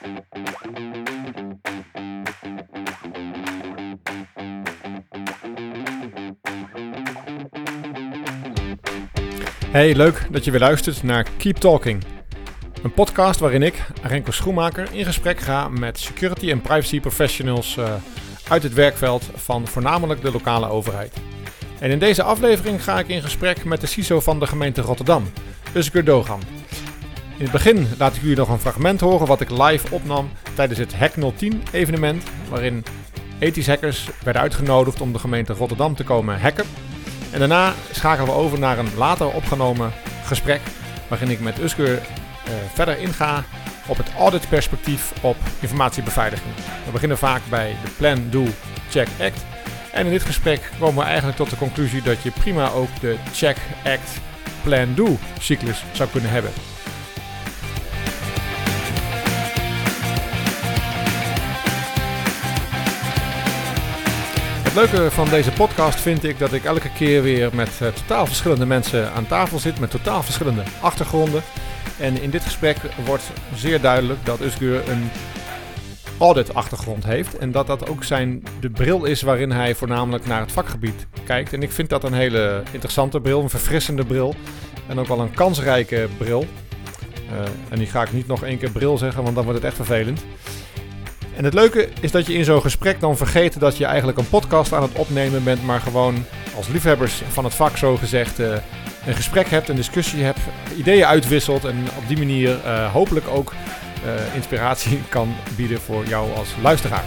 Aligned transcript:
Hey, 0.00 0.24
leuk 9.94 10.26
dat 10.30 10.44
je 10.44 10.50
weer 10.50 10.60
luistert 10.60 11.02
naar 11.02 11.26
Keep 11.36 11.56
Talking. 11.56 12.04
Een 12.82 12.92
podcast 12.92 13.40
waarin 13.40 13.62
ik, 13.62 13.86
Renko 14.02 14.30
Schoenmaker, 14.30 14.88
in 14.92 15.04
gesprek 15.04 15.40
ga 15.40 15.68
met 15.68 15.98
security 15.98 16.50
en 16.50 16.60
privacy 16.60 17.00
professionals 17.00 17.76
uh, 17.76 17.94
uit 18.48 18.62
het 18.62 18.74
werkveld 18.74 19.30
van 19.34 19.66
voornamelijk 19.66 20.22
de 20.22 20.32
lokale 20.32 20.68
overheid. 20.68 21.16
En 21.78 21.90
in 21.90 21.98
deze 21.98 22.22
aflevering 22.22 22.84
ga 22.84 22.98
ik 22.98 23.08
in 23.08 23.22
gesprek 23.22 23.64
met 23.64 23.80
de 23.80 23.86
CISO 23.86 24.20
van 24.20 24.40
de 24.40 24.46
gemeente 24.46 24.80
Rotterdam, 24.80 25.32
Usgur 25.74 26.04
Dogan. 26.04 26.59
In 27.40 27.46
het 27.46 27.54
begin 27.54 27.88
laat 27.98 28.14
ik 28.14 28.20
jullie 28.20 28.36
nog 28.36 28.48
een 28.48 28.58
fragment 28.58 29.00
horen 29.00 29.26
wat 29.26 29.40
ik 29.40 29.50
live 29.50 29.86
opnam 29.90 30.30
tijdens 30.54 30.78
het 30.78 30.94
Hack 30.94 31.12
010 31.36 31.62
evenement, 31.72 32.22
waarin 32.48 32.84
ethische 33.38 33.70
hackers 33.70 34.08
werden 34.24 34.42
uitgenodigd 34.42 35.00
om 35.00 35.12
de 35.12 35.18
gemeente 35.18 35.52
Rotterdam 35.52 35.94
te 35.94 36.04
komen 36.04 36.40
hacken. 36.40 36.64
En 37.30 37.38
daarna 37.38 37.74
schakelen 37.92 38.32
we 38.32 38.38
over 38.38 38.58
naar 38.58 38.78
een 38.78 38.94
later 38.96 39.26
opgenomen 39.26 39.92
gesprek, 40.24 40.60
waarin 41.08 41.30
ik 41.30 41.40
met 41.40 41.60
Usgur 41.60 41.92
uh, 41.92 42.00
verder 42.74 42.98
inga 42.98 43.44
op 43.86 43.96
het 43.96 44.12
auditperspectief 44.18 45.12
op 45.22 45.36
informatiebeveiliging. 45.60 46.54
We 46.84 46.90
beginnen 46.92 47.18
vaak 47.18 47.42
bij 47.50 47.76
de 47.84 47.90
Plan, 47.96 48.26
Do, 48.30 48.44
Check, 48.90 49.08
Act. 49.20 49.44
En 49.92 50.06
in 50.06 50.12
dit 50.12 50.22
gesprek 50.24 50.70
komen 50.78 51.02
we 51.02 51.08
eigenlijk 51.08 51.36
tot 51.36 51.50
de 51.50 51.56
conclusie 51.56 52.02
dat 52.02 52.22
je 52.22 52.30
prima 52.30 52.70
ook 52.70 53.00
de 53.00 53.16
Check, 53.32 53.56
Act, 53.84 54.20
Plan, 54.62 54.94
Do 54.94 55.18
cyclus 55.38 55.84
zou 55.92 56.08
kunnen 56.08 56.30
hebben. 56.30 56.52
Leuke 64.80 65.10
van 65.10 65.28
deze 65.28 65.52
podcast 65.52 66.00
vind 66.00 66.24
ik 66.24 66.38
dat 66.38 66.52
ik 66.52 66.64
elke 66.64 66.92
keer 66.92 67.22
weer 67.22 67.50
met 67.54 67.68
uh, 67.82 67.88
totaal 67.88 68.26
verschillende 68.26 68.66
mensen 68.66 69.12
aan 69.12 69.26
tafel 69.26 69.58
zit, 69.58 69.80
met 69.80 69.90
totaal 69.90 70.22
verschillende 70.22 70.62
achtergronden. 70.80 71.42
En 71.98 72.22
in 72.22 72.30
dit 72.30 72.42
gesprek 72.42 72.76
wordt 73.04 73.30
zeer 73.54 73.80
duidelijk 73.80 74.24
dat 74.24 74.40
Usgur 74.40 74.88
een 74.88 75.10
audit-achtergrond 76.18 77.04
heeft. 77.04 77.38
En 77.38 77.50
dat 77.50 77.66
dat 77.66 77.88
ook 77.88 78.04
zijn, 78.04 78.42
de 78.60 78.70
bril 78.70 79.04
is 79.04 79.22
waarin 79.22 79.50
hij 79.50 79.74
voornamelijk 79.74 80.26
naar 80.26 80.40
het 80.40 80.52
vakgebied 80.52 81.06
kijkt. 81.24 81.52
En 81.52 81.62
ik 81.62 81.72
vind 81.72 81.88
dat 81.88 82.04
een 82.04 82.14
hele 82.14 82.62
interessante 82.72 83.20
bril, 83.20 83.42
een 83.42 83.50
verfrissende 83.50 84.04
bril. 84.04 84.34
En 84.86 84.98
ook 84.98 85.06
wel 85.06 85.20
een 85.20 85.34
kansrijke 85.34 86.08
bril. 86.18 86.46
Uh, 87.32 87.38
en 87.68 87.78
die 87.78 87.86
ga 87.86 88.02
ik 88.02 88.12
niet 88.12 88.26
nog 88.26 88.44
één 88.44 88.58
keer 88.58 88.70
bril 88.70 88.98
zeggen, 88.98 89.22
want 89.22 89.34
dan 89.34 89.44
wordt 89.44 89.58
het 89.58 89.68
echt 89.68 89.76
vervelend. 89.76 90.20
En 91.36 91.44
het 91.44 91.54
leuke 91.54 91.88
is 92.00 92.10
dat 92.10 92.26
je 92.26 92.34
in 92.34 92.44
zo'n 92.44 92.60
gesprek 92.60 93.00
dan 93.00 93.16
vergeet 93.16 93.60
dat 93.60 93.76
je 93.76 93.84
eigenlijk 93.84 94.18
een 94.18 94.28
podcast 94.28 94.72
aan 94.72 94.82
het 94.82 94.92
opnemen 94.92 95.44
bent, 95.44 95.64
maar 95.64 95.80
gewoon 95.80 96.24
als 96.56 96.68
liefhebbers 96.68 97.22
van 97.28 97.44
het 97.44 97.54
vak 97.54 97.76
zo 97.76 97.96
gezegd 97.96 98.40
uh, 98.40 98.52
een 99.06 99.14
gesprek 99.14 99.48
hebt, 99.48 99.68
een 99.68 99.76
discussie 99.76 100.22
hebt, 100.22 100.40
ideeën 100.76 101.06
uitwisselt 101.06 101.64
en 101.64 101.88
op 101.96 102.08
die 102.08 102.18
manier 102.18 102.58
uh, 102.64 102.92
hopelijk 102.92 103.28
ook 103.28 103.52
uh, 104.04 104.34
inspiratie 104.34 105.02
kan 105.08 105.34
bieden 105.56 105.80
voor 105.80 106.04
jou 106.06 106.34
als 106.34 106.48
luisteraar. 106.62 107.04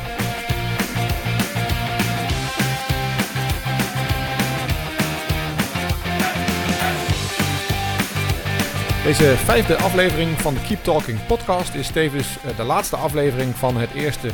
Deze 9.03 9.37
vijfde 9.37 9.75
aflevering 9.75 10.41
van 10.41 10.53
de 10.53 10.59
Keep 10.67 10.83
Talking 10.83 11.25
podcast 11.25 11.73
is 11.73 11.91
tevens 11.91 12.37
de 12.57 12.63
laatste 12.63 12.95
aflevering 12.95 13.55
van 13.55 13.77
het 13.77 13.93
eerste 13.93 14.29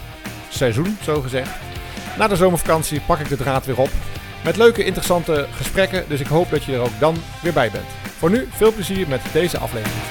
seizoen, 0.49 0.97
zo 1.01 1.21
gezegd. 1.21 1.49
Na 2.17 2.27
de 2.27 2.35
zomervakantie 2.35 3.01
pak 3.01 3.19
ik 3.19 3.29
de 3.29 3.37
draad 3.37 3.65
weer 3.65 3.79
op 3.79 3.89
met 4.43 4.57
leuke, 4.57 4.83
interessante 4.83 5.47
gesprekken, 5.51 6.03
dus 6.07 6.19
ik 6.19 6.27
hoop 6.27 6.49
dat 6.49 6.63
je 6.63 6.73
er 6.73 6.79
ook 6.79 6.99
dan 6.99 7.15
weer 7.41 7.53
bij 7.53 7.71
bent. 7.71 7.87
Voor 8.17 8.29
nu 8.29 8.47
veel 8.49 8.73
plezier 8.73 9.07
met 9.07 9.21
deze 9.33 9.57
aflevering. 9.57 10.03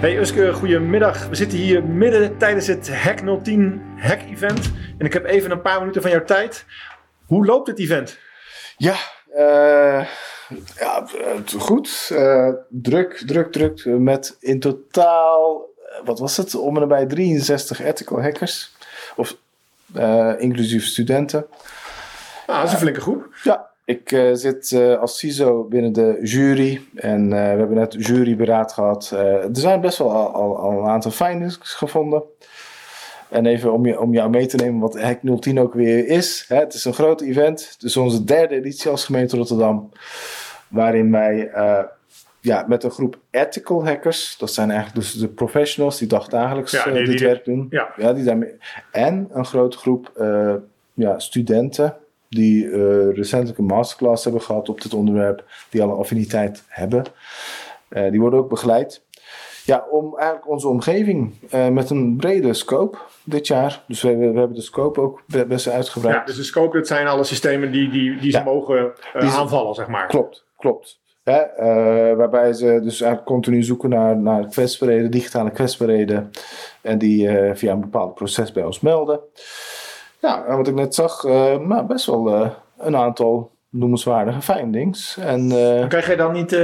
Hey 0.00 0.18
Uske, 0.18 0.52
goedemiddag. 0.52 1.28
We 1.28 1.34
zitten 1.34 1.58
hier 1.58 1.84
midden 1.84 2.38
tijdens 2.38 2.66
het 2.66 2.94
Hack 2.94 3.44
010 3.44 3.82
Hack 3.96 4.20
Event. 4.30 4.72
En 4.98 5.06
ik 5.06 5.12
heb 5.12 5.24
even 5.24 5.50
een 5.50 5.62
paar 5.62 5.78
minuten 5.78 6.02
van 6.02 6.10
jouw 6.10 6.24
tijd. 6.24 6.64
Hoe 7.26 7.46
loopt 7.46 7.68
het 7.68 7.78
event? 7.78 8.18
Ja, 8.76 8.96
uh, 9.36 10.06
ja 10.78 11.06
goed. 11.58 12.08
Uh, 12.12 12.48
druk, 12.68 13.22
druk, 13.26 13.52
druk. 13.52 13.84
Met 13.84 14.36
in 14.40 14.60
totaal, 14.60 15.66
wat 16.04 16.18
was 16.18 16.36
het? 16.36 16.54
Om 16.54 16.74
en 16.74 16.80
nabij 16.80 17.06
63 17.06 17.80
ethical 17.82 18.22
hackers. 18.22 18.76
Of 19.16 19.36
uh, 19.96 20.34
inclusief 20.38 20.84
studenten. 20.84 21.46
Ah, 22.46 22.56
dat 22.56 22.66
is 22.66 22.72
een 22.72 22.78
flinke 22.78 23.00
groep. 23.00 23.28
Ja, 23.42 23.70
ik 23.84 24.08
zit 24.32 24.72
als 25.00 25.18
CISO 25.18 25.64
binnen 25.64 25.92
de 25.92 26.18
jury 26.22 26.80
en 26.94 27.28
we 27.28 27.36
hebben 27.36 27.76
net 27.76 27.94
juryberaad 28.06 28.72
gehad. 28.72 29.10
er 29.10 29.48
zijn 29.52 29.80
best 29.80 29.98
wel 29.98 30.12
al, 30.12 30.34
al, 30.34 30.58
al, 30.58 30.70
een 30.70 30.88
aantal 30.88 31.10
findings 31.10 31.58
gevonden. 31.60 32.22
En 33.30 33.46
even 33.46 33.72
om, 33.72 33.86
je, 33.86 34.00
om 34.00 34.12
jou 34.12 34.30
mee 34.30 34.46
te 34.46 34.56
nemen 34.56 34.80
wat 34.80 35.00
Hack 35.00 35.18
010 35.40 35.60
ook 35.60 35.74
weer 35.74 36.06
is. 36.06 36.44
Hè, 36.48 36.56
het 36.56 36.74
is 36.74 36.84
een 36.84 36.94
groot 36.94 37.20
event. 37.20 37.68
Het 37.72 37.82
is 37.82 37.96
onze 37.96 38.24
derde 38.24 38.54
editie 38.54 38.90
als 38.90 39.04
gemeente 39.04 39.36
Rotterdam. 39.36 39.92
Waarin 40.68 41.10
wij 41.10 41.50
ja, 42.40 42.64
met 42.68 42.84
een 42.84 42.90
groep 42.90 43.18
ethical 43.30 43.84
hackers. 43.84 44.36
Dat 44.38 44.52
zijn 44.52 44.70
eigenlijk 44.70 45.00
dus 45.00 45.12
de 45.12 45.28
professionals 45.28 45.98
die 45.98 46.08
dagdagelijks 46.08 46.72
ja, 46.72 46.90
dit 46.90 47.06
die, 47.06 47.18
werk 47.18 47.44
doen. 47.44 47.66
Ja. 47.70 47.92
ja. 47.96 48.12
die 48.12 48.24
daarmee, 48.24 48.52
en 48.92 49.28
een 49.32 49.44
grote 49.44 49.78
groep 49.78 50.12
uh, 50.20 50.54
ja, 50.94 51.18
studenten 51.18 51.96
die 52.28 52.64
uh, 52.64 53.14
recentelijk 53.14 53.58
een 53.58 53.64
masterclass 53.64 54.24
hebben 54.24 54.42
gehad 54.42 54.68
op 54.68 54.80
dit 54.80 54.94
onderwerp. 54.94 55.44
Die 55.70 55.82
al 55.82 55.90
een 55.90 55.96
affiniteit 55.96 56.62
hebben. 56.66 57.04
Uh, 57.90 58.10
die 58.10 58.20
worden 58.20 58.38
ook 58.38 58.48
begeleid. 58.48 59.02
Ja, 59.68 59.86
om 59.90 60.16
eigenlijk 60.16 60.48
onze 60.48 60.68
omgeving 60.68 61.34
met 61.70 61.90
een 61.90 62.16
brede 62.16 62.54
scope 62.54 62.98
dit 63.24 63.46
jaar. 63.46 63.84
Dus 63.86 64.02
we, 64.02 64.16
we, 64.16 64.24
hebben 64.24 64.54
de 64.54 64.60
scope 64.60 65.00
ook 65.00 65.22
best 65.48 65.68
uitgebreid. 65.68 66.16
Ja, 66.16 66.24
dus 66.24 66.36
de 66.36 66.42
scope, 66.42 66.76
dat 66.76 66.86
zijn 66.86 67.06
alle 67.06 67.24
systemen 67.24 67.72
die, 67.72 67.90
die, 67.90 68.20
die 68.20 68.30
ze 68.30 68.42
mogen 68.44 68.92
die 69.18 69.28
aanvallen, 69.30 69.74
zeg 69.74 69.88
maar. 69.88 70.06
Klopt, 70.06 70.44
klopt. 70.56 71.00
Hè, 71.22 71.42
uh, 71.42 72.16
waarbij 72.16 72.52
ze 72.52 72.66
dus 72.66 73.00
eigenlijk 73.00 73.24
continu 73.24 73.62
zoeken 73.62 73.88
naar, 73.88 74.16
naar 74.16 74.46
kwetsbaarheden, 74.46 75.10
digitale 75.10 75.50
kwetsbaarheden. 75.50 76.30
En 76.82 76.98
die 76.98 77.30
via 77.54 77.72
een 77.72 77.80
bepaald 77.80 78.14
proces 78.14 78.52
bij 78.52 78.64
ons 78.64 78.80
melden. 78.80 79.20
Ja, 80.20 80.44
en 80.44 80.56
wat 80.56 80.68
ik 80.68 80.74
net 80.74 80.94
zag, 80.94 81.24
maar 81.58 81.86
best 81.86 82.06
wel 82.06 82.52
een 82.78 82.96
aantal 82.96 83.50
noemenswaardige 83.70 84.42
findings. 84.42 85.16
En, 85.16 85.48
Krijg 85.88 86.06
jij 86.06 86.16
dan 86.16 86.32
niet 86.32 86.58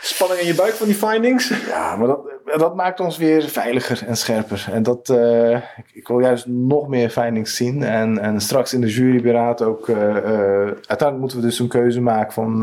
spanning 0.00 0.40
in 0.40 0.46
je 0.46 0.54
buik 0.54 0.72
van 0.72 0.86
die 0.86 0.96
findings? 0.96 1.48
Ja, 1.68 1.96
maar 1.96 2.06
dat, 2.06 2.20
dat 2.56 2.74
maakt 2.74 3.00
ons 3.00 3.16
weer 3.16 3.42
veiliger 3.42 4.06
en 4.06 4.16
scherper. 4.16 4.66
En 4.70 4.82
dat, 4.82 5.08
ik, 5.76 5.90
ik, 5.92 6.08
wil 6.08 6.18
juist 6.18 6.46
nog 6.46 6.88
meer 6.88 7.10
findings 7.10 7.56
zien. 7.56 7.82
En, 7.82 8.18
en 8.18 8.40
straks 8.40 8.72
in 8.72 8.80
de 8.80 8.88
juryberaad 8.88 9.62
ook. 9.62 9.88
uiteindelijk 9.88 11.18
moeten 11.18 11.38
we 11.38 11.44
dus 11.44 11.58
een 11.58 11.68
keuze 11.68 12.00
maken 12.00 12.32
van 12.32 12.60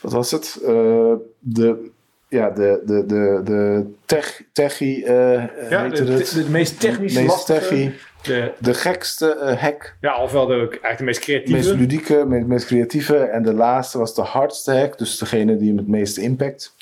wat 0.00 0.12
was 0.12 0.30
het? 0.30 0.58
De, 1.38 1.90
ja, 2.28 2.50
de, 2.50 2.82
de, 2.84 3.06
de, 3.06 3.40
de 3.44 3.86
tech, 4.04 4.42
techie, 4.52 5.04
uh, 5.04 5.70
ja, 5.70 5.88
de, 5.88 6.04
de, 6.04 6.30
de, 6.34 6.46
meest 6.50 6.80
technische, 6.80 7.22
meest 7.22 7.46
techie, 7.46 7.94
de, 8.22 8.52
de 8.58 8.74
gekste 8.74 9.38
uh, 9.42 9.62
hack. 9.62 9.96
Ja, 10.00 10.22
ofwel 10.22 10.46
de, 10.46 10.54
eigenlijk 10.54 10.98
de 10.98 11.04
meest 11.04 11.20
creatieve. 11.20 11.60
De 11.60 11.66
meest 11.66 11.80
ludieke, 11.80 12.24
meest, 12.26 12.46
meest 12.46 12.66
creatieve. 12.66 13.16
En 13.16 13.42
de 13.42 13.54
laatste 13.54 13.98
was 13.98 14.14
de 14.14 14.22
hardste 14.22 14.72
hack, 14.72 14.98
dus 14.98 15.18
degene 15.18 15.56
die 15.56 15.70
met 15.70 15.80
het 15.80 15.88
meeste 15.88 16.20
impact. 16.20 16.74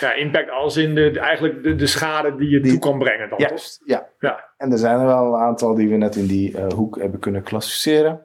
Ja, 0.00 0.12
impact 0.12 0.50
als 0.50 0.76
in 0.76 0.94
de, 0.94 1.20
eigenlijk 1.20 1.62
de, 1.62 1.74
de 1.74 1.86
schade 1.86 2.36
die 2.36 2.48
je 2.48 2.60
die, 2.60 2.70
toe 2.70 2.80
kan 2.80 2.98
brengen. 2.98 3.28
Dan, 3.28 3.38
juist, 3.38 3.80
ja. 3.84 4.08
ja. 4.20 4.44
En 4.56 4.72
er 4.72 4.78
zijn 4.78 4.98
er 4.98 5.06
wel 5.06 5.34
een 5.34 5.40
aantal 5.40 5.74
die 5.74 5.88
we 5.88 5.96
net 5.96 6.16
in 6.16 6.26
die 6.26 6.52
uh, 6.52 6.66
hoek 6.74 6.98
hebben 6.98 7.20
kunnen 7.20 7.42
klassificeren. 7.42 8.20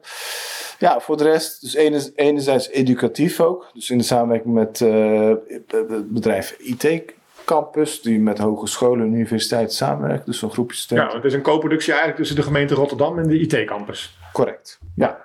Ja, 0.78 1.00
voor 1.00 1.16
de 1.16 1.24
rest, 1.24 1.60
dus 1.60 1.74
enerzijds 2.14 2.70
educatief 2.70 3.40
ook. 3.40 3.70
Dus 3.74 3.90
in 3.90 3.98
de 3.98 4.04
samenwerking 4.04 4.54
met 4.54 4.80
uh, 4.80 5.32
het 5.66 6.12
bedrijf 6.12 6.56
IT 6.58 7.14
Campus, 7.46 8.02
die 8.02 8.18
met 8.18 8.38
hogescholen 8.38 9.06
en 9.06 9.12
universiteiten 9.12 9.74
samenwerkt. 9.74 10.26
Dus 10.26 10.42
een 10.42 10.50
groepje 10.50 10.76
studenten. 10.76 11.10
Ja, 11.10 11.16
het 11.16 11.26
is 11.26 11.34
een 11.34 11.42
co-productie 11.42 11.90
eigenlijk 11.90 12.18
tussen 12.18 12.36
de 12.36 12.42
gemeente 12.42 12.74
Rotterdam 12.74 13.18
en 13.18 13.28
de 13.28 13.38
IT 13.38 13.64
Campus. 13.64 14.18
Correct, 14.32 14.78
ja. 14.94 15.24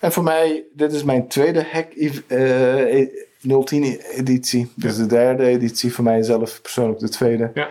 En 0.00 0.12
voor 0.12 0.22
mij, 0.22 0.64
dit 0.72 0.92
is 0.92 1.02
mijn 1.02 1.28
tweede 1.28 1.66
hack 1.72 1.94
uh, 1.94 3.64
010 3.64 4.00
editie. 4.00 4.72
Dus 4.74 4.96
de 4.96 5.06
derde 5.06 5.46
editie, 5.46 5.94
voor 5.94 6.04
mij 6.04 6.22
zelf 6.22 6.62
persoonlijk 6.62 6.98
de 6.98 7.08
tweede. 7.08 7.50
Ja. 7.54 7.68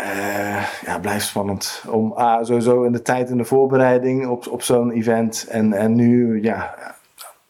Uh, 0.00 0.66
ja, 0.84 0.98
blijft 0.98 1.26
spannend. 1.26 1.82
Om 1.88 2.12
ah, 2.12 2.44
sowieso 2.44 2.82
in 2.82 2.92
de 2.92 3.02
tijd 3.02 3.30
in 3.30 3.36
de 3.36 3.44
voorbereiding 3.44 4.26
op, 4.26 4.46
op 4.46 4.62
zo'n 4.62 4.90
event. 4.90 5.46
En, 5.48 5.72
en 5.72 5.94
nu, 5.94 6.42
ja, 6.42 6.74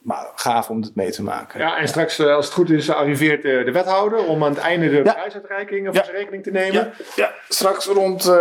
maar 0.05 0.31
gaaf 0.35 0.71
om 0.71 0.81
dit 0.81 0.95
mee 0.95 1.11
te 1.11 1.23
maken. 1.23 1.61
Ja, 1.61 1.79
en 1.79 1.89
straks, 1.89 2.19
eh, 2.19 2.35
als 2.35 2.45
het 2.45 2.55
goed 2.55 2.71
is, 2.71 2.91
arriveert 2.91 3.43
de 3.43 3.71
wethouder 3.73 4.25
om 4.25 4.45
aan 4.45 4.51
het 4.51 4.59
einde 4.59 4.91
de 4.91 5.03
prijsuitreiking 5.03 5.87
voor 5.87 6.05
zijn 6.05 6.17
rekening 6.17 6.43
te 6.43 6.51
nemen. 6.51 6.73
Ja, 6.73 6.91
ja. 7.17 7.33
straks 7.49 7.87
rond 7.87 8.27
uh, 8.27 8.35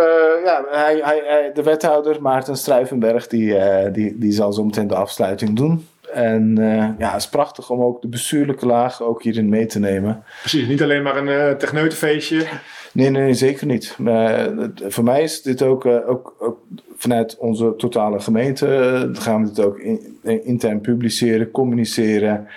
ja, 0.44 0.64
hij, 0.70 1.00
hij, 1.02 1.50
de 1.54 1.62
wethouder 1.62 2.22
Maarten 2.22 2.56
Struivenberg, 2.56 3.26
die, 3.26 3.48
uh, 3.48 3.92
die, 3.92 4.18
die 4.18 4.32
zal 4.32 4.52
zo 4.52 4.64
meteen 4.64 4.86
de 4.86 4.94
afsluiting 4.94 5.56
doen. 5.56 5.88
En 6.12 6.56
ja, 6.98 7.10
het 7.12 7.20
is 7.20 7.28
prachtig 7.28 7.70
om 7.70 7.82
ook 7.82 8.02
de 8.02 8.08
bestuurlijke 8.08 8.66
laag 8.66 9.02
ook 9.02 9.22
hierin 9.22 9.48
mee 9.48 9.66
te 9.66 9.78
nemen. 9.78 10.24
Precies, 10.40 10.68
niet 10.68 10.82
alleen 10.82 11.02
maar 11.02 11.16
een 11.16 11.58
techneutenfeestje. 11.58 12.46
Nee, 12.92 13.10
nee, 13.10 13.34
zeker 13.34 13.66
niet. 13.66 13.94
Maar, 13.98 14.50
voor 14.74 15.04
mij 15.04 15.22
is 15.22 15.42
dit 15.42 15.62
ook, 15.62 15.86
ook, 15.86 16.34
ook 16.38 16.58
vanuit 17.04 17.36
onze 17.38 17.74
totale 17.76 18.20
gemeente 18.20 18.66
uh, 18.66 19.22
gaan 19.22 19.42
we 19.42 19.48
dit 19.48 19.64
ook 19.64 19.78
in, 19.78 20.18
intern 20.22 20.80
publiceren, 20.80 21.50
communiceren. 21.50 22.48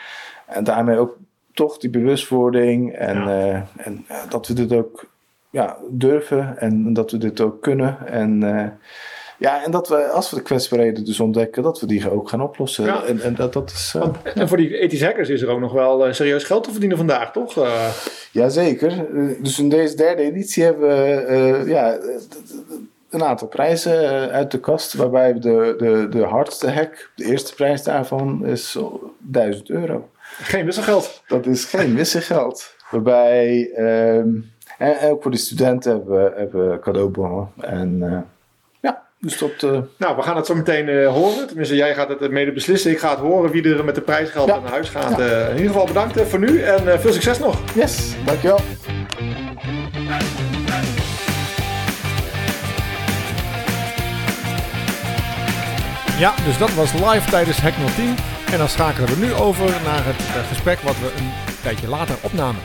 En 0.46 0.64
daarmee 0.64 0.98
ook 0.98 1.18
toch 1.54 1.78
die 1.78 1.90
bewustwording 1.90 2.94
en, 2.94 3.18
uh, 3.18 3.56
en 3.86 4.06
dat 4.30 4.48
we 4.48 4.54
dit 4.54 4.74
ook 4.74 5.06
ja, 5.50 5.78
durven 5.90 6.58
en 6.58 6.94
dat 6.94 7.12
we 7.12 7.18
dit 7.18 7.42
ook 7.42 7.62
kunnen. 7.62 8.08
En, 8.08 8.42
uh, 8.42 8.68
ja, 9.38 9.64
en 9.64 9.72
dat 9.72 9.88
we, 9.88 10.08
als 10.08 10.30
we 10.30 10.36
de 10.36 10.42
kwetsbaarheden 10.42 11.06
dus 11.06 11.20
ontdekken, 11.20 11.64
dat 11.64 11.80
we 11.80 11.88
die 11.88 12.12
ook 12.12 12.30
gaan 12.30 12.42
oplossen. 12.42 12.86
Ja. 12.86 13.04
En, 13.04 13.22
en, 13.22 13.36
dat, 13.36 13.54
dat 13.54 13.72
is, 13.72 13.96
en 14.36 14.48
voor 14.48 14.58
die 14.58 14.78
ethische 14.78 15.06
hackers 15.06 15.30
is 15.30 15.42
er 15.42 15.50
ook 15.50 15.60
nog 15.60 15.72
wel 15.72 16.14
serieus 16.14 16.44
geld 16.44 16.64
te 16.64 16.72
verdienen 16.72 16.98
vandaag, 16.98 17.32
toch? 17.32 17.68
Jazeker. 18.32 19.06
Dus 19.42 19.60
in 19.60 19.70
deze 19.70 19.96
derde 19.96 20.22
editie 20.22 20.64
hebben 20.64 20.90
we 20.90 21.64
ja, 21.66 21.98
een 23.10 23.24
aantal 23.24 23.48
prijzen 23.48 24.04
eh, 24.04 24.34
uit 24.34 24.52
de 24.52 24.60
kast. 24.60 24.94
Waarbij 24.94 25.34
de, 25.34 25.76
de, 25.78 26.08
de 26.10 26.24
hardste 26.24 26.72
hack, 26.72 27.10
de 27.16 27.26
eerste 27.26 27.56
prijs 27.56 27.84
daarvan, 27.84 28.46
is 28.46 28.78
1000 29.18 29.70
euro. 29.70 30.10
Geen 30.22 30.66
wisselgeld. 30.66 31.24
Dat 31.28 31.46
is 31.46 31.66
geen 31.66 31.96
wisselgeld. 32.02 32.76
waarbij, 32.90 33.72
um, 34.18 34.52
en, 34.78 35.10
ook 35.10 35.22
voor 35.22 35.32
de 35.32 35.38
studenten 35.38 35.92
hebben 35.92 36.24
we, 36.24 36.34
hebben 36.36 36.80
cadeaubonnen. 36.80 37.50
En 37.62 38.00
uh, 38.02 38.18
ja, 38.80 39.04
dus 39.20 39.38
dat... 39.38 39.62
Uh, 39.64 39.80
nou, 39.98 40.16
we 40.16 40.22
gaan 40.22 40.36
het 40.36 40.46
zo 40.46 40.56
meteen 40.56 40.88
uh, 40.88 41.14
horen. 41.14 41.48
Tenminste, 41.48 41.76
jij 41.76 41.94
gaat 41.96 42.10
het 42.10 42.32
mede 42.32 42.52
beslissen. 42.52 42.92
Ik 42.92 43.00
ga 43.00 43.10
het 43.10 43.20
horen 43.20 43.52
wie 43.52 43.76
er 43.76 43.86
met 43.86 43.96
de 43.96 44.02
prijsgeld 44.02 44.48
ja. 44.48 44.60
naar 44.60 44.72
huis 44.72 44.90
gaat. 44.90 45.18
Ja. 45.18 45.46
in 45.48 45.56
ieder 45.56 45.72
geval 45.72 45.86
bedankt 45.86 46.22
voor 46.22 46.40
nu 46.40 46.62
en 46.62 47.00
veel 47.00 47.14
succes 47.14 47.40
nog. 47.40 47.74
Yes, 47.76 48.16
dankjewel. 48.26 48.60
Ja, 56.18 56.36
dus 56.46 56.58
dat 56.58 56.74
was 56.74 56.94
live 56.94 57.30
tijdens 57.30 57.62
Hack 57.62 57.74
010. 57.74 58.16
En 58.52 58.58
dan 58.58 58.68
schakelen 58.68 59.10
we 59.10 59.26
nu 59.26 59.34
over 59.34 59.66
naar 59.66 60.06
het 60.06 60.20
uh, 60.20 60.48
gesprek 60.48 60.80
wat 60.80 61.00
we 61.00 61.14
een 61.18 61.32
tijdje 61.62 61.88
later 61.88 62.16
opnamen. 62.24 62.62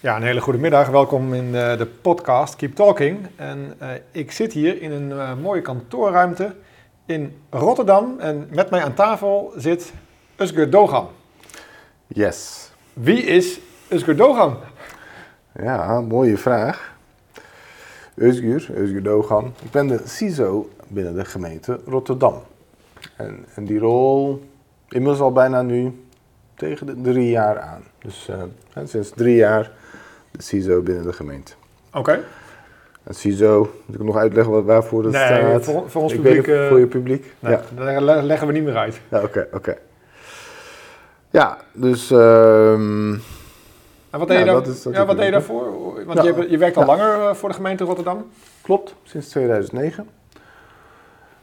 Ja, 0.00 0.16
een 0.16 0.22
hele 0.22 0.40
goede 0.40 0.58
middag. 0.58 0.88
Welkom 0.88 1.34
in 1.34 1.52
de, 1.52 1.74
de 1.78 1.86
podcast 1.86 2.56
Keep 2.56 2.74
Talking. 2.74 3.26
En 3.36 3.74
uh, 3.82 3.88
ik 4.10 4.32
zit 4.32 4.52
hier 4.52 4.82
in 4.82 4.90
een 4.90 5.10
uh, 5.10 5.34
mooie 5.34 5.62
kantoorruimte 5.62 6.54
in 7.06 7.42
Rotterdam. 7.50 8.18
En 8.18 8.48
met 8.50 8.70
mij 8.70 8.82
aan 8.84 8.94
tafel 8.94 9.52
zit 9.56 9.92
Usgur 10.36 10.70
Dogan. 10.70 11.08
Yes. 12.06 12.70
Wie 12.92 13.22
is 13.22 13.60
Usgur 13.88 14.16
Dogan? 14.16 14.56
Ja, 15.62 16.00
mooie 16.00 16.36
vraag. 16.36 16.96
Özgür, 18.18 18.70
Özgür 18.74 19.02
Dogan. 19.02 19.54
Ik 19.62 19.70
ben 19.70 19.88
de 19.88 20.00
CISO 20.06 20.68
binnen 20.88 21.14
de 21.14 21.24
gemeente 21.24 21.80
Rotterdam. 21.86 22.42
En, 23.16 23.44
en 23.54 23.64
die 23.64 23.78
rol 23.78 24.42
inmiddels 24.88 25.20
al 25.20 25.32
bijna 25.32 25.62
nu 25.62 25.92
tegen 26.54 26.86
de 26.86 27.00
drie 27.00 27.30
jaar 27.30 27.60
aan. 27.60 27.82
Dus 27.98 28.28
uh, 28.30 28.84
sinds 28.84 29.10
drie 29.10 29.36
jaar 29.36 29.70
de 30.30 30.42
CISO 30.42 30.82
binnen 30.82 31.04
de 31.04 31.12
gemeente. 31.12 31.52
Oké. 31.88 31.98
Okay. 31.98 32.20
En 33.02 33.14
CISO, 33.14 33.70
moet 33.86 33.96
ik 33.96 34.02
nog 34.02 34.16
uitleggen 34.16 34.52
wat, 34.52 34.64
waarvoor 34.64 35.02
dat 35.02 35.12
nee, 35.12 35.26
staat? 35.26 35.64
Voor, 35.64 35.90
voor 35.90 36.02
ons 36.02 36.12
ik 36.12 36.22
publiek. 36.22 36.46
Het, 36.46 36.68
voor 36.68 36.78
je 36.78 36.86
publiek? 36.86 37.34
Nee, 37.38 37.52
ja. 37.52 37.92
Dat 38.04 38.22
leggen 38.22 38.46
we 38.46 38.52
niet 38.52 38.64
meer 38.64 38.76
uit. 38.76 39.00
Ja, 39.08 39.16
oké, 39.18 39.26
okay, 39.26 39.46
oké. 39.52 39.76
Ja, 41.30 41.58
dus... 41.72 42.10
Um, 42.10 43.20
en 44.10 44.18
wat 44.18 44.28
deed, 44.28 44.38
ja, 44.38 44.44
je, 44.44 44.90
ja, 44.90 45.06
wat 45.06 45.16
deed 45.16 45.24
je 45.24 45.30
daarvoor? 45.30 46.04
Want 46.06 46.22
je, 46.22 46.46
je, 46.50 46.58
werkt 46.58 46.76
al 46.76 46.84
langer 46.84 47.28
eh, 47.28 47.34
voor 47.34 47.48
de 47.48 47.54
gemeente 47.54 47.84
Rotterdam? 47.84 48.30
Klopt, 48.60 48.94
sinds 49.02 49.28
2009. 49.28 50.08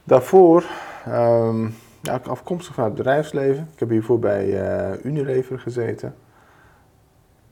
Daarvoor, 0.04 0.64
um, 1.08 1.76
ja, 2.02 2.22
afkomstig 2.28 2.76
van 2.76 2.84
het 2.84 2.96
bedrijfsleven. 2.96 3.70
Ik 3.74 3.80
heb 3.80 3.90
hiervoor 3.90 4.20
bij 4.20 4.46
uh, 4.46 5.06
Unilever 5.06 5.60
gezeten. 5.60 6.16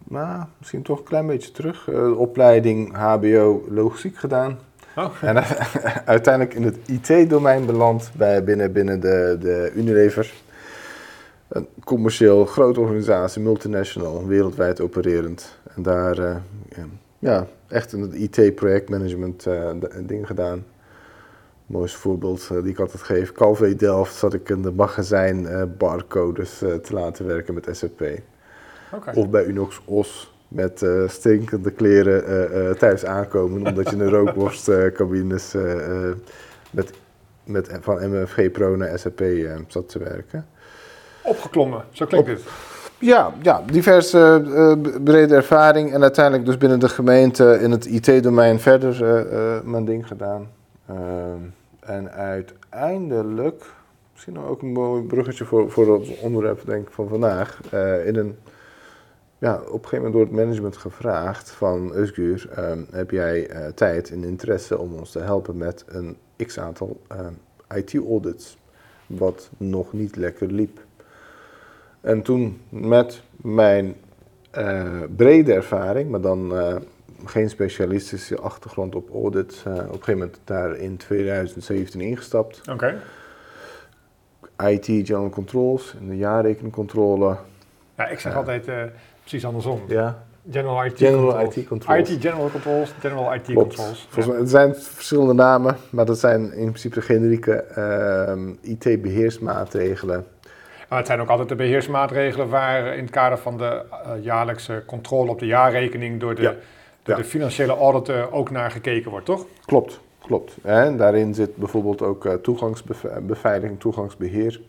Maar 0.03 0.47
misschien 0.57 0.81
toch 0.81 0.97
een 0.97 1.03
klein 1.03 1.27
beetje 1.27 1.51
terug. 1.51 1.87
Uh, 1.87 2.19
opleiding 2.19 2.95
HBO 2.95 3.65
logistiek 3.69 4.17
gedaan. 4.17 4.59
Oh. 4.95 5.09
En 5.21 5.43
uiteindelijk 6.05 6.55
in 6.55 6.63
het 6.63 6.77
IT-domein 6.85 7.65
beland 7.65 8.11
bij, 8.15 8.43
binnen, 8.43 8.71
binnen 8.71 8.99
de, 8.99 9.37
de 9.39 9.71
Unilever 9.75 10.33
een 11.53 11.67
commercieel 11.83 12.45
grote 12.45 12.79
organisatie, 12.79 13.41
multinational, 13.41 14.27
wereldwijd 14.27 14.81
opererend. 14.81 15.57
En 15.75 15.81
daar 15.81 16.19
uh, 16.19 16.35
ja, 17.19 17.47
echt 17.67 17.91
een 17.91 18.21
IT-projectmanagement 18.21 19.45
uh, 19.45 19.69
ding 20.05 20.27
gedaan. 20.27 20.65
Mooiste 21.65 21.97
voorbeeld 21.97 22.49
uh, 22.51 22.61
die 22.61 22.71
ik 22.71 22.79
altijd 22.79 23.01
geef. 23.01 23.31
Calvé 23.31 23.75
Delft 23.75 24.15
zat 24.15 24.33
ik 24.33 24.49
in 24.49 24.61
de 24.61 24.71
magazijn 24.71 25.47
barcodes 25.77 26.57
te 26.57 26.93
laten 26.93 27.25
werken 27.25 27.53
met 27.53 27.67
SAP. 27.71 28.01
Okay. 28.91 29.13
Of 29.13 29.29
bij 29.29 29.45
Unox 29.45 29.81
Os 29.85 30.33
met 30.47 30.85
stinkende 31.07 31.71
kleren 31.71 32.77
thuis 32.77 33.05
aankomen 33.05 33.65
omdat 33.67 33.89
je 33.89 33.95
een 33.95 34.09
rookworstcabines 34.09 35.55
met, 36.71 36.93
met, 37.43 37.77
van 37.81 38.09
MFG 38.09 38.51
Pro 38.51 38.75
naar 38.75 38.99
SAP 38.99 39.23
zat 39.67 39.89
te 39.89 39.99
werken 39.99 40.45
opgeklommen. 41.23 41.83
Zo 41.91 42.05
klinkt 42.05 42.27
het. 42.27 42.41
Ja, 43.03 43.33
ja, 43.41 43.63
diverse 43.71 44.43
uh, 44.45 45.01
brede 45.03 45.35
ervaring 45.35 45.93
en 45.93 46.01
uiteindelijk 46.01 46.45
dus 46.45 46.57
binnen 46.57 46.79
de 46.79 46.89
gemeente 46.89 47.59
in 47.61 47.71
het 47.71 47.85
IT-domein 47.85 48.59
verder 48.59 49.01
uh, 49.01 49.61
mijn 49.63 49.85
ding 49.85 50.07
gedaan. 50.07 50.47
en 51.79 52.11
uiteindelijk, 52.11 53.65
misschien 54.13 54.39
ook 54.39 54.61
een 54.61 54.71
mooi 54.71 55.03
bruggetje 55.03 55.45
voor, 55.45 55.71
voor 55.71 55.99
het 55.99 56.19
onderwerp 56.19 56.65
denk 56.65 56.87
ik 56.87 56.93
van 56.93 57.07
vandaag, 57.07 57.59
in 58.05 58.15
een, 58.15 58.37
ja, 59.37 59.55
op 59.55 59.63
een 59.65 59.71
gegeven 59.71 59.97
moment 59.97 60.13
door 60.13 60.21
het 60.21 60.31
management 60.31 60.77
gevraagd 60.77 61.51
van 61.51 61.91
Usgur, 61.95 62.49
heb 62.91 63.11
jij 63.11 63.49
tijd 63.75 64.11
en 64.11 64.23
interesse 64.23 64.77
om 64.77 64.93
ons 64.93 65.11
te 65.11 65.19
helpen 65.19 65.57
met 65.57 65.85
een 65.87 66.17
x-aantal 66.45 67.01
IT-audits, 67.75 68.57
wat 69.07 69.49
nog 69.57 69.93
niet 69.93 70.15
lekker 70.15 70.51
liep. 70.51 70.79
En 72.03 72.21
toen 72.21 72.61
met 72.69 73.21
mijn 73.35 73.95
uh, 74.57 75.01
brede 75.15 75.53
ervaring, 75.53 76.09
maar 76.09 76.21
dan 76.21 76.53
uh, 76.53 76.75
geen 77.25 77.49
specialistische 77.49 78.39
achtergrond 78.39 78.95
op 78.95 79.09
audit, 79.13 79.63
uh, 79.67 79.73
op 79.73 79.79
een 79.79 79.87
gegeven 79.87 80.13
moment 80.13 80.39
daar 80.43 80.75
in 80.75 80.97
2017 80.97 82.01
ingestapt. 82.01 82.61
Oké. 82.69 82.99
Okay. 84.57 84.73
IT 84.73 84.85
General 84.85 85.29
Controls, 85.29 85.95
in 85.99 86.09
de 86.09 86.17
jaarrekeningcontrole. 86.17 87.37
Ja, 87.97 88.07
ik 88.07 88.19
zeg 88.19 88.35
altijd 88.35 88.69
precies 89.19 89.45
andersom. 89.45 89.81
Ja. 89.87 90.23
General 90.51 90.85
IT 90.85 90.97
General 90.97 91.25
Controls. 91.25 91.55
IT 91.55 91.67
Controls. 91.67 92.09
IT 92.09 92.21
General 92.21 92.49
Controls, 92.49 92.93
General 92.99 93.33
IT 93.33 93.53
Controls. 93.53 94.07
Volgens 94.09 94.27
mij, 94.27 94.37
het 94.37 94.49
zijn 94.49 94.75
verschillende 94.75 95.33
namen, 95.33 95.77
maar 95.89 96.05
dat 96.05 96.19
zijn 96.19 96.53
in 96.53 96.65
principe 96.65 97.01
generieke 97.01 97.53
ehm, 97.53 98.53
IT-beheersmaatregelen 98.61 100.25
maar 100.93 101.01
het 101.01 101.11
zijn 101.11 101.21
ook 101.21 101.29
altijd 101.29 101.49
de 101.49 101.55
beheersmaatregelen 101.55 102.49
waar 102.49 102.95
in 102.95 103.03
het 103.03 103.11
kader 103.11 103.37
van 103.37 103.57
de 103.57 103.81
uh, 103.91 104.23
jaarlijkse 104.23 104.83
controle 104.85 105.29
op 105.29 105.39
de 105.39 105.45
jaarrekening 105.45 106.19
door 106.19 106.35
de, 106.35 106.55
door 107.03 107.15
de 107.15 107.23
financiële 107.23 107.77
auditor 107.77 108.31
ook 108.31 108.51
naar 108.51 108.71
gekeken 108.71 109.11
wordt, 109.11 109.25
toch? 109.25 109.45
Klopt, 109.65 109.99
klopt. 110.21 110.57
En 110.61 110.97
daarin 110.97 111.33
zit 111.33 111.55
bijvoorbeeld 111.55 112.01
ook 112.01 112.25
uh, 112.25 112.33
toegangsbeveiliging, 112.33 113.79
toegangsbeheer. 113.79 114.61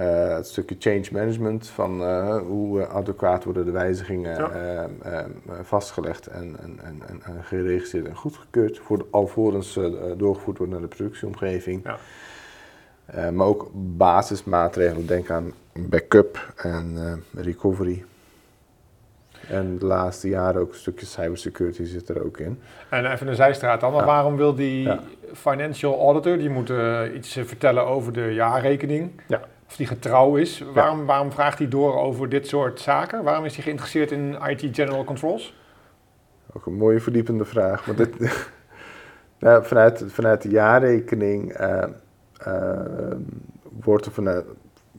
Uh, 0.00 0.34
het 0.34 0.46
stukje 0.46 0.76
change 0.78 1.06
management 1.12 1.68
van 1.68 2.02
hoe 2.38 2.86
adequaat 2.86 3.44
worden 3.44 3.64
de 3.64 3.70
wijzigingen 3.70 4.36
ja. 4.36 5.26
vastgelegd 5.62 6.26
en, 6.26 6.56
en, 6.62 6.78
en, 6.82 7.02
en, 7.24 7.44
geregistreerd 7.44 8.06
en 8.06 8.16
goedgekeurd, 8.16 8.78
voor, 8.78 9.06
alvorens 9.10 9.78
doorgevoerd 10.16 10.58
wordt 10.58 10.72
naar 10.72 10.80
de 10.80 10.86
productieomgeving. 10.86 11.80
Ja. 11.84 11.98
Uh, 13.14 13.28
maar 13.28 13.46
ook 13.46 13.70
basismaatregelen, 13.74 15.06
denk 15.06 15.30
aan 15.30 15.52
backup 15.72 16.52
en 16.56 16.94
uh, 17.34 17.42
recovery. 17.44 18.04
En 19.48 19.78
de 19.78 19.84
laatste 19.86 20.28
jaren 20.28 20.60
ook 20.60 20.72
een 20.72 20.78
stukje 20.78 21.06
cybersecurity 21.06 21.84
zit 21.84 22.08
er 22.08 22.24
ook 22.24 22.38
in. 22.38 22.60
En 22.88 23.12
even 23.12 23.28
een 23.28 23.34
zijstraat 23.34 23.80
dan, 23.80 23.90
maar 23.92 24.00
Ja. 24.00 24.06
waarom 24.06 24.36
wil 24.36 24.54
die 24.54 24.82
Ja. 24.82 25.00
financial 25.32 25.98
auditor, 26.00 26.38
die 26.38 26.50
moet 26.50 26.70
eh, 26.70 27.00
iets 27.14 27.36
eh, 27.36 27.44
vertellen 27.44 27.86
over 27.86 28.12
de 28.12 28.34
jaarrekening, 28.34 29.10
Ja. 29.28 29.40
of 29.68 29.76
die 29.76 29.86
getrouw 29.86 30.36
is. 30.36 30.64
Waarom, 30.74 31.06
waarom 31.06 31.32
vraagt 31.32 31.58
hij 31.58 31.68
door 31.68 31.94
over 31.98 32.28
dit 32.28 32.46
soort 32.46 32.80
zaken? 32.80 33.22
Waarom 33.24 33.44
is 33.44 33.54
hij 33.54 33.62
geïnteresseerd 33.64 34.10
in 34.10 34.36
IT 34.48 34.68
General 34.76 35.04
Controls? 35.04 35.54
Ook 36.52 36.66
een 36.66 36.74
mooie 36.76 37.00
verdiepende 37.00 37.44
vraag. 37.44 37.86
Maar 37.86 37.96
dit, 37.96 38.14
nou, 39.38 39.64
vanuit, 39.64 40.04
vanuit 40.06 40.42
de 40.42 40.48
jaarrekening 40.48 41.52
eh, 41.52 41.82
eh, 41.82 41.88
wordt 43.82 44.06
er 44.06 44.12
vanuit, 44.12 44.44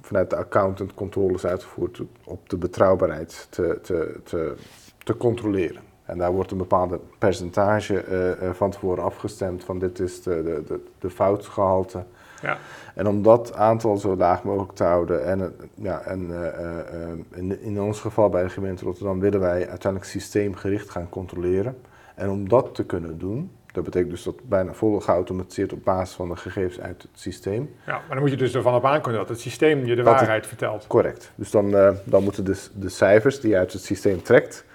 vanuit 0.02 0.30
de 0.30 0.36
accountant 0.36 0.94
controles 0.94 1.46
uitgevoerd 1.46 2.02
op 2.24 2.50
de 2.50 2.58
betrouwbaarheid 2.58 3.48
te, 3.50 3.80
te, 3.82 4.20
te, 4.24 4.56
te 5.04 5.18
controleren. 5.18 5.82
En 6.06 6.18
daar 6.18 6.32
wordt 6.32 6.52
een 6.52 6.58
bepaalde 6.58 7.00
percentage 7.18 8.00
eh, 8.00 8.32
eh, 8.32 8.54
van 8.54 8.72
tevoren 8.72 9.04
afgestemd 9.04 9.64
van 9.64 9.80
dit 9.80 10.00
is 10.00 10.22
de, 10.22 10.64
de, 10.68 10.80
de, 11.00 11.10
foutgehalte. 11.10 12.04
Ja. 12.42 12.58
En 12.96 13.08
om 13.08 13.22
dat 13.22 13.54
aantal 13.54 13.98
zo 13.98 14.16
laag 14.16 14.44
mogelijk 14.44 14.72
te 14.72 14.84
houden 14.84 15.26
en, 15.26 15.42
eh, 15.42 15.48
ja, 15.74 16.02
en 16.02 16.32
eh, 16.32 16.48
eh, 16.48 16.80
eh, 16.80 17.18
in, 17.32 17.62
in 17.62 17.82
ons 17.82 18.00
geval 18.00 18.30
bij 18.30 18.44
de 18.44 18.50
gemeente 18.50 18.86
Rotterdam 18.86 19.20
willen 19.20 19.40
wij 19.40 19.70
uiteindelijk 19.70 20.12
systeemgericht 20.12 20.90
gaan 20.90 21.10
controleren. 21.10 21.78
En 22.16 22.30
om 22.30 22.50
dat 22.50 22.76
te 22.76 22.86
kunnen 22.86 23.18
doen, 23.18 23.52
dat 23.74 23.84
betekent 23.84 24.12
dus 24.12 24.24
dat 24.24 24.36
bijna 24.50 24.74
vol 24.74 25.00
geautomatiseerd 25.00 25.74
op 25.74 25.84
basis 25.84 26.16
van 26.16 26.30
de 26.30 26.36
gegevens 26.36 26.80
uit 26.80 27.02
het 27.02 27.12
systeem. 27.14 27.76
Ja, 27.86 27.92
maar 27.92 28.10
dan 28.10 28.20
moet 28.20 28.30
je 28.30 28.38
dus 28.38 28.56
ervan 28.56 28.74
op 28.76 28.86
aankunnen 28.86 29.20
dat 29.22 29.30
het 29.30 29.40
systeem 29.40 29.80
je 29.80 29.86
de 29.86 29.96
Dat 29.96 30.06
het- 30.06 30.16
waarheid 30.16 30.48
vertelt. 30.48 30.88
Correct. 30.88 31.32
Dus 31.36 31.52
dan, 31.52 31.76
eh, 31.76 31.92
dan 32.04 32.24
moeten 32.24 32.46
de, 32.46 32.68
de 32.76 32.90
cijfers 32.90 33.40
die 33.40 33.50
je 33.50 33.58
uit 33.58 33.74
het 33.74 33.82
systeem 33.84 34.22
trekt, 34.22 34.66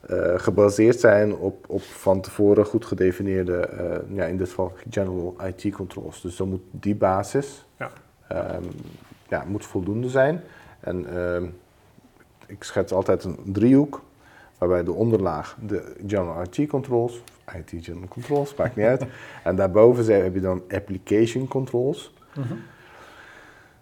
eh, 0.00 0.32
gebaseerd 0.36 1.00
zijn 1.00 1.34
op, 1.36 1.64
op 1.68 1.82
van 1.82 2.20
tevoren 2.20 2.64
goed 2.66 2.84
gedefinieerde, 2.84 3.56
eh, 3.58 4.16
ja, 4.16 4.24
in 4.24 4.36
dit 4.36 4.48
geval 4.48 4.72
general 4.90 5.36
IT 5.46 5.72
controls. 5.74 6.20
Dus 6.20 6.36
dan 6.36 6.48
moet 6.48 6.62
die 6.70 6.94
basis 6.94 7.64
Ja. 7.78 7.90
ehm, 8.28 8.62
ja, 9.28 9.44
moet 9.46 9.66
voldoende 9.66 10.08
zijn. 10.08 10.42
En 10.80 11.16
ehm, 11.16 11.44
ik 12.46 12.64
schets 12.64 12.92
altijd 12.92 13.24
een 13.24 13.38
driehoek, 13.44 14.02
waarbij 14.58 14.84
de 14.84 14.92
onderlaag 14.92 15.56
de 15.66 15.94
general 16.06 16.42
IT 16.42 16.68
controls, 16.68 17.22
IT 17.56 17.84
general 17.84 18.08
controls, 18.08 18.54
maakt 18.54 18.76
niet 18.76 18.86
uit. 18.86 19.04
En 19.44 19.56
daarboven 19.56 20.22
heb 20.22 20.34
je 20.34 20.40
dan 20.40 20.62
application 20.70 21.48
controls. 21.48 22.14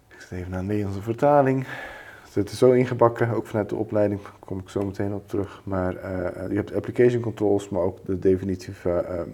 Ik 0.07 0.21
zit 0.21 0.31
even 0.31 0.51
naar 0.51 0.59
de 0.59 0.65
Nederlandse 0.65 1.01
vertaling. 1.01 1.65
Het 2.23 2.31
zit 2.31 2.49
er 2.49 2.55
zo 2.55 2.71
ingebakken, 2.71 3.29
ook 3.29 3.47
vanuit 3.47 3.69
de 3.69 3.75
opleiding, 3.75 4.19
kom 4.39 4.59
ik 4.59 4.69
zo 4.69 4.85
meteen 4.85 5.13
op 5.13 5.27
terug. 5.27 5.61
Maar 5.63 5.95
eh, 5.95 6.49
je 6.49 6.55
hebt 6.55 6.73
application 6.73 7.21
controls, 7.21 7.69
maar 7.69 7.81
ook 7.81 8.05
de 8.05 8.19
definitieve 8.19 8.89
eh, 8.89 9.19
eh, 9.19 9.27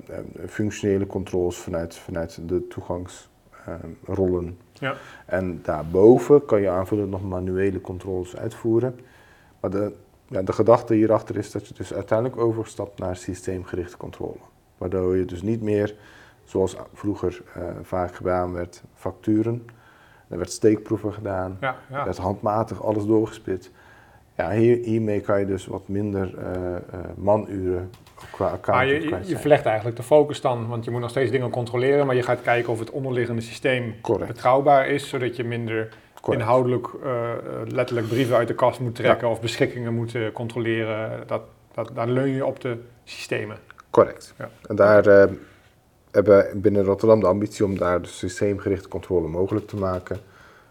functionele 0.48 1.08
controls 1.08 1.58
vanuit, 1.58 1.96
vanuit 1.96 2.40
de 2.48 2.68
toegangsrollen. 2.68 4.58
Ja. 4.74 4.96
En 5.26 5.60
daarboven 5.64 6.46
kan 6.46 6.62
je 6.62 6.70
aanvullend 6.70 7.10
nog 7.10 7.24
manuele 7.24 7.82
controles 7.82 8.38
uitvoeren. 8.38 9.00
Maar 9.60 9.72
de, 9.72 9.94
ja, 10.34 10.42
de 10.42 10.54
gedachte 10.54 10.94
hierachter 10.94 11.38
is 11.38 11.52
dat 11.52 11.68
je 11.68 11.74
dus 11.74 11.94
uiteindelijk 11.94 12.40
overstapt 12.42 13.00
naar 13.00 13.16
systeemgerichte 13.16 13.98
controle. 13.98 14.38
Waardoor 14.78 15.18
je 15.18 15.26
dus 15.26 15.42
niet 15.42 15.62
meer, 15.62 15.96
zoals 16.44 16.76
vroeger 16.94 17.42
eh, 17.54 17.64
vaak 17.82 18.16
gedaan 18.16 18.54
werd, 18.54 18.84
facturen. 18.96 19.66
Er 20.28 20.38
werd 20.38 20.52
steekproeven 20.52 21.14
gedaan. 21.14 21.58
Ja, 21.62 21.76
Er 21.92 22.06
werd 22.06 22.18
handmatig 22.18 22.84
alles 22.84 23.06
doorgespit. 23.06 23.72
Ja, 24.38 24.52
hier, 24.52 24.78
hiermee 24.78 25.22
kan 25.22 25.40
je 25.40 25.46
dus 25.46 25.66
wat 25.66 25.88
minder 25.88 26.38
eh, 26.38 26.76
eh, 26.76 26.82
manuren 27.16 27.90
qua 28.32 28.60
Maar 28.66 28.88
je, 28.88 29.20
je, 29.24 29.38
verlegt 29.38 29.66
eigenlijk 29.66 29.98
de 29.98 30.04
focus 30.04 30.42
dan, 30.42 30.68
want 30.68 30.86
je 30.86 30.92
moet 30.92 31.02
nog 31.02 31.10
steeds 31.10 31.32
dingen 31.32 31.50
controleren, 31.50 32.06
maar 32.06 32.16
je 32.16 32.24
gaat 32.24 32.42
kijken 32.42 32.72
of 32.72 32.80
het 32.80 32.92
onderliggende 32.92 33.42
systeem 33.42 33.96
Correct. 34.02 34.28
betrouwbaar 34.28 34.88
is, 34.88 35.10
zodat 35.10 35.36
je 35.36 35.44
minder 35.44 35.90
Correct. 36.24 36.42
inhoudelijk 36.44 36.88
eh, 37.04 37.30
letterlijk 37.66 38.08
brieven 38.08 38.36
uit 38.36 38.48
de 38.48 38.54
kast 38.56 38.80
moet 38.80 38.96
trekken 38.96 39.30
of 39.30 39.42
beschikkingen 39.42 39.94
moet 39.94 40.18
controleren. 40.34 41.28
Dat, 41.28 41.42
dat, 41.74 41.90
daar 41.94 42.08
leun 42.08 42.30
je 42.30 42.46
op 42.46 42.62
de 42.62 42.78
systemen. 43.04 43.58
Correct. 43.90 44.34
Ja. 44.38 44.50
En 44.68 44.76
daar 44.76 45.06
eh, 45.08 45.26
hebben 46.12 46.38
we 46.38 46.52
binnen 46.56 46.84
Rotterdam 46.84 47.20
de 47.20 47.28
ambitie 47.28 47.66
om 47.66 47.78
daar 47.78 48.02
dus 48.02 48.18
systeemgerichte 48.18 48.88
controle 48.88 49.28
mogelijk 49.28 49.68
te 49.68 49.76
maken. 49.76 50.18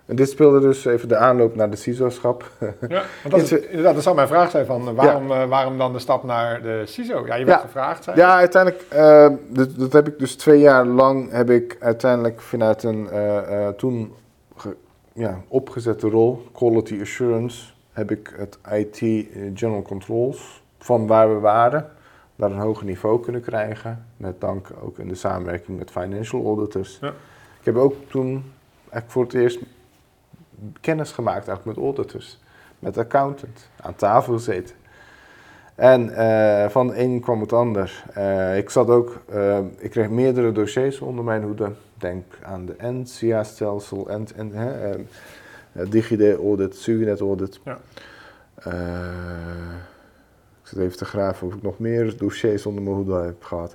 En 0.07 0.17
dit 0.17 0.29
speelde 0.31 0.61
dus 0.61 0.85
even 0.85 1.09
de 1.09 1.17
aanloop 1.17 1.55
naar 1.55 1.71
de 1.71 1.77
CISO-schap. 1.77 2.51
Ja, 2.89 3.03
want 3.23 3.35
dat, 3.35 3.41
is, 3.41 3.53
inderdaad, 3.53 3.95
dat 3.95 4.03
zou 4.03 4.17
mijn 4.17 4.29
vraag 4.29 4.51
zijn 4.51 4.67
van 4.67 4.89
eh, 4.89 4.95
waarom, 4.95 5.27
waarom 5.27 5.79
dan 5.79 5.93
de 5.93 5.99
stap 5.99 6.25
naar 6.25 6.63
de 6.63 6.83
CISO? 6.87 7.27
Ja, 7.27 7.35
je 7.35 7.45
werd 7.45 7.61
Ja. 7.61 7.67
gevraagd. 7.67 8.05
Zei 8.05 8.17
je. 8.17 8.23
Ja, 8.23 8.37
uiteindelijk, 8.37 8.85
dat, 9.49 9.79
dat 9.79 9.93
heb 9.93 10.09
ik 10.09 10.19
dus 10.19 10.37
twee 10.37 10.61
jaar 10.61 10.87
lang, 10.87 11.31
heb 11.31 11.51
ik 11.51 11.77
uiteindelijk 11.81 12.41
vanuit 12.41 12.83
een 12.83 13.09
toen 13.77 14.13
ja, 15.15 15.43
opgezette 15.49 16.09
rol, 16.09 16.47
Quality 16.53 17.01
Assurance, 17.01 17.73
heb 17.93 18.11
ik 18.11 18.35
het 18.37 18.59
IT 18.73 19.01
eh, 19.03 19.51
General 19.55 19.83
Controls 19.83 20.63
van 20.79 21.07
waar 21.07 21.35
we 21.35 21.41
waren 21.41 21.91
naar 22.37 22.51
een 22.51 22.59
hoger 22.59 22.85
niveau 22.85 23.23
kunnen 23.23 23.43
krijgen. 23.43 24.07
Met 24.17 24.41
dank 24.41 24.71
ook 24.83 24.99
in 24.99 25.09
de 25.09 25.15
samenwerking 25.15 25.79
met 25.79 25.91
financial 25.91 26.45
auditors. 26.45 26.99
Ja. 27.01 27.09
Ik 27.59 27.65
heb 27.65 27.77
ook 27.77 27.95
toen 28.09 28.53
eigenlijk 28.79 29.11
voor 29.11 29.23
het 29.23 29.35
eerst 29.35 29.59
kennis 30.81 31.13
gemaakt 31.13 31.49
eigenlijk 31.49 31.79
met 31.79 31.87
auditors, 31.87 32.41
met 32.79 32.99
accountant, 32.99 33.69
aan 33.81 33.95
tafel 33.95 34.33
gezeten. 34.33 34.75
En 35.75 36.15
eh, 36.15 36.69
van 36.69 36.95
een 36.95 37.21
kwam 37.21 37.41
het 37.41 37.53
ander. 37.53 38.05
Eh, 38.15 38.57
ik 38.57 38.71
zat 38.71 38.89
ook, 38.89 39.23
eh, 39.33 39.59
ik 39.79 39.91
kreeg 39.91 40.09
meerdere 40.09 40.53
dossiers 40.53 41.01
onder 41.01 41.25
mijn 41.25 41.43
hoede. 41.43 41.71
Denk 41.99 42.25
aan 42.43 42.67
de 42.67 42.75
NCA-stelsel, 42.79 44.09
en, 44.09 44.27
en, 44.37 44.53
hè, 44.53 44.91
eh, 44.91 45.01
eh, 45.73 45.91
DigiD 45.91 46.37
audit, 46.37 46.77
Suginet 46.77 47.21
audit. 47.21 47.61
Ja. 47.65 47.79
Ik 50.63 50.69
zit 50.69 50.79
even 50.79 50.97
te 50.97 51.05
graven 51.05 51.47
of 51.47 51.55
ik 51.55 51.63
nog 51.63 51.79
meer 51.79 52.17
dossiers 52.17 52.67
onder 52.67 52.83
mijn 52.83 52.97
hoede 52.97 53.15
heb 53.15 53.43
gehad. 53.45 53.75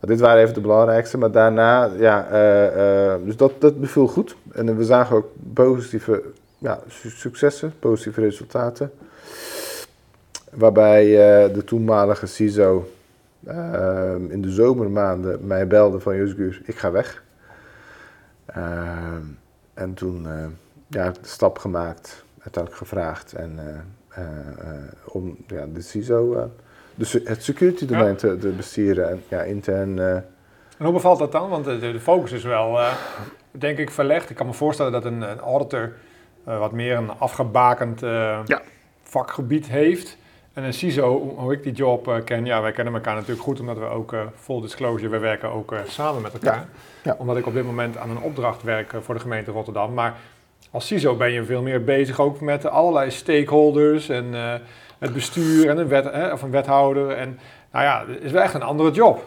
Maar 0.00 0.10
dit 0.10 0.20
waren 0.20 0.42
even 0.42 0.54
de 0.54 0.60
belangrijkste, 0.60 1.18
maar 1.18 1.30
daarna, 1.30 1.84
ja, 1.98 3.18
dus 3.24 3.36
dat, 3.36 3.52
dat 3.58 3.80
beviel 3.80 4.06
goed. 4.06 4.36
En 4.52 4.76
we 4.76 4.84
zagen 4.84 5.16
ook 5.16 5.26
positieve 5.54 6.22
ja, 6.58 6.80
su- 6.88 7.10
successen, 7.10 7.72
positieve 7.78 8.20
resultaten. 8.20 8.90
Waarbij 10.50 11.04
eh, 11.04 11.54
de 11.54 11.64
toenmalige 11.64 12.26
CISO 12.26 12.90
eh, 13.44 14.14
in 14.28 14.42
de 14.42 14.50
zomermaanden 14.50 15.46
mij 15.46 15.66
belde 15.66 16.00
van 16.00 16.16
Josguur, 16.16 16.60
ik 16.64 16.78
ga 16.78 16.90
weg. 16.90 17.22
Eh, 18.46 18.96
en 19.74 19.94
toen 19.94 20.26
eh, 20.28 20.46
ja, 20.86 21.10
de 21.10 21.18
stap 21.22 21.58
gemaakt, 21.58 22.24
uiteindelijk 22.42 22.82
gevraagd 22.82 23.32
en, 23.32 23.58
eh, 23.58 24.22
eh, 24.22 24.28
eh, 24.60 24.82
om 25.04 25.36
ja, 25.46 25.66
de 25.74 25.80
CISO, 25.80 26.34
eh, 26.34 26.42
dus 26.94 27.12
het 27.12 27.42
security 27.44 27.86
domein 27.86 28.16
te, 28.16 28.36
te 28.38 28.48
besturen 28.48 29.08
en 29.10 29.22
ja, 29.28 29.42
intern. 29.42 29.98
eh, 29.98 30.14
En 30.14 30.84
hoe 30.84 30.92
bevalt 30.92 31.18
dat 31.18 31.32
dan? 31.32 31.48
Want 31.48 31.64
de, 31.64 32.00
focus 32.00 32.32
is 32.32 32.44
wel, 32.44 32.78
eh, 32.80 32.92
denk 33.50 33.78
ik, 33.78 33.90
verlegd. 33.90 34.30
Ik 34.30 34.36
kan 34.36 34.46
me 34.46 34.52
voorstellen 34.52 34.92
dat 34.92 35.04
een, 35.04 35.20
een 35.22 35.38
auditor 35.40 35.92
eh, 36.44 36.58
wat 36.58 36.72
meer 36.72 36.96
een 36.96 37.10
afgebakend 37.10 38.02
eh, 38.02 38.40
Ja. 38.44 38.62
vakgebied 39.02 39.66
heeft. 39.66 40.16
En 40.52 40.64
een 40.64 40.72
CISO, 40.72 41.34
hoe- 41.36 41.52
ik 41.52 41.62
die 41.62 41.72
job 41.72 42.08
eh, 42.08 42.14
ken, 42.24 42.44
ja, 42.44 42.62
wij 42.62 42.72
kennen 42.72 42.94
elkaar 42.94 43.14
natuurlijk 43.14 43.40
goed 43.42 43.60
omdat 43.60 43.78
we 43.78 43.84
ook, 43.84 44.12
eh, 44.12 44.20
full 44.36 44.60
disclosure, 44.60 45.08
we 45.10 45.18
werken 45.18 45.50
ook 45.52 45.72
eh, 45.72 45.78
samen 45.86 46.22
met 46.22 46.32
elkaar. 46.32 46.68
Ja. 47.02 47.14
Omdat 47.18 47.36
ik 47.36 47.46
op 47.46 47.52
dit 47.54 47.64
moment 47.64 47.96
aan 47.96 48.10
een 48.10 48.20
opdracht 48.22 48.62
werk 48.62 48.92
voor 49.00 49.14
de 49.14 49.20
gemeente 49.20 49.50
Rotterdam. 49.50 49.94
Maar 49.94 50.14
als 50.70 50.86
CISO 50.86 51.16
ben 51.16 51.32
je 51.32 51.44
veel 51.44 51.62
meer 51.62 51.84
bezig 51.84 52.20
ook 52.20 52.40
met 52.40 52.66
allerlei 52.66 53.10
stakeholders 53.10 54.08
en 54.08 54.26
het 54.98 55.12
bestuur 55.12 55.68
en 55.68 55.78
een, 55.78 55.88
wet, 55.88 56.04
hè, 56.04 56.32
of 56.32 56.42
een 56.42 56.50
wethouder. 56.50 57.10
En 57.10 57.38
nou 57.72 57.84
ja, 57.84 58.04
het 58.12 58.22
is 58.22 58.32
wel 58.32 58.42
echt 58.42 58.54
een 58.54 58.62
andere 58.62 58.90
job. 58.90 59.22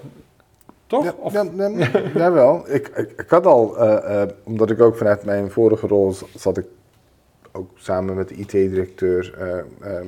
Toch? 0.88 1.04
Ja, 1.04 1.14
Of- 1.18 1.34
ja, 1.34 1.46
ja, 1.58 1.88
jawel. 2.16 2.64
Ik, 2.68 2.88
ik, 2.88 3.12
ik 3.18 3.30
had 3.30 3.46
al, 3.46 3.76
omdat 4.44 4.70
ik 4.70 4.82
ook 4.82 4.98
vanuit 4.98 5.24
mijn 5.26 5.52
vorige 5.52 5.88
rol 5.88 6.14
zat 6.36 6.58
ik 6.58 6.66
ook 7.52 7.70
samen 7.76 8.16
met 8.16 8.28
de 8.30 8.36
IT-directeur 8.36 9.34
eh, 9.38 9.58
ehm, 9.98 10.06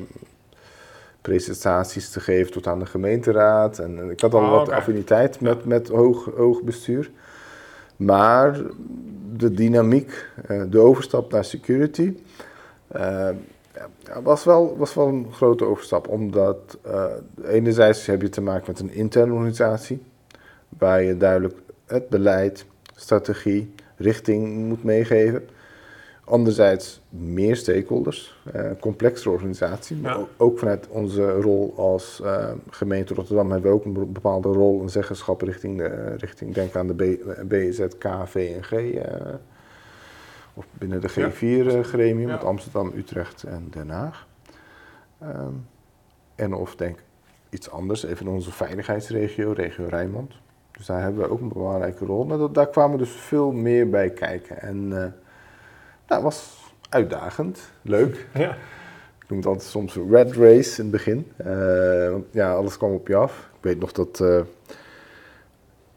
presentaties 1.24 2.10
te 2.10 2.20
geven 2.20 2.52
tot 2.52 2.68
aan 2.68 2.80
de 2.80 2.86
gemeenteraad. 2.86 3.80
En, 3.80 4.00
en 4.00 4.10
ik 4.10 4.20
had 4.20 4.34
al 4.34 4.42
Ah, 4.42 4.52
wat 4.52 4.70
affiniteit 4.70 5.42
met, 5.42 5.66
met 5.66 5.88
hoog, 5.88 6.30
hoog 6.36 6.62
bestuur. 6.62 7.12
Maar 7.96 8.62
de 9.34 9.52
dynamiek, 9.52 10.28
eh, 10.48 10.64
de 10.70 10.80
overstap 10.80 11.32
naar 11.32 11.46
security, 11.46 12.18
eh, 12.88 13.30
was, 14.24 14.44
wel, 14.44 14.78
was 14.78 14.94
wel 14.94 15.08
een 15.08 15.28
grote 15.32 15.66
overstap. 15.66 16.08
Omdat 16.08 16.78
eh, 16.82 17.06
enerzijds 17.46 18.06
heb 18.06 18.22
je 18.22 18.30
te 18.30 18.42
maken 18.42 18.64
met 18.68 18.80
een 18.80 18.94
interne 18.94 19.34
organisatie 19.34 20.04
waar 20.78 21.04
je 21.04 21.18
duidelijk 21.18 21.58
het 21.86 22.10
beleid, 22.10 22.66
strategie, 22.96 23.74
richting 23.96 24.68
moet 24.68 24.84
meegeven. 24.84 25.48
Anderzijds 26.34 27.02
meer 27.10 27.56
stakeholders, 27.56 28.42
uh, 28.56 28.72
complexere 28.80 29.30
organisatie, 29.30 29.96
maar 29.98 30.18
Ja. 30.18 30.26
ook, 30.38 30.60
vanuit 30.60 30.88
onze 30.88 31.32
rol 31.32 31.74
als 31.78 32.22
eh, 32.24 32.52
gemeente 32.70 33.14
Rotterdam 33.14 33.52
hebben 33.52 33.72
we 33.72 33.78
ook 33.78 33.86
een 33.86 34.12
bepaalde 34.14 34.48
rol 34.50 34.82
en 34.82 34.90
zeggenschap 34.90 35.42
richting, 35.42 35.78
de, 35.78 36.16
richting 36.18 36.54
denk 36.54 36.76
aan 36.76 36.88
de 36.88 36.94
B, 36.94 37.18
BZK, 37.48 38.08
VNG, 38.26 38.72
eh, 38.96 39.34
of 40.54 40.66
binnen 40.72 41.02
de 41.02 41.10
Ja. 41.16 41.30
G4-gremium 41.30 42.28
Ja. 42.28 42.34
met 42.34 42.44
Amsterdam, 42.44 42.92
Utrecht 42.96 43.44
en 43.44 43.68
Den 43.72 43.90
Haag. 43.90 44.28
Ehm, 45.20 45.54
en 46.36 46.54
of 46.54 46.76
denk 46.76 47.00
iets 47.50 47.70
anders, 47.72 48.04
even 48.04 48.26
in 48.26 48.32
onze 48.32 48.52
veiligheidsregio, 48.52 49.52
regio 49.52 49.86
Rijnmond. 49.90 50.34
Dus 50.72 50.86
daar 50.86 51.02
hebben 51.02 51.22
we 51.22 51.30
ook 51.30 51.42
een 51.42 51.54
belangrijke 51.54 52.06
rol. 52.06 52.26
Maar 52.26 52.38
dat, 52.38 52.54
daar 52.54 52.70
kwamen 52.70 52.98
dus 52.98 53.10
veel 53.12 53.52
meer 53.52 53.90
bij 53.90 54.10
kijken. 54.10 54.62
En 54.62 55.04
eh 55.04 55.12
nou, 56.08 56.24
het 56.24 56.34
was 56.34 56.62
uitdagend, 56.90 57.60
leuk. 57.82 58.28
Ja. 58.34 58.56
Ik 59.24 59.30
noem 59.30 59.38
het 59.38 59.48
altijd 59.48 59.68
soms 59.70 59.96
red 60.10 60.32
race 60.36 60.78
in 60.78 60.84
het 60.84 60.92
begin. 60.92 61.32
Eh, 61.38 62.10
want 62.10 62.26
ja, 62.32 62.54
alles 62.54 62.78
kwam 62.78 62.92
op 62.94 63.08
je 63.08 63.16
af. 63.16 63.50
Ik 63.54 63.64
weet 63.64 63.80
nog 63.80 63.92
dat 63.92 64.20
eh, 64.20 64.42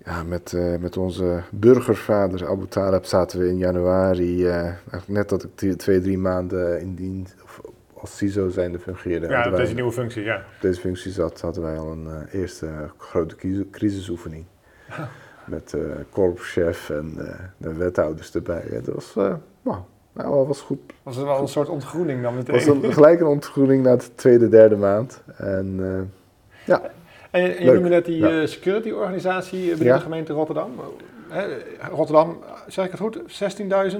ja, 0.04 0.22
met, 0.22 0.52
eh, 0.52 0.76
met 0.76 0.96
onze 0.96 1.42
burgervader 1.50 2.48
Abu 2.48 2.66
Talib 2.66 3.04
zaten 3.04 3.38
we 3.38 3.48
in 3.48 3.56
januari, 3.58 4.46
eigenlijk 4.48 5.08
net 5.08 5.28
dat 5.28 5.42
ik 5.44 5.76
twee, 5.78 6.00
drie 6.00 6.18
maanden 6.18 6.80
in 6.80 6.94
dienst 6.94 7.34
of 7.42 7.60
als 7.94 8.16
CISO 8.16 8.48
zijnde 8.48 8.78
fungeerde. 8.78 9.26
Ja, 9.28 9.50
wij- 9.50 9.60
deze 9.60 9.74
nieuwe 9.74 9.92
functie, 9.92 10.22
ja. 10.22 10.36
op 10.36 10.60
deze 10.60 10.80
functie 10.80 11.12
zat, 11.12 11.40
hadden 11.40 11.62
wij 11.62 11.78
al 11.78 11.90
een 11.92 12.26
eerste 12.32 12.90
grote 12.96 13.36
crisis- 13.36 13.64
crisisoefening. 13.70 14.44
Met 15.46 15.74
korpschef 16.10 16.90
en 16.90 17.12
de 17.56 17.74
wethouders 17.74 18.34
erbij. 18.34 18.80
Dat 18.84 18.94
was, 18.94 19.14
nou, 20.16 20.34
dat 20.36 20.46
was 20.46 20.60
goed. 20.60 20.78
Was 21.02 21.16
het 21.16 21.24
wel 21.24 21.40
een 21.40 21.48
soort 21.48 21.68
ontgroening 21.68 22.22
dan 22.22 22.34
meteen? 22.34 22.54
Het 22.54 22.64
was 22.66 22.76
een, 22.76 22.92
gelijk 22.92 23.20
een 23.20 23.26
ontgroening 23.26 23.82
na 23.82 23.96
de 23.96 24.14
tweede, 24.14 24.48
derde 24.48 24.76
maand. 24.76 25.22
En 25.36 25.76
eh, 26.66 26.76
En 27.30 27.64
je, 27.64 27.72
noemde 27.72 27.88
net 27.88 28.04
die 28.04 28.16
ja. 28.16 28.40
eh, 28.40 28.46
security 28.46 28.90
organisatie 28.90 29.68
binnen 29.68 29.86
Ja. 29.86 29.94
de 29.96 30.00
gemeente 30.02 30.32
Rotterdam. 30.32 30.70
Rotterdam, 31.92 32.38
zeg 32.66 32.84
ik 32.84 32.90
het 32.90 33.00
goed, 33.00 33.18
16.000 33.90 33.96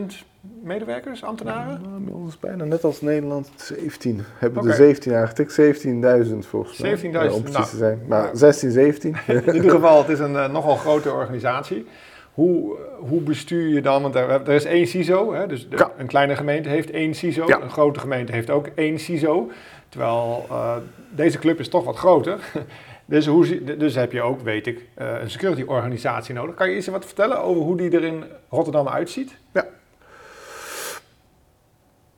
medewerkers, 0.63 1.25
ambtenaren? 1.25 1.81
inmiddels 1.97 2.39
bijna 2.39 2.65
net 2.65 2.85
als 2.85 3.01
Nederland 3.01 3.51
17. 3.57 4.21
Hebben 4.39 4.61
Oké. 4.63 4.71
er 4.71 4.75
17 4.77 5.15
aangetikt. 5.15 5.61
17.000 5.61 6.39
volgens 6.49 6.79
mij. 6.79 6.97
17.000, 6.99 7.03
Ja, 7.11 7.33
om 7.33 7.43
precies 7.43 7.53
nou. 7.53 7.65
te 7.69 7.77
zijn. 7.77 8.01
Maar 8.09 8.31
16, 8.33 8.71
17. 8.71 9.17
In 9.27 9.55
ieder 9.55 9.71
geval, 9.71 9.99
het 9.99 10.09
is 10.09 10.19
een 10.19 10.37
eh, 10.37 10.49
nogal 10.53 10.77
grote 10.77 11.13
organisatie. 11.13 11.87
Hoe, 12.37 12.77
hoe 12.99 13.21
bestuur 13.21 13.69
je 13.69 13.81
dan? 13.81 14.03
Want 14.03 14.15
er, 14.15 14.29
er 14.31 14.49
is 14.49 14.65
één 14.65 14.87
CISO, 14.87 15.33
hè, 15.35 15.47
dus 15.47 15.69
de- 15.69 15.77
Ja. 15.77 15.93
een 15.97 16.07
kleine 16.07 16.37
gemeente 16.37 16.69
heeft 16.69 16.91
één 16.91 17.15
CISO, 17.15 17.45
Ja. 17.47 17.61
een 17.63 17.71
grote 17.71 18.01
gemeente 18.01 18.33
heeft 18.33 18.51
ook 18.51 18.67
één 18.75 18.99
CISO. 18.99 19.51
Terwijl 19.89 20.47
eh, 20.51 20.77
deze 21.11 21.39
club 21.39 21.59
is 21.61 21.69
toch 21.69 21.85
wat 21.85 21.97
groter. 21.97 22.39
Dus, 23.09 23.27
hoe, 23.27 23.77
dus 23.77 23.95
heb 23.95 24.13
je 24.13 24.23
ook, 24.23 24.41
weet 24.41 24.67
ik, 24.67 24.85
eh, 24.95 25.21
een 25.21 25.31
security 25.31 25.63
organisatie 25.67 26.35
nodig. 26.35 26.55
Kan 26.55 26.69
je 26.69 26.75
eens 26.75 26.87
wat 26.87 27.05
vertellen 27.05 27.43
over 27.43 27.63
hoe 27.63 27.77
die 27.77 27.91
er 27.91 28.05
in 28.05 28.25
Rotterdam 28.49 28.89
uitziet? 28.89 29.37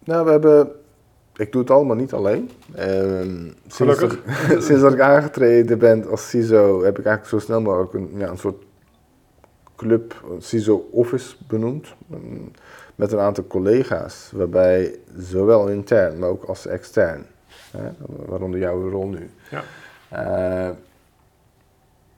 Nou, 0.05 0.25
we 0.25 0.31
hebben. 0.31 0.71
Ik 1.37 1.53
doe 1.53 1.61
het 1.61 1.71
allemaal 1.71 1.97
niet 1.97 2.13
alleen. 2.13 2.51
Ehm, 2.75 3.37
sinds, 3.67 3.77
Gelukkig. 3.77 4.23
dat, 4.49 4.63
sinds 4.67 4.83
dat 4.83 4.93
ik 4.93 5.01
aangetreden 5.01 5.79
ben 5.79 6.09
als 6.11 6.29
CISO, 6.29 6.83
heb 6.85 6.99
ik 6.99 7.05
eigenlijk 7.07 7.27
zo 7.27 7.39
snel 7.47 7.61
mogelijk 7.61 7.93
een, 7.93 8.11
ja, 8.17 8.29
een 8.29 8.39
soort 8.39 8.63
club, 9.79 10.25
CISO 10.39 10.89
Office 10.91 11.37
benoemd. 11.47 11.95
mm, 12.07 12.51
Met 12.95 13.13
een 13.13 13.19
aantal 13.19 13.47
collega's, 13.47 14.31
waarbij 14.35 14.99
zowel 15.17 15.69
intern, 15.69 16.19
maar 16.19 16.29
ook 16.29 16.45
als 16.45 16.67
extern, 16.67 17.27
hè, 17.71 17.91
waaronder 18.27 18.61
jouw 18.61 18.91
rol 18.91 19.07
nu. 19.07 19.31
Ja. 19.51 19.63
eh, 20.09 20.75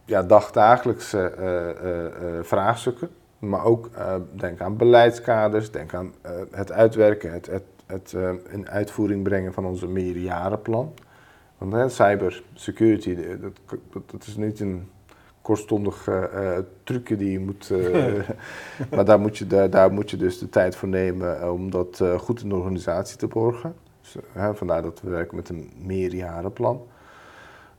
ja, 0.05 0.23
dagdagelijkse 0.23 1.19
eh, 1.21 1.71
eh, 1.71 2.45
vraagstukken, 2.45 3.09
maar 3.39 3.65
ook 3.65 3.91
denk 4.33 4.61
aan 4.61 4.77
beleidskaders, 4.77 5.71
denk 5.71 5.95
aan 5.95 6.15
het 6.51 6.73
uitwerken, 6.73 7.33
het, 7.33 7.47
het, 7.47 7.65
het 7.87 8.15
in 8.49 8.69
uitvoering 8.69 9.23
brengen 9.23 9.53
van 9.53 9.67
onze 9.67 9.87
meerjarenplan. 9.87 10.95
Want 11.59 11.73
hè, 11.73 11.89
cyber 11.89 12.43
security, 12.55 13.17
dat, 13.41 13.53
dat, 13.93 14.11
dat 14.11 14.27
is 14.27 14.37
niet 14.37 14.61
een 14.61 14.89
kortstondig 15.43 16.09
eh, 16.09 16.57
eh, 16.57 16.65
trucje 16.85 17.17
die 17.17 17.31
je 17.31 17.39
moet. 17.39 17.71
eh, 17.71 18.29
maar 18.95 19.05
daar 19.05 19.21
moet, 19.21 19.39
je, 19.39 19.47
daar, 19.47 19.71
daar 19.71 19.93
moet 19.93 20.11
je 20.11 20.17
dus 20.17 20.39
de 20.39 20.49
tijd 20.49 20.77
voor 20.77 20.89
nemen 20.89 21.53
om 21.53 21.71
dat 21.71 22.03
goed 22.17 22.43
in 22.43 22.49
de 22.49 22.55
organisatie 22.55 23.17
te 23.17 23.27
borgen. 23.27 23.75
Dus, 24.01 24.17
hè, 24.33 24.55
vandaar 24.55 24.83
dat 24.83 25.01
we 25.01 25.11
werken 25.11 25.37
met 25.37 25.49
een 25.49 25.71
meerjarenplan. 25.85 26.87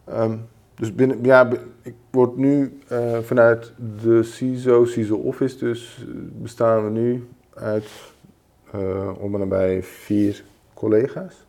Ehm, 0.04 0.38
dus 0.76 0.96
binnen, 0.96 1.24
ja, 1.24 1.50
ik 1.82 1.96
word 2.10 2.38
nu 2.38 2.80
vanuit 3.22 3.74
de 4.02 4.24
CISO, 4.24 4.86
CISO 4.86 5.16
Office 5.16 5.58
dus, 5.58 6.06
bestaan 6.42 6.84
we 6.84 6.90
nu 6.90 7.28
uit 7.54 7.90
om 9.20 9.34
en 9.34 9.40
nabij 9.40 9.84
vier 9.84 10.44
collega's. 10.74 11.46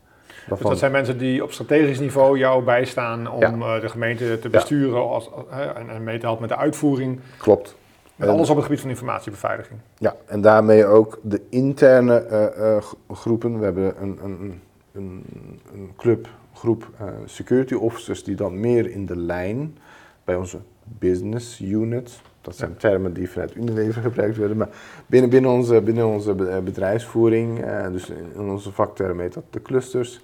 Dus 0.49 0.59
dat 0.61 0.79
zijn 0.79 0.93
mensen 0.93 1.19
die 1.19 1.43
op 1.43 1.53
strategisch 1.53 1.99
niveau 2.01 2.39
jou 2.39 2.65
bijstaan 2.65 3.31
om 3.31 3.41
Ja. 3.41 3.75
eh, 3.77 3.81
de 3.81 3.89
gemeente 3.89 4.39
te 4.39 4.49
Ja. 4.49 4.51
besturen 4.59 5.09
als, 5.09 5.31
hè, 5.49 5.63
en, 5.65 5.91
en 5.91 6.05
mee 6.05 6.19
te 6.19 6.25
helpen 6.27 6.41
met 6.41 6.51
de 6.51 6.57
uitvoering. 6.57 7.21
Klopt. 7.39 7.77
Met 8.17 8.29
En- 8.29 8.35
alles 8.35 8.51
op 8.51 8.57
het 8.57 8.65
gebied 8.65 8.81
van 8.81 8.91
informatiebeveiliging. 8.91 9.79
Ja, 9.99 10.15
en 10.27 10.41
daarmee 10.41 10.87
ook 10.87 11.19
de 11.23 11.41
interne 11.51 12.15
eh, 12.19 12.77
eh, 12.77 12.83
groepen. 13.13 13.59
We 13.59 13.65
hebben 13.65 13.95
een, 14.03 14.19
een, 14.25 14.61
een, 14.93 15.25
een 15.73 15.93
club, 15.97 16.29
groep 16.55 16.89
eh, 16.99 17.07
security 17.25 17.75
officers 17.75 18.25
die 18.25 18.35
dan 18.35 18.61
meer 18.61 18.91
in 18.91 19.07
de 19.07 19.17
lijn 19.17 19.79
bij 20.25 20.35
onze 20.35 20.59
business 20.85 21.61
unit. 21.61 22.21
Dat 22.43 22.57
zijn 22.57 22.77
termen 22.77 23.13
die 23.13 23.31
vanuit 23.31 23.55
Unilever 23.55 24.03
gebruikt 24.03 24.37
worden. 24.37 24.57
Maar 24.57 24.69
binnen, 25.07 25.31
binnen 25.31 25.51
onze, 25.51 25.81
binnen 25.81 26.07
onze 26.07 26.49
eh, 26.49 26.59
bedrijfsvoering, 26.59 27.65
eh, 27.65 27.91
dus 27.91 28.11
in 28.11 28.41
onze 28.51 28.73
vakterm 28.73 29.21
heet 29.21 29.33
dat 29.33 29.45
de 29.51 29.63
clusters. 29.63 30.21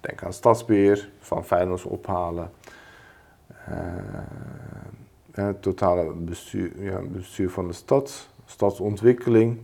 Denk 0.00 0.22
aan 0.22 0.32
stadsbeheer, 0.32 1.08
van 1.20 1.44
veiligheid 1.44 1.92
ophalen. 1.92 2.50
eh, 3.64 5.46
het 5.46 5.62
totale 5.62 6.12
bestuur, 6.12 6.70
ja, 6.78 7.00
bestuur 7.12 7.50
van 7.50 7.66
de 7.66 7.72
stad, 7.72 8.28
stadsontwikkeling, 8.46 9.58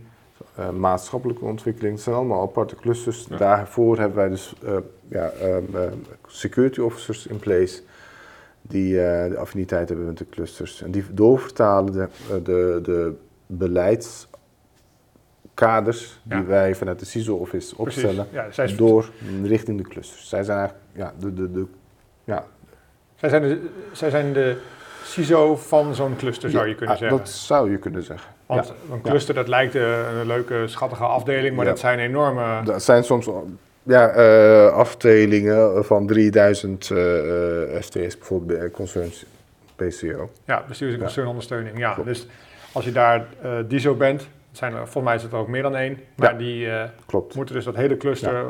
eh, 0.55 0.69
maatschappelijke 0.69 1.45
ontwikkeling. 1.45 1.93
Het 1.93 2.03
zijn 2.03 2.15
allemaal 2.15 2.41
aparte 2.41 2.75
clusters. 2.75 3.25
Ja. 3.29 3.37
Daarvoor 3.37 3.97
hebben 3.97 4.17
wij 4.17 4.29
dus 4.29 4.55
ja, 5.07 5.29
ehm, 5.29 5.75
eh, 5.75 5.91
security 6.27 6.79
officers 6.79 7.27
in 7.27 7.39
place 7.39 7.81
die 8.69 9.01
eh, 9.01 9.29
de 9.29 9.37
affiniteit 9.37 9.89
hebben 9.89 10.05
met 10.05 10.17
de 10.17 10.29
clusters. 10.29 10.81
En 10.81 10.91
die 10.91 11.03
doorvertalen 11.11 11.93
de, 11.93 12.01
eh, 12.01 12.09
de, 12.43 12.79
de 12.83 13.13
beleidskaders 13.47 16.19
die 16.23 16.37
Ja. 16.37 16.43
wij 16.45 16.75
vanuit 16.75 16.99
de 16.99 17.05
CISO-office 17.05 17.77
opstellen 17.77 18.27
Ja, 18.31 18.51
zij, 18.51 18.65
is- 18.65 18.77
door 18.77 19.09
richting 19.43 19.77
de 19.77 19.83
clusters. 19.89 20.29
Zij 20.29 20.43
zijn 20.43 20.57
eigenlijk 20.57 20.87
ja, 20.95 21.13
de, 21.19 21.33
de, 21.33 21.51
de, 21.51 21.65
ja, 22.23 22.45
zij, 23.15 23.29
zijn 23.29 23.41
de, 23.41 23.69
zij 23.91 24.09
zijn 24.09 24.33
de 24.33 24.57
CISO 25.03 25.55
van 25.55 25.95
zo'n 25.95 26.15
cluster, 26.15 26.49
zou 26.49 26.67
je 26.67 26.75
kunnen 26.75 26.95
ah, 26.95 27.01
zeggen. 27.01 27.17
Dat 27.17 27.29
zou 27.29 27.71
je 27.71 27.77
kunnen 27.77 28.03
zeggen. 28.03 28.31
Want 28.45 28.73
een 28.91 29.01
cluster, 29.01 29.33
dat 29.33 29.47
lijkt 29.47 29.75
eh, 29.75 30.19
een 30.19 30.27
leuke, 30.27 30.63
schattige 30.67 31.03
afdeling, 31.03 31.55
maar 31.55 31.65
dat 31.65 31.79
zijn 31.79 31.99
enorme... 31.99 32.63
Dat 32.63 32.83
zijn 32.83 33.03
soms 33.03 33.27
ja, 33.89 34.09
eh, 34.09 34.71
afdelingen 34.73 35.85
van 35.85 36.07
3000 36.07 36.89
eh, 36.91 37.75
eh, 37.75 37.81
STS, 37.81 38.17
bijvoorbeeld 38.17 38.59
bij 38.59 38.69
concerns 38.71 39.25
PCO. 39.75 40.29
Ja, 40.45 40.63
bestuurs- 40.67 40.93
en 40.93 40.99
concernondersteuning. 40.99 41.77
Ja, 41.77 41.93
Klopt. 41.93 42.07
dus 42.09 42.27
als 42.71 42.85
je 42.85 42.91
daar 42.91 43.25
eh 43.41 43.51
DISO 43.67 43.95
bent, 43.95 44.27
zijn 44.51 44.71
er, 44.73 44.77
volgens 44.77 45.03
mij 45.03 45.15
is 45.15 45.23
het 45.23 45.31
er 45.31 45.37
ook 45.37 45.47
meer 45.47 45.61
dan 45.61 45.75
één, 45.75 45.97
maar 46.15 46.31
Ja. 46.31 46.37
die 46.37 46.67
Klopt. 47.05 47.35
moeten 47.35 47.55
dus 47.55 47.65
dat 47.65 47.75
hele 47.75 47.97
cluster 47.97 48.45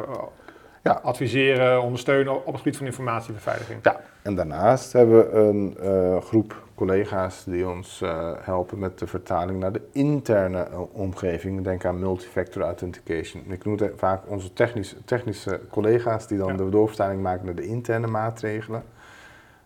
Ja. 0.83 0.99
adviseren, 1.03 1.81
ondersteunen 1.81 2.35
op 2.45 2.45
het 2.45 2.57
gebied 2.57 2.77
van 2.77 2.85
informatiebeveiliging. 2.85 3.79
Ja, 3.83 3.99
en 4.21 4.35
daarnaast 4.35 4.93
hebben 4.93 5.17
we 5.17 5.37
een 5.37 6.21
groep 6.21 6.55
collega's 6.79 7.43
die 7.43 7.67
ons 7.69 8.01
eh, 8.01 8.31
helpen 8.39 8.79
met 8.79 8.99
de 8.99 9.07
vertaling 9.07 9.59
naar 9.59 9.71
de 9.71 9.81
interne 9.91 10.63
eh, 10.63 10.79
omgeving. 10.91 11.63
Denk 11.63 11.85
aan 11.85 11.99
multifactor 11.99 12.61
authentication. 12.61 13.43
Ik 13.51 13.65
noem 13.65 13.77
het 13.77 13.91
vaak 13.95 14.21
onze 14.29 14.53
technische, 14.53 14.95
technische 15.05 15.59
collega's 15.69 16.27
die 16.27 16.37
dan 16.37 16.47
Ja. 16.47 16.55
de 16.57 16.69
doorvertaling 16.69 17.21
maken 17.21 17.45
naar 17.45 17.55
de 17.55 17.65
interne 17.67 18.07
maatregelen. 18.07 18.83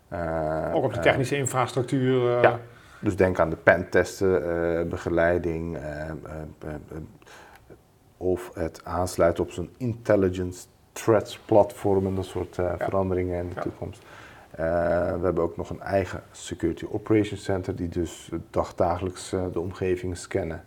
Eh, 0.08 0.70
Ook 0.74 0.84
op 0.84 0.94
de 0.94 1.00
technische 1.00 1.36
infrastructuur. 1.36 2.40
Ja. 2.42 2.58
Dus 3.00 3.16
denk 3.16 3.38
aan 3.38 3.50
de 3.50 3.56
pentesten, 3.56 4.88
begeleiding 4.88 5.78
of 8.16 8.50
het 8.54 8.80
aansluiten 8.84 9.44
op 9.44 9.50
zo'n 9.50 9.70
intelligence 9.76 10.66
threats 10.92 11.38
platform 11.38 12.06
en 12.06 12.14
dat 12.14 12.24
soort 12.24 12.56
Ja. 12.56 12.76
veranderingen 12.78 13.38
in 13.42 13.48
de 13.48 13.54
Ja. 13.54 13.60
toekomst. 13.60 14.02
Eh, 14.56 14.66
we 15.18 15.24
hebben 15.24 15.42
ook 15.42 15.56
nog 15.56 15.70
een 15.70 15.80
eigen 15.80 16.22
Security 16.32 16.84
Operations 16.90 17.44
Center 17.44 17.76
die 17.76 17.88
dus 17.88 18.28
dagdagelijks 18.50 19.32
eh, 19.32 19.42
de 19.52 19.60
omgeving 19.60 20.16
scannen. 20.16 20.64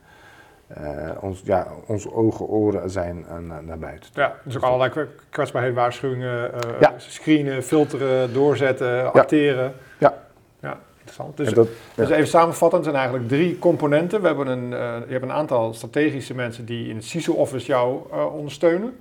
eh, 0.68 1.10
ons, 1.22 1.42
ja, 1.44 1.68
onze 1.86 2.14
ogen, 2.14 2.46
oren 2.48 2.90
zijn 2.90 3.26
naar, 3.66 3.80
buiten. 3.80 4.10
Ja, 4.14 4.36
dus 4.44 4.56
ook 4.56 4.64
allerlei 4.64 5.08
kwetsbaarheden, 5.30 5.76
waarschuwingen, 5.78 6.52
Ja. 6.80 6.94
screenen, 6.98 7.64
filteren, 7.64 8.34
doorzetten, 8.34 9.14
acteren. 9.14 9.74
Ja. 9.98 10.14
Ja, 10.60 10.80
interessant. 10.98 11.38
Dus, 11.38 11.54
dat, 11.54 11.68
dus 11.96 12.10
even 12.10 12.28
samenvattend 12.28 12.84
zijn 12.84 12.96
eigenlijk 12.96 13.28
drie 13.28 13.60
componenten. 13.60 14.22
We 14.22 14.28
hebben 14.28 14.48
een, 14.48 14.70
je 15.08 15.12
hebt 15.12 15.24
een 15.24 15.32
aantal 15.32 15.74
strategische 15.74 16.34
mensen 16.36 16.66
die 16.66 16.90
in 16.90 16.96
het 16.96 17.06
CISO-office 17.06 17.66
jou 17.66 18.14
ondersteunen. 18.32 18.96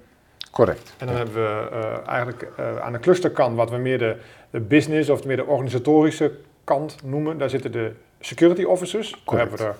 Correct. 0.56 0.94
En 0.98 1.06
dan 1.06 1.16
hebben 1.16 1.34
we 1.34 1.68
eh, 1.72 2.08
eigenlijk 2.08 2.48
eh, 2.56 2.76
aan 2.78 2.92
de 2.92 2.98
clusterkant 2.98 3.56
wat 3.56 3.70
we 3.70 3.76
meer 3.76 3.98
de, 3.98 4.16
de 4.50 4.60
business 4.60 5.10
of 5.10 5.24
meer 5.24 5.36
de 5.36 5.44
organisatorische 5.46 6.32
kant 6.64 6.96
noemen. 7.04 7.38
Daar 7.38 7.50
zitten 7.50 7.72
de 7.72 7.92
security 8.20 8.62
officers. 8.62 9.10
Daar 9.10 9.20
Correct. 9.24 9.48
hebben 9.48 9.66
we 9.66 9.72
er 9.72 9.78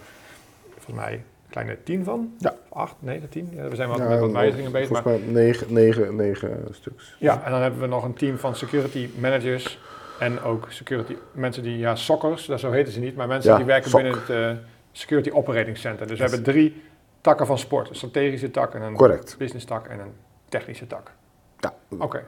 volgens 0.75 0.97
mij 1.07 1.13
een 1.13 1.51
kleine 1.51 1.77
tien 1.83 2.05
van. 2.05 2.35
Ja. 2.39 2.55
Acht, 2.69 2.95
negen, 2.99 3.29
tien. 3.29 3.49
Ja, 3.55 3.69
we 3.69 3.77
zijn 3.77 3.89
wel 3.89 3.99
Ja, 3.99 4.09
met 4.09 4.19
wat 4.21 4.33
wijzigingen 4.33 4.73
bezig. 4.73 4.91
maar- 4.91 5.03
Volgens 5.03 5.25
mij 5.25 5.33
negen, 5.43 5.73
negen, 5.73 6.17
negen 6.17 6.67
stuks. 6.71 7.17
Ja, 7.19 7.43
en 7.45 7.51
dan 7.51 7.61
hebben 7.61 7.81
we 7.81 7.87
nog 7.87 8.05
een 8.05 8.15
team 8.15 8.39
van 8.39 8.55
security 8.55 9.09
managers 9.19 9.79
en 10.19 10.41
ook 10.43 10.67
security 10.69 11.17
mensen 11.33 11.63
die, 11.63 11.79
ja, 11.79 11.95
soccers, 11.95 12.47
dat 12.47 12.61
zo 12.61 12.71
heten 12.71 12.93
ze 12.93 13.01
niet, 13.01 13.17
maar 13.17 13.27
mensen 13.27 13.51
Ja, 13.51 13.57
die 13.57 13.67
werken 13.67 13.91
binnen 13.91 14.13
het 14.13 14.31
eh, 14.31 14.51
security 14.93 15.31
operating 15.31 15.77
center. 15.79 16.07
Dus 16.07 16.17
we 16.19 16.25
hebben 16.25 16.43
drie 16.43 16.83
takken 17.21 17.47
van 17.47 17.59
sport, 17.59 17.89
een 17.89 17.95
strategische 17.95 18.51
tak 18.51 18.75
en 18.75 18.83
een 18.83 18.95
Correct. 18.95 19.35
business 19.39 19.65
tak 19.65 19.87
en 19.87 19.99
een 20.01 20.13
technische 20.49 20.87
tak. 20.87 21.13
Ja. 21.59 21.75
Oké. 21.99 22.25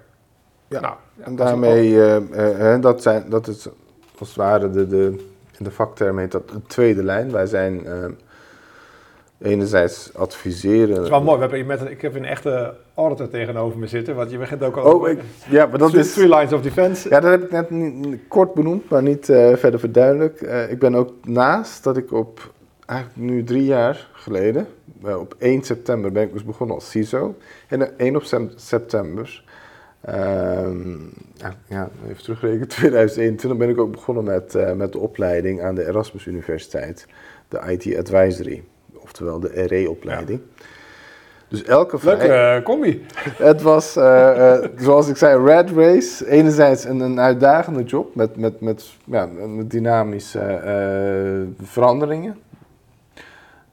Ja. 0.68 0.81
Nou, 0.81 0.94
ja, 1.16 1.24
En 1.24 1.37
dat 1.37 1.46
daarmee, 1.46 2.02
eh, 2.02 2.16
eh, 2.16 2.59
hè, 2.59 2.78
dat, 2.78 3.02
zijn, 3.02 3.24
dat 3.28 3.46
is 3.46 3.68
als 4.18 4.28
het 4.28 4.37
ware 4.37 4.70
de, 4.70 4.87
de, 4.87 5.26
in 5.59 5.64
de 5.64 5.70
vakterm 5.70 6.18
heet 6.18 6.33
dat 6.33 6.48
de 6.48 6.62
tweede 6.62 7.02
lijn. 7.02 7.33
Wij 7.33 7.46
zijn 7.46 7.87
eh, 7.87 8.04
enerzijds 9.38 10.14
adviseren. 10.14 10.94
Dat 10.94 11.04
is 11.04 11.11
wel 11.11 11.22
mooi. 11.22 11.37
We 11.37 11.42
hebben 11.42 11.66
met 11.66 11.81
een, 11.81 11.90
ik 11.90 12.02
heb 12.02 12.14
een 12.14 12.24
echte 12.24 12.74
auditor 12.94 13.28
tegenover 13.28 13.78
me 13.78 13.87
zitten, 13.87 14.14
want 14.14 14.31
je 14.31 14.38
begint 14.38 14.62
ook 14.62 14.76
al 14.76 14.92
Oh, 14.92 15.09
ik, 15.09 15.20
ja, 15.48 15.66
maar 15.66 15.78
dat 15.78 15.88
three, 15.88 16.02
is... 16.02 16.12
three 16.12 16.28
lines 16.28 16.52
of 16.52 16.62
defense. 16.62 17.09
Ja, 17.09 17.20
dat 17.20 17.31
heb 17.31 17.42
ik 17.42 17.50
net 17.50 17.70
niet, 17.70 18.18
kort 18.28 18.54
benoemd, 18.54 18.88
maar 18.88 19.02
niet 19.02 19.28
eh, 19.28 19.57
verder 19.57 19.81
verduidelijk. 19.81 20.40
Eh, 20.40 20.70
ik 20.70 20.78
ben 20.78 20.94
ook 20.94 21.12
naast 21.22 21.85
dat 21.85 21.96
ik 21.96 22.12
op, 22.12 22.52
eigenlijk 22.88 23.20
nu 23.31 23.44
drie 23.44 23.64
jaar 23.64 24.09
geleden, 24.12 24.66
eh, 25.05 25.20
op 25.20 25.35
1 25.38 25.62
september 25.62 26.12
ben 26.12 26.22
ik 26.22 26.33
dus 26.33 26.44
begonnen 26.44 26.77
als 26.77 26.90
CISO. 26.90 27.35
En 27.68 27.83
op 27.83 27.92
1 27.96 28.16
op 28.16 28.24
september, 28.57 29.44
ehm, 30.01 30.96
ja, 31.66 31.90
even 32.09 32.22
terugrekenen, 32.22 32.68
2021 32.79 33.59
ben 33.59 33.68
ik 33.68 33.79
ook 33.81 33.90
begonnen 33.90 34.24
met, 34.24 34.55
eh, 34.55 34.72
met 34.72 34.92
de 34.92 34.98
opleiding 34.98 35.62
aan 35.62 35.74
de 35.74 35.87
Erasmus 35.87 36.27
Universiteit. 36.27 37.07
De 37.48 37.61
IT 37.66 37.96
Advisory, 37.98 38.62
oftewel 38.92 39.40
de 39.40 39.66
RE-opleiding. 39.66 40.40
Dus 41.48 41.62
elke 41.62 41.98
Leuke 42.03 42.27
vrij- 42.27 42.57
eh, 42.57 42.62
combi. 42.64 43.07
het 43.51 43.62
was, 43.62 43.92
zoals 44.77 45.09
ik 45.09 45.16
zei, 45.16 45.44
Red 45.44 45.70
Race. 45.70 46.29
Enerzijds 46.31 46.85
een, 46.85 47.01
een 47.01 47.20
uitdagende 47.20 47.83
job 47.83 48.14
met, 48.14 48.37
met, 48.37 48.61
met, 48.61 48.87
ja, 49.05 49.27
met 49.27 49.70
dynamische 49.70 50.61
veranderingen. 51.62 52.37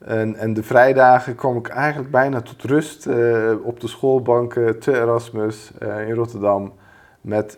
En, 0.05 0.35
en 0.35 0.53
de 0.53 0.63
vrijdagen 0.63 1.35
kwam 1.35 1.57
ik 1.57 1.67
eigenlijk 1.67 2.11
bijna 2.11 2.41
tot 2.41 2.63
rust 2.63 3.05
eh, 3.05 3.51
op 3.63 3.79
de 3.79 3.87
schoolbanken 3.87 4.79
te 4.79 4.93
Erasmus 4.93 5.71
eh, 5.79 6.07
in 6.07 6.13
Rotterdam. 6.13 6.73
Met 7.21 7.57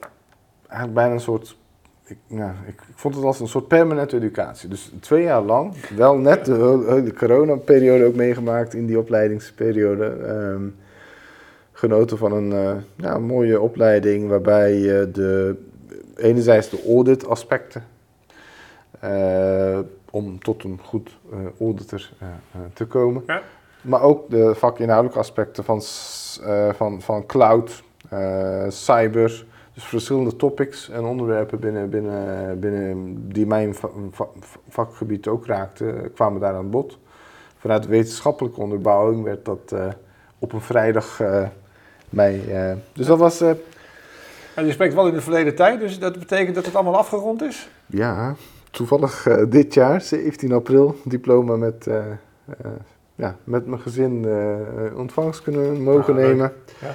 eigenlijk 0.68 0.94
bijna 0.94 1.14
een 1.14 1.20
soort. 1.20 1.58
Ik, 2.04 2.18
ja, 2.28 2.56
ik, 2.68 2.74
ik 2.74 2.96
vond 2.96 3.16
het 3.16 3.24
als 3.24 3.40
een 3.40 3.48
soort 3.48 3.68
permanente 3.68 4.16
educatie. 4.16 4.70
Dus 4.70 4.92
twee 5.00 5.24
jaar 5.24 5.42
lang, 5.42 5.74
wel 5.96 6.18
net 6.18 6.46
de 6.46 6.84
hele 6.88 7.14
coronaperiode 7.14 8.06
ook 8.06 8.16
meegemaakt 8.16 8.74
in 8.74 8.86
die 8.86 9.00
opleidingsperiode. 9.00 10.06
ehm, 10.06 10.64
genoten 11.78 12.18
van 12.18 12.32
een 12.32 12.52
eh, 12.52 12.76
ja, 12.96 13.20
mooie 13.20 13.62
opleiding 13.62 14.30
waarbij 14.30 14.74
je 14.74 15.10
de, 15.12 15.56
enerzijds 16.16 16.70
de 16.70 16.84
audit 16.88 17.28
aspecten 17.28 17.84
eh, 19.00 19.80
om 20.12 20.40
tot 20.40 20.64
een 20.64 20.80
goed 20.84 21.18
eh, 21.32 21.38
auditor 21.60 22.10
eh, 22.20 22.28
eh, 22.28 22.62
te 22.74 22.86
komen. 22.86 23.24
Ja. 23.28 23.42
Maar 23.82 24.02
ook 24.02 24.30
de 24.30 24.56
vakinhoudelijke 24.56 25.20
aspecten 25.20 25.64
van, 25.64 25.82
eh, 26.44 26.70
van, 26.74 27.02
van 27.02 27.26
cloud, 27.26 27.84
eh, 28.10 28.66
cyber, 28.68 29.46
dus 29.74 29.84
verschillende 29.84 30.36
topics 30.36 30.90
en 30.90 31.04
onderwerpen 31.04 31.60
binnen, 31.60 31.90
binnen, 31.90 32.60
binnen 32.60 33.16
die 33.32 33.46
mijn 33.46 33.76
va- 33.76 33.90
va- 34.12 34.28
vakgebied 34.70 35.28
ook 35.28 35.46
raakten, 35.46 36.14
kwamen 36.14 36.42
daar 36.42 36.54
aan 36.54 36.70
bod. 36.70 36.98
Vanuit 37.58 37.86
wetenschappelijke 37.88 38.60
onderbouwing 38.62 39.24
werd 39.24 39.46
dat 39.46 39.72
eh, 39.74 39.88
op 40.40 40.54
een 40.54 40.62
vrijdag 40.62 41.20
eh, 41.20 41.48
mij. 42.10 42.42
eh, 42.70 42.76
dus 42.94 43.06
dat 43.06 43.18
was, 43.20 43.42
eh, 43.42 43.50
En 44.56 44.66
je 44.66 44.72
spreekt 44.72 44.94
wel 44.94 45.08
in 45.08 45.14
de 45.14 45.22
verleden 45.22 45.56
tijd, 45.56 45.80
dus 45.80 46.00
dat 46.00 46.20
betekent 46.20 46.56
dat 46.56 46.66
het 46.66 46.76
allemaal 46.76 46.98
afgerond 46.98 47.42
is? 47.42 47.70
ja, 47.86 48.36
toevallig 48.72 49.28
eh, 49.28 49.44
dit 49.50 49.74
jaar, 49.74 50.02
17 50.02 50.52
april, 50.52 50.96
diploma 51.04 51.56
met, 51.56 51.88
eh, 51.88 51.98
eh, 52.08 52.72
ja, 53.16 53.38
met 53.44 53.66
mijn 53.68 53.82
gezin 53.82 54.26
ontvangst 54.96 55.42
kunnen 55.42 55.82
mogen 55.84 56.14
Ah, 56.14 56.20
nemen. 56.20 56.54
Ja. 56.82 56.94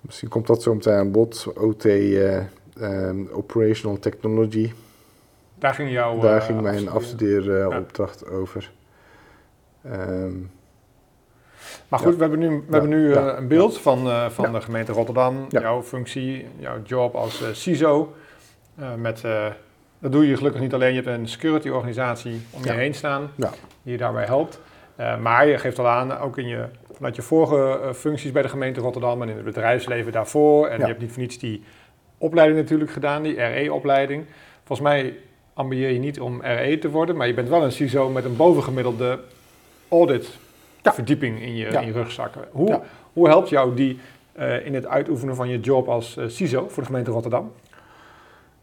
Misschien 0.00 0.28
komt 0.28 0.46
dat 0.46 0.62
zo 0.62 0.74
meteen 0.74 0.94
aan 0.94 1.10
bod. 1.10 1.52
OT, 1.56 1.84
eh, 1.84 2.36
ehm, 2.80 3.24
Operational 3.32 3.98
Technology. 3.98 4.72
Daar 5.58 5.74
ging 5.74 5.90
jouw... 5.90 6.18
Daar 6.20 6.40
ging 6.42 6.60
mijn 6.60 6.88
afstuderen. 6.88 7.64
afstudeeropdracht 7.64 8.30
over. 8.30 8.70
Ehm, 9.82 10.32
Maar 11.88 11.98
goed, 11.98 12.10
Ja. 12.12 12.14
we 12.16 12.20
hebben 12.20 12.38
nu, 12.38 12.48
we 12.48 12.54
Ja. 12.66 12.72
hebben 12.72 12.90
nu 12.90 13.10
Ja. 13.12 13.36
een 13.36 13.48
beeld 13.48 13.78
van, 13.80 13.98
van 14.30 14.44
Ja. 14.44 14.50
de 14.52 14.60
gemeente 14.60 14.92
Rotterdam, 14.92 15.46
Ja. 15.48 15.60
jouw 15.60 15.82
functie, 15.82 16.46
jouw 16.56 16.82
job 16.84 17.14
als 17.14 17.42
CISO. 17.52 18.12
Met, 18.96 19.22
dat 19.98 20.12
doe 20.12 20.28
je 20.28 20.36
gelukkig 20.36 20.60
niet 20.60 20.74
alleen, 20.74 20.94
je 20.94 21.00
hebt 21.02 21.18
een 21.18 21.28
security 21.28 21.68
organisatie 21.68 22.40
om 22.50 22.62
je 22.62 22.68
Ja. 22.68 22.74
heen 22.74 22.94
staan 22.94 23.30
Ja. 23.36 23.50
die 23.82 23.92
je 23.92 23.98
daarbij 23.98 24.24
helpt. 24.24 24.60
Eh, 24.96 25.18
maar 25.18 25.46
je 25.46 25.58
geeft 25.58 25.78
al 25.78 25.88
aan, 25.88 26.18
ook 26.18 26.38
in 26.38 26.46
je, 26.48 26.64
vanuit 26.92 27.16
je 27.16 27.22
vorige 27.22 27.80
eh, 27.82 27.92
functies 27.92 28.32
bij 28.32 28.42
de 28.42 28.48
gemeente 28.48 28.80
Rotterdam 28.80 29.22
en 29.22 29.28
in 29.28 29.36
het 29.36 29.44
bedrijfsleven 29.44 30.12
daarvoor. 30.12 30.66
En 30.66 30.72
Ja. 30.78 30.80
je 30.82 30.88
hebt 30.88 31.00
niet 31.00 31.10
voor 31.12 31.22
niets 31.22 31.38
die 31.38 31.62
opleiding 32.18 32.60
natuurlijk 32.60 32.90
gedaan, 32.90 33.22
die 33.22 33.34
RE-opleiding. 33.42 34.24
Volgens 34.64 34.88
mij 34.88 35.16
ambieer 35.54 35.90
je 35.90 35.98
niet 35.98 36.20
om 36.20 36.42
RE 36.42 36.78
te 36.78 36.90
worden, 36.90 37.16
maar 37.16 37.26
je 37.26 37.34
bent 37.34 37.48
wel 37.48 37.64
een 37.64 37.72
CISO 37.72 38.08
met 38.08 38.24
een 38.24 38.36
bovengemiddelde 38.36 39.18
audit 39.88 40.38
Ja. 40.82 40.92
verdieping 40.92 41.42
in 41.42 41.56
je, 41.56 41.66
in 41.66 41.86
je 41.86 41.92
rugzak. 41.92 42.32
Hoe, 42.50 42.80
hoe 43.12 43.28
helpt 43.28 43.48
jou 43.48 43.74
die 43.74 43.98
eh, 44.32 44.66
in 44.66 44.74
het 44.74 44.86
uitoefenen 44.86 45.34
van 45.36 45.48
je 45.48 45.60
job 45.60 45.88
als 45.88 46.16
CISO 46.26 46.68
voor 46.68 46.82
de 46.82 46.88
gemeente 46.88 47.10
Rotterdam? 47.10 47.52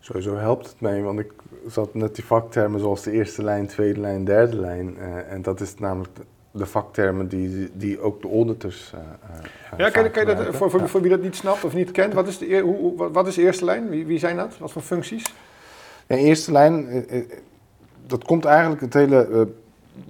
Sowieso 0.06 0.36
helpt 0.36 0.66
het 0.70 0.82
mee, 0.82 1.02
want 1.02 1.20
ik 1.20 1.32
zat 1.68 1.94
net 1.94 2.16
die 2.16 2.26
vaktermen 2.26 2.80
zoals 2.80 3.04
de 3.04 3.12
eerste 3.12 3.44
lijn, 3.44 3.68
tweede 3.68 4.00
lijn, 4.00 4.26
derde 4.26 4.56
lijn. 4.60 4.98
eh, 4.98 5.32
en 5.32 5.42
dat 5.42 5.60
is 5.62 5.76
namelijk 5.76 6.16
de, 6.16 6.22
de 6.52 6.66
vaktermen 6.66 7.28
die, 7.28 7.70
die 7.74 8.00
ook 8.00 8.22
de 8.22 8.30
auditors. 8.30 8.94
eh, 8.94 9.00
Ja, 9.78 9.90
kan, 9.90 10.12
kan 10.12 10.28
je 10.28 10.36
dat, 10.36 10.56
voor, 10.56 10.70
voor, 10.70 10.80
Ja. 10.80 10.88
voor 10.88 11.02
wie 11.02 11.10
dat 11.10 11.22
niet 11.22 11.36
snapt 11.36 11.64
of 11.64 11.74
niet 11.74 11.92
kent, 11.92 12.14
wat 12.14 12.28
is 12.28 12.38
de, 12.38 12.60
hoe, 12.60 13.12
wat 13.12 13.28
is 13.28 13.36
de 13.36 13.42
eerste 13.42 13.66
lijn? 13.66 13.90
Wie, 13.90 14.06
wie 14.06 14.20
zijn 14.20 14.38
dat? 14.38 14.58
Wat 14.58 14.72
voor 14.72 14.82
functies? 14.82 15.34
In 16.08 16.18
eerste 16.18 16.52
lijn, 16.52 17.06
dat 18.08 18.24
komt 18.24 18.46
eigenlijk 18.46 18.82
het 18.82 18.94
hele. 18.94 19.48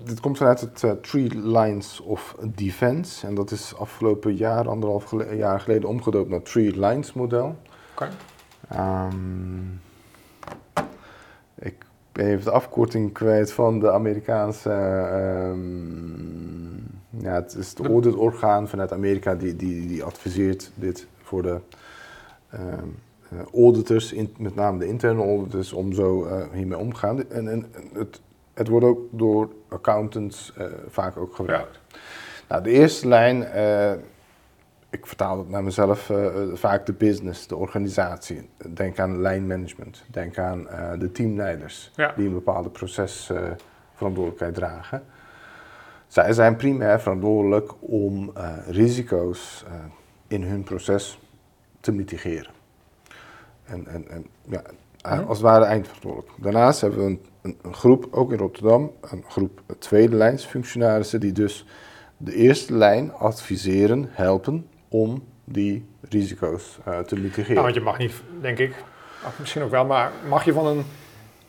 dit 0.03 0.19
komt 0.19 0.37
vanuit 0.37 0.61
het 0.61 1.03
Three 1.03 1.29
Lines 1.37 1.99
of 2.01 2.35
Defense. 2.55 3.27
En 3.27 3.35
dat 3.35 3.51
is 3.51 3.73
afgelopen 3.77 4.35
jaar, 4.35 4.67
anderhalf 4.67 5.03
gele- 5.03 5.35
jaar 5.35 5.59
geleden, 5.59 5.89
omgedoopt 5.89 6.29
naar 6.29 6.41
Three 6.41 6.79
Lines 6.79 7.13
model. 7.13 7.55
Oké. 7.91 8.09
Ehm, 8.69 9.13
ik 11.59 11.75
ben 12.11 12.25
even 12.25 12.45
de 12.45 12.51
afkorting 12.51 13.13
kwijt 13.13 13.51
van 13.51 13.79
de 13.79 13.91
Amerikaanse. 13.91 14.69
ehm, 14.69 16.15
ja, 17.23 17.33
het 17.33 17.55
is 17.55 17.69
het 17.69 17.79
auditorgaan 17.79 18.67
vanuit 18.67 18.93
Amerika 18.93 19.35
die, 19.35 19.55
die, 19.55 19.87
die 19.87 20.03
adviseert 20.03 20.71
dit 20.75 21.07
voor 21.21 21.41
de 21.41 21.59
ehm, 22.49 22.87
eh, 23.29 23.37
auditors, 23.53 24.13
in, 24.13 24.33
met 24.37 24.55
name 24.55 24.79
de 24.79 24.87
interne 24.87 25.21
auditors, 25.21 25.73
om 25.73 25.93
zo 25.93 26.25
eh, 26.25 26.43
hiermee 26.53 26.77
om 26.77 26.93
te 26.93 26.99
gaan. 26.99 27.29
En, 27.29 27.47
en 27.47 27.65
het, 27.93 28.21
het 28.53 28.67
wordt 28.67 28.85
ook 28.85 28.99
door 29.11 29.49
accountants 29.69 30.53
eh, 30.57 30.65
vaak 30.87 31.17
ook 31.17 31.35
gebruikt. 31.35 31.79
Nou, 32.47 32.63
de 32.63 32.69
eerste 32.69 33.07
lijn, 33.07 33.47
ik 34.97 35.05
vertaal 35.07 35.37
het 35.37 35.49
naar 35.49 35.63
mezelf, 35.63 36.09
eh, 36.09 36.25
eh, 36.25 36.33
vaak 36.53 36.85
de 36.85 36.93
business, 36.93 37.47
de 37.47 37.55
organisatie. 37.55 38.49
Denk 38.73 38.99
aan 38.99 39.21
lijnmanagement, 39.21 40.03
denk 40.07 40.37
aan 40.37 40.69
eh, 40.69 40.99
de 40.99 41.11
teamleiders 41.11 41.91
Ja. 41.95 42.13
die 42.15 42.27
een 42.27 42.33
bepaalde 42.33 42.69
procesverantwoordelijkheid 42.69 44.53
dragen. 44.53 45.03
Zij 46.07 46.33
zijn 46.33 46.55
primair 46.55 46.99
verantwoordelijk 46.99 47.71
om 47.79 48.33
risico's 48.67 49.65
in 50.27 50.43
hun 50.43 50.63
proces 50.63 51.19
te 51.79 51.91
mitigeren. 51.91 52.51
En, 53.65 53.87
en, 53.87 54.09
en 54.09 54.25
ja, 54.49 54.61
Mhm. 55.05 55.19
als 55.27 55.37
het 55.37 55.47
ware 55.47 55.65
eindverantwoordelijk. 55.65 56.43
Daarnaast 56.43 56.81
hebben 56.81 56.99
we 56.99 57.05
een, 57.05 57.19
een, 57.41 57.57
een 57.61 57.73
groep, 57.73 58.07
ook 58.11 58.31
in 58.31 58.37
Rotterdam, 58.37 58.91
een 59.01 59.23
groep 59.27 59.61
tweede 59.79 60.15
lijns 60.15 60.45
functionarissen 60.45 61.19
die 61.19 61.31
dus 61.31 61.65
de 62.17 62.33
eerste 62.35 62.73
lijn 62.73 63.13
adviseren, 63.13 64.07
helpen 64.09 64.67
om 65.01 65.23
die 65.43 65.85
risico's 66.09 66.77
eh, 66.85 66.99
te 66.99 67.15
mitigeren. 67.15 67.53
Nou, 67.53 67.63
want 67.63 67.75
je 67.75 67.81
mag 67.81 67.97
niet, 67.97 68.13
denk 68.41 68.57
ik, 68.59 68.83
misschien 69.39 69.61
ook 69.63 69.71
wel, 69.71 69.85
maar 69.85 70.11
mag 70.27 70.45
je 70.45 70.53
van 70.53 70.67
een 70.67 70.83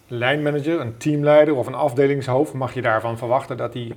lijnmanager, 0.09 0.81
een 0.81 0.97
teamleider 0.97 1.55
of 1.55 1.67
een 1.67 1.75
afdelingshoofd, 1.75 2.53
mag 2.53 2.75
je 2.75 2.83
daarvan 2.83 3.19
verwachten 3.19 3.57
dat 3.57 3.75
hij 3.75 3.93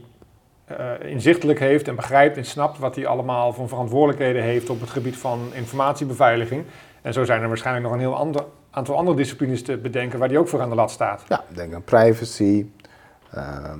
eh, 0.66 0.92
inzichtelijk 1.12 1.60
heeft 1.60 1.88
en 1.88 1.96
begrijpt 1.96 2.38
en 2.38 2.46
snapt 2.46 2.78
wat 2.78 2.96
hij 2.96 3.06
allemaal 3.08 3.54
voor 3.54 3.68
verantwoordelijkheden 3.68 4.42
heeft 4.44 4.70
op 4.70 4.80
het 4.80 4.90
gebied 4.90 5.18
van 5.18 5.40
informatiebeveiliging. 5.54 6.64
En 7.02 7.14
zo 7.14 7.24
zijn 7.24 7.42
er 7.42 7.48
waarschijnlijk 7.48 7.86
nog 7.86 7.94
een 7.96 8.00
heel 8.02 8.16
ander, 8.16 8.44
aantal 8.70 8.96
andere 8.98 9.18
disciplines 9.18 9.64
te 9.64 9.78
bedenken 9.78 10.20
waar 10.20 10.28
die 10.28 10.38
ook 10.40 10.48
voor 10.48 10.62
aan 10.62 10.70
de 10.70 10.76
lat 10.76 10.92
staat. 10.92 11.24
Ja, 11.28 11.44
denk 11.48 11.74
aan 11.74 11.84
privacy, 11.84 12.66
eh, 13.32 13.74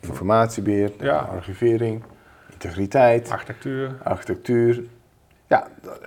informatiebeheer, 0.00 0.92
Ja. 1.00 1.18
archivering, 1.18 2.02
integriteit, 2.52 3.30
Architectuur. 3.30 3.96
architectuur. 4.04 4.82
Ja, 5.48 5.66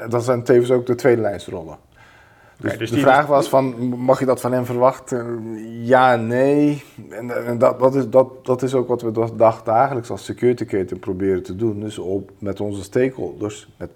dat- 0.09 0.23
zijn 0.23 0.43
tevens 0.43 0.71
ook 0.71 0.85
de 0.85 0.95
tweede 0.95 1.21
lijnsrollen. 1.21 1.77
Dus, 2.57 2.77
dus 2.77 2.89
de 2.89 2.95
die- 2.95 3.03
vraag 3.03 3.25
was 3.25 3.49
van, 3.49 3.87
mag 3.97 4.19
je 4.19 4.25
dat 4.25 4.41
van 4.41 4.51
hem 4.51 4.65
verwachten? 4.65 5.41
Ja, 5.85 6.15
nee. 6.15 6.83
En, 7.09 7.45
en 7.45 7.57
dat, 7.57 7.79
dat, 7.79 7.95
is, 7.95 8.09
dat, 8.09 8.45
dat 8.45 8.61
is 8.61 8.73
ook 8.73 8.87
wat 8.87 9.01
we 9.01 9.11
dag- 9.11 9.33
dagdagelijks 9.33 10.09
als 10.09 10.25
security 10.25 10.65
keten 10.65 10.99
proberen 10.99 11.43
te 11.43 11.55
doen. 11.55 11.79
Dus 11.79 11.97
op, 11.97 12.31
met 12.39 12.59
onze 12.59 12.83
stakeholders, 12.83 13.69
met, 13.77 13.89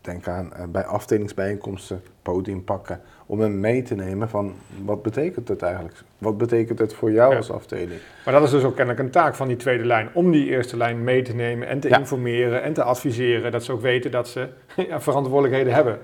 denk 0.00 0.28
aan 0.28 0.52
eh, 0.52 0.64
bij 0.68 0.84
afdelingsbijeenkomsten, 0.84 2.02
podium 2.22 2.64
pakken, 2.64 3.00
om 3.26 3.40
hem 3.40 3.60
mee 3.60 3.82
te 3.82 3.94
nemen 3.94 4.28
van, 4.28 4.52
wat 4.84 5.02
betekent 5.02 5.48
het 5.48 5.62
eigenlijk? 5.62 5.96
Wat 6.18 6.38
betekent 6.38 6.78
het 6.78 6.94
voor 6.94 7.12
jou 7.12 7.30
Ja. 7.30 7.36
als 7.36 7.50
afdeling? 7.50 8.00
Maar 8.24 8.34
dat 8.34 8.42
is 8.42 8.50
dus 8.50 8.64
ook 8.64 8.76
kennelijk 8.76 9.04
een 9.04 9.10
taak 9.10 9.34
van 9.34 9.48
die 9.48 9.56
tweede 9.56 9.84
lijn, 9.84 10.08
om 10.12 10.30
die 10.30 10.46
eerste 10.48 10.76
lijn 10.76 11.04
mee 11.04 11.22
te 11.22 11.34
nemen 11.34 11.68
en 11.68 11.80
te 11.80 11.88
Ja. 11.88 11.98
informeren 11.98 12.62
en 12.62 12.72
te 12.72 12.82
adviseren, 12.82 13.52
dat 13.52 13.64
ze 13.64 13.72
ook 13.72 13.80
weten 13.80 14.10
dat 14.10 14.28
ze 14.28 14.48
ja, 14.88 15.00
verantwoordelijkheden 15.00 15.72
hebben. 15.72 15.98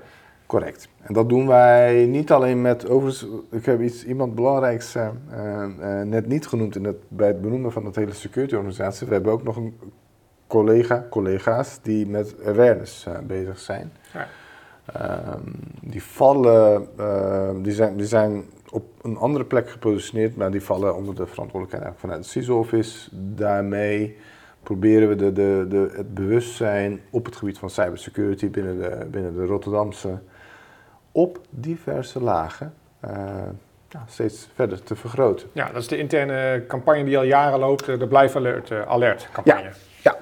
Correct. 0.45 0.89
En 1.01 1.13
dat 1.13 1.29
doen 1.29 1.47
wij 1.47 2.05
niet 2.05 2.31
alleen 2.31 2.61
met, 2.61 2.89
overigens, 2.89 3.27
ik 3.51 3.65
heb 3.65 3.81
iets, 3.81 4.05
iemand 4.05 4.35
belangrijks 4.35 4.95
eh, 4.95 5.09
net 6.03 6.27
niet 6.27 6.47
genoemd 6.47 6.75
in 6.75 6.83
het, 6.83 6.97
bij 7.07 7.27
het 7.27 7.41
benoemen 7.41 7.71
van 7.71 7.85
het 7.85 7.95
hele 7.95 8.13
security 8.13 8.55
organisatie. 8.55 9.07
We 9.07 9.13
hebben 9.13 9.31
ook 9.31 9.43
nog 9.43 9.55
een 9.55 9.77
collega, 10.47 11.05
collega's 11.09 11.79
die 11.81 12.07
met 12.07 12.35
awareness 12.45 13.05
eh, 13.05 13.19
bezig 13.19 13.59
zijn. 13.59 13.91
Ja. 14.13 14.27
Ehm, 14.93 15.41
die 15.81 16.03
vallen, 16.03 16.87
eh, 16.97 17.49
die, 17.61 17.73
zijn, 17.73 17.97
die 17.97 18.05
zijn 18.05 18.45
op 18.69 18.85
een 19.01 19.17
andere 19.17 19.45
plek 19.45 19.69
gepositioneerd, 19.69 20.35
maar 20.35 20.51
die 20.51 20.63
vallen 20.63 20.95
onder 20.95 21.15
de 21.15 21.25
verantwoordelijkheid 21.25 21.95
vanuit 21.97 22.19
het 22.19 22.27
CISO-office. 22.27 23.09
Daarmee 23.11 24.17
proberen 24.63 25.09
we 25.09 25.15
de, 25.15 25.33
de, 25.33 25.65
de, 25.69 25.91
het 25.95 26.13
bewustzijn 26.13 26.99
op 27.09 27.25
het 27.25 27.35
gebied 27.35 27.57
van 27.57 27.69
cybersecurity 27.69 28.49
binnen 28.49 28.77
de, 28.77 29.05
binnen 29.05 29.35
de 29.35 29.45
Rotterdamse 29.45 30.19
op 31.11 31.39
diverse 31.49 32.21
lagen 32.23 32.73
eh, 32.99 33.09
ja, 33.89 34.03
steeds 34.07 34.49
verder 34.53 34.83
te 34.83 34.95
vergroten. 34.95 35.49
Ja, 35.51 35.65
dat 35.71 35.81
is 35.81 35.87
de 35.87 35.97
interne 35.97 36.63
campagne 36.67 37.03
die 37.03 37.17
al 37.17 37.23
jaren 37.23 37.59
loopt, 37.59 37.85
de 37.85 38.07
Blijf 38.07 38.35
Alert, 38.35 38.71
alert 38.71 39.29
campagne. 39.31 39.71
Ja, 40.01 40.17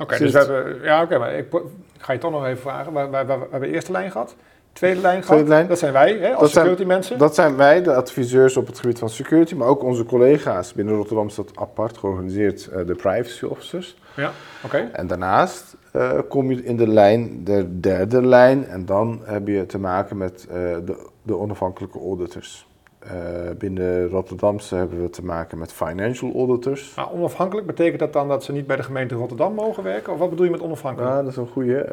Oké, 0.00 0.18
dus 0.18 0.32
we 0.32 0.38
hebben, 0.38 0.82
ja 0.82 1.02
oké, 1.02 1.18
maar 1.18 1.34
ik, 1.34 1.52
ik 1.52 1.62
ga 1.98 2.12
je 2.12 2.18
toch 2.18 2.30
nog 2.30 2.46
even 2.46 2.60
vragen. 2.60 2.92
We, 2.92 3.00
we, 3.10 3.24
we, 3.24 3.24
we 3.38 3.46
hebben 3.50 3.68
eerste 3.68 3.92
lijn 3.92 4.10
gehad, 4.10 4.36
tweede 4.72 5.00
lijn 5.00 5.22
gehad. 5.22 5.26
Tweede 5.26 5.48
lijn. 5.48 5.66
Dat 5.66 5.78
zijn 5.78 5.92
wij, 5.92 6.12
hè, 6.12 6.30
als 6.30 6.40
Dat 6.40 6.50
zijn- 6.50 6.64
security 6.66 6.84
mensen. 6.94 7.18
Dat 7.18 7.34
zijn 7.34 7.56
wij, 7.56 7.82
de 7.82 7.94
adviseurs 7.94 8.56
op 8.56 8.66
het 8.66 8.78
gebied 8.78 8.98
van 8.98 9.08
security, 9.08 9.54
maar 9.54 9.68
ook 9.68 9.82
onze 9.82 10.04
collega's 10.04 10.72
binnen 10.72 10.94
Rotterdam 10.94 11.28
dat 11.36 11.50
apart 11.54 11.98
georganiseerd, 11.98 12.66
eh, 12.66 12.86
de 12.86 12.94
privacy 12.94 13.44
officers. 13.44 13.96
Ja, 14.16 14.30
oké. 14.64 14.88
En 14.92 15.06
daarnaast 15.06 15.76
eh, 15.92 16.18
kom 16.28 16.50
je 16.50 16.64
in 16.64 16.76
de 16.76 16.88
lijn, 16.88 17.44
de 17.44 17.80
derde 17.80 18.26
lijn, 18.26 18.66
en 18.66 18.86
dan 18.86 19.20
heb 19.24 19.46
je 19.46 19.66
te 19.66 19.78
maken 19.78 20.16
met 20.16 20.46
eh, 20.50 20.54
de, 20.84 21.06
de 21.22 21.36
onafhankelijke 21.36 21.98
auditors. 21.98 22.65
Eh, 23.06 23.56
binnen 23.58 24.08
Rotterdamse 24.08 24.74
hebben 24.74 25.02
we 25.02 25.10
te 25.10 25.24
maken 25.24 25.58
met 25.58 25.72
financial 25.72 26.32
auditors. 26.34 26.94
Maar 26.94 27.12
onafhankelijk, 27.12 27.66
betekent 27.66 27.98
dat 27.98 28.12
dan 28.12 28.28
dat 28.28 28.44
ze 28.44 28.52
niet 28.52 28.66
bij 28.66 28.76
de 28.76 28.82
gemeente 28.82 29.14
Rotterdam 29.14 29.54
mogen 29.54 29.82
werken? 29.82 30.12
Of 30.12 30.18
wat 30.18 30.30
bedoel 30.30 30.44
je 30.44 30.50
met 30.50 30.60
onafhankelijk? 30.60 31.12
Ja, 31.12 31.22
dat 31.22 31.30
is 31.30 31.36
een 31.36 31.48
goede. 31.48 31.86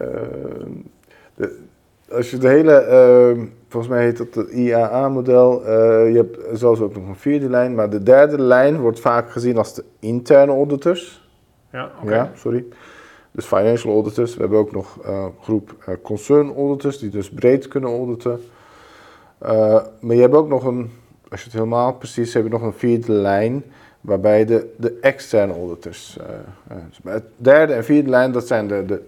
als 2.11 2.31
je 2.31 2.37
de 2.37 2.47
hele, 2.47 2.73
eh, 2.73 3.43
volgens 3.67 3.93
mij 3.93 4.03
heet 4.03 4.17
dat 4.17 4.33
het 4.33 4.49
IAA-model, 4.49 5.65
eh, 5.65 6.11
je 6.11 6.15
hebt 6.15 6.59
zelfs 6.59 6.79
ook 6.79 6.95
nog 6.95 7.07
een 7.07 7.15
vierde 7.15 7.49
lijn, 7.49 7.75
maar 7.75 7.89
de 7.89 8.03
derde 8.03 8.41
lijn 8.41 8.79
wordt 8.79 8.99
vaak 8.99 9.31
gezien 9.31 9.57
als 9.57 9.73
de 9.73 9.83
interne 9.99 10.51
auditors. 10.51 11.29
ja, 11.71 11.91
oké. 12.01 12.15
Ja, 12.15 12.31
sorry. 12.35 12.65
Dus 13.33 13.45
financial 13.45 13.93
auditors. 13.93 14.35
We 14.35 14.41
hebben 14.41 14.59
ook 14.59 14.71
nog 14.71 14.99
eh, 15.03 15.25
groep 15.41 15.75
eh, 15.85 15.95
concern 16.01 16.55
auditors, 16.55 16.99
die 16.99 17.09
dus 17.09 17.29
breed 17.29 17.67
kunnen 17.67 17.89
auditen. 17.89 18.39
Eh, 19.37 19.81
maar 19.99 20.15
je 20.15 20.21
hebt 20.21 20.33
ook 20.33 20.47
nog 20.47 20.63
een, 20.63 20.91
als 21.33 21.41
je 21.41 21.47
het 21.49 21.57
helemaal 21.57 21.93
precies 21.93 22.33
hebt, 22.33 22.45
heb 22.45 22.53
je 22.53 22.59
nog 22.59 22.67
een 22.73 22.79
vierde 22.79 23.11
lijn, 23.11 23.63
waarbij 24.01 24.45
de, 24.45 24.73
de 24.77 24.97
externe 25.01 25.53
auditors. 25.53 26.17
eh, 26.19 26.25
eh, 26.67 26.83
dus 26.89 26.99
bij 27.01 27.13
het 27.13 27.23
derde 27.35 27.73
en 27.73 27.83
vierde 27.83 28.09
lijn, 28.09 28.31
dat 28.31 28.47
zijn 28.47 28.67
de, 28.67 28.85
de 28.85 29.01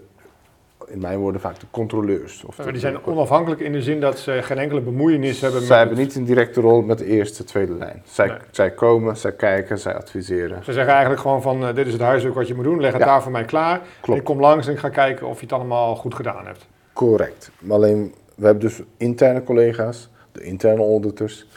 in 0.87 0.99
mijn 0.99 1.19
woorden 1.19 1.41
vaak 1.41 1.59
de 1.59 1.65
controleurs. 1.71 2.43
Of 2.43 2.57
Maar 2.57 2.65
de- 2.65 2.71
die 2.71 2.81
zijn 2.81 3.05
onafhankelijk 3.05 3.61
in 3.61 3.71
de 3.71 3.81
zin 3.81 3.99
dat 3.99 4.19
ze 4.19 4.39
geen 4.41 4.57
enkele 4.57 4.81
bemoeienis 4.81 5.41
hebben 5.41 5.59
met... 5.59 5.67
zij 5.67 5.77
hebben 5.77 5.97
niet 5.97 6.15
een 6.15 6.25
directe 6.25 6.61
rol 6.61 6.81
met 6.81 6.97
de 6.97 7.05
eerste, 7.05 7.43
tweede 7.43 7.73
lijn. 7.73 8.01
Zij, 8.05 8.27
Nee. 8.27 8.37
zij 8.51 8.71
komen, 8.71 9.17
zij 9.17 9.31
kijken, 9.31 9.79
zij 9.79 9.95
adviseren. 9.95 10.63
Ze 10.63 10.73
zeggen 10.73 10.91
eigenlijk 10.91 11.21
gewoon 11.21 11.41
van, 11.41 11.67
eh, 11.67 11.75
dit 11.75 11.85
is 11.87 11.93
het 11.93 12.01
huiswerk 12.01 12.35
wat 12.35 12.47
je 12.47 12.55
moet 12.55 12.63
doen, 12.63 12.79
leg 12.81 12.91
het 12.91 13.01
Ja. 13.01 13.07
daar 13.07 13.21
voor 13.21 13.31
mij 13.31 13.45
klaar. 13.45 13.81
Klopt. 14.01 14.19
Ik 14.19 14.25
kom 14.25 14.39
langs 14.39 14.67
en 14.67 14.73
ik 14.73 14.79
ga 14.79 14.89
kijken 14.89 15.27
of 15.27 15.35
je 15.39 15.45
het 15.45 15.53
allemaal 15.53 15.95
goed 15.95 16.13
gedaan 16.15 16.45
hebt. 16.45 16.65
Correct. 16.93 17.51
Maar 17.59 17.75
alleen, 17.77 18.13
we 18.35 18.45
hebben 18.45 18.63
dus 18.63 18.81
interne 18.97 19.43
collega's, 19.43 20.09
de 20.31 20.43
interne 20.43 20.81
auditors, 20.81 21.47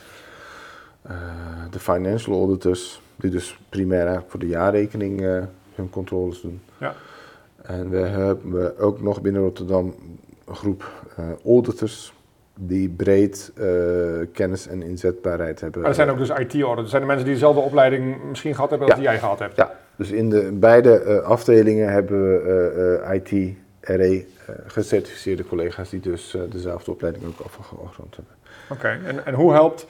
de 1.71 1.79
financial 1.79 2.37
auditors, 2.37 3.03
die 3.17 3.31
dus 3.31 3.59
primair 3.69 4.01
eigenlijk 4.01 4.31
voor 4.31 4.41
de 4.41 4.47
jaarrekening 4.47 5.23
eh, 5.23 5.43
hun 5.75 5.91
controles 5.91 6.41
doen. 6.41 6.61
Ja. 6.79 6.95
En 7.63 7.91
we 7.91 7.99
hebben 7.99 8.79
ook 8.79 9.01
nog 9.01 9.21
binnen 9.21 9.43
Rotterdam 9.43 9.95
een 10.47 10.57
groep 10.57 10.91
eh, 11.17 11.25
auditors 11.45 12.13
die 12.55 12.89
breed 12.89 13.53
eh, 13.57 13.65
kennis 14.33 14.67
en 14.67 14.83
inzetbaarheid 14.83 15.61
hebben. 15.61 15.81
Maar 15.81 15.91
dat 15.91 15.99
zijn 15.99 16.11
ook 16.11 16.19
dus 16.19 16.29
IT-auditors. 16.29 16.77
Dat 16.77 16.89
zijn 16.89 17.03
de 17.03 17.09
mensen 17.09 17.25
die 17.25 17.35
dezelfde 17.35 17.61
opleiding 17.61 18.25
misschien 18.29 18.55
gehad 18.55 18.71
hebben 18.71 18.89
als 18.89 18.97
die 18.97 19.07
jij 19.09 19.19
gehad 19.19 19.39
hebt. 19.39 19.57
Ja, 19.57 19.73
dus 19.97 20.11
in 20.11 20.31
de 20.31 20.53
beide 20.53 21.01
eh, 21.01 21.19
afdelingen 21.19 21.93
hebben 21.93 22.29
we 22.29 22.41
eh, 23.03 23.11
eh, 23.11 23.23
IT, 23.23 23.57
RE, 23.81 24.25
eh, 24.47 24.55
gecertificeerde 24.67 25.45
collega's 25.45 25.91
die 25.91 26.01
dus 26.01 26.35
eh, 26.35 26.41
dezelfde 26.51 26.91
opleiding 26.91 27.25
ook 27.27 27.41
afgerond 27.41 28.17
hebben. 28.17 28.35
Oké, 28.71 29.01
en, 29.07 29.27
en 29.27 29.35
hoe 29.35 29.53
helpt 29.53 29.87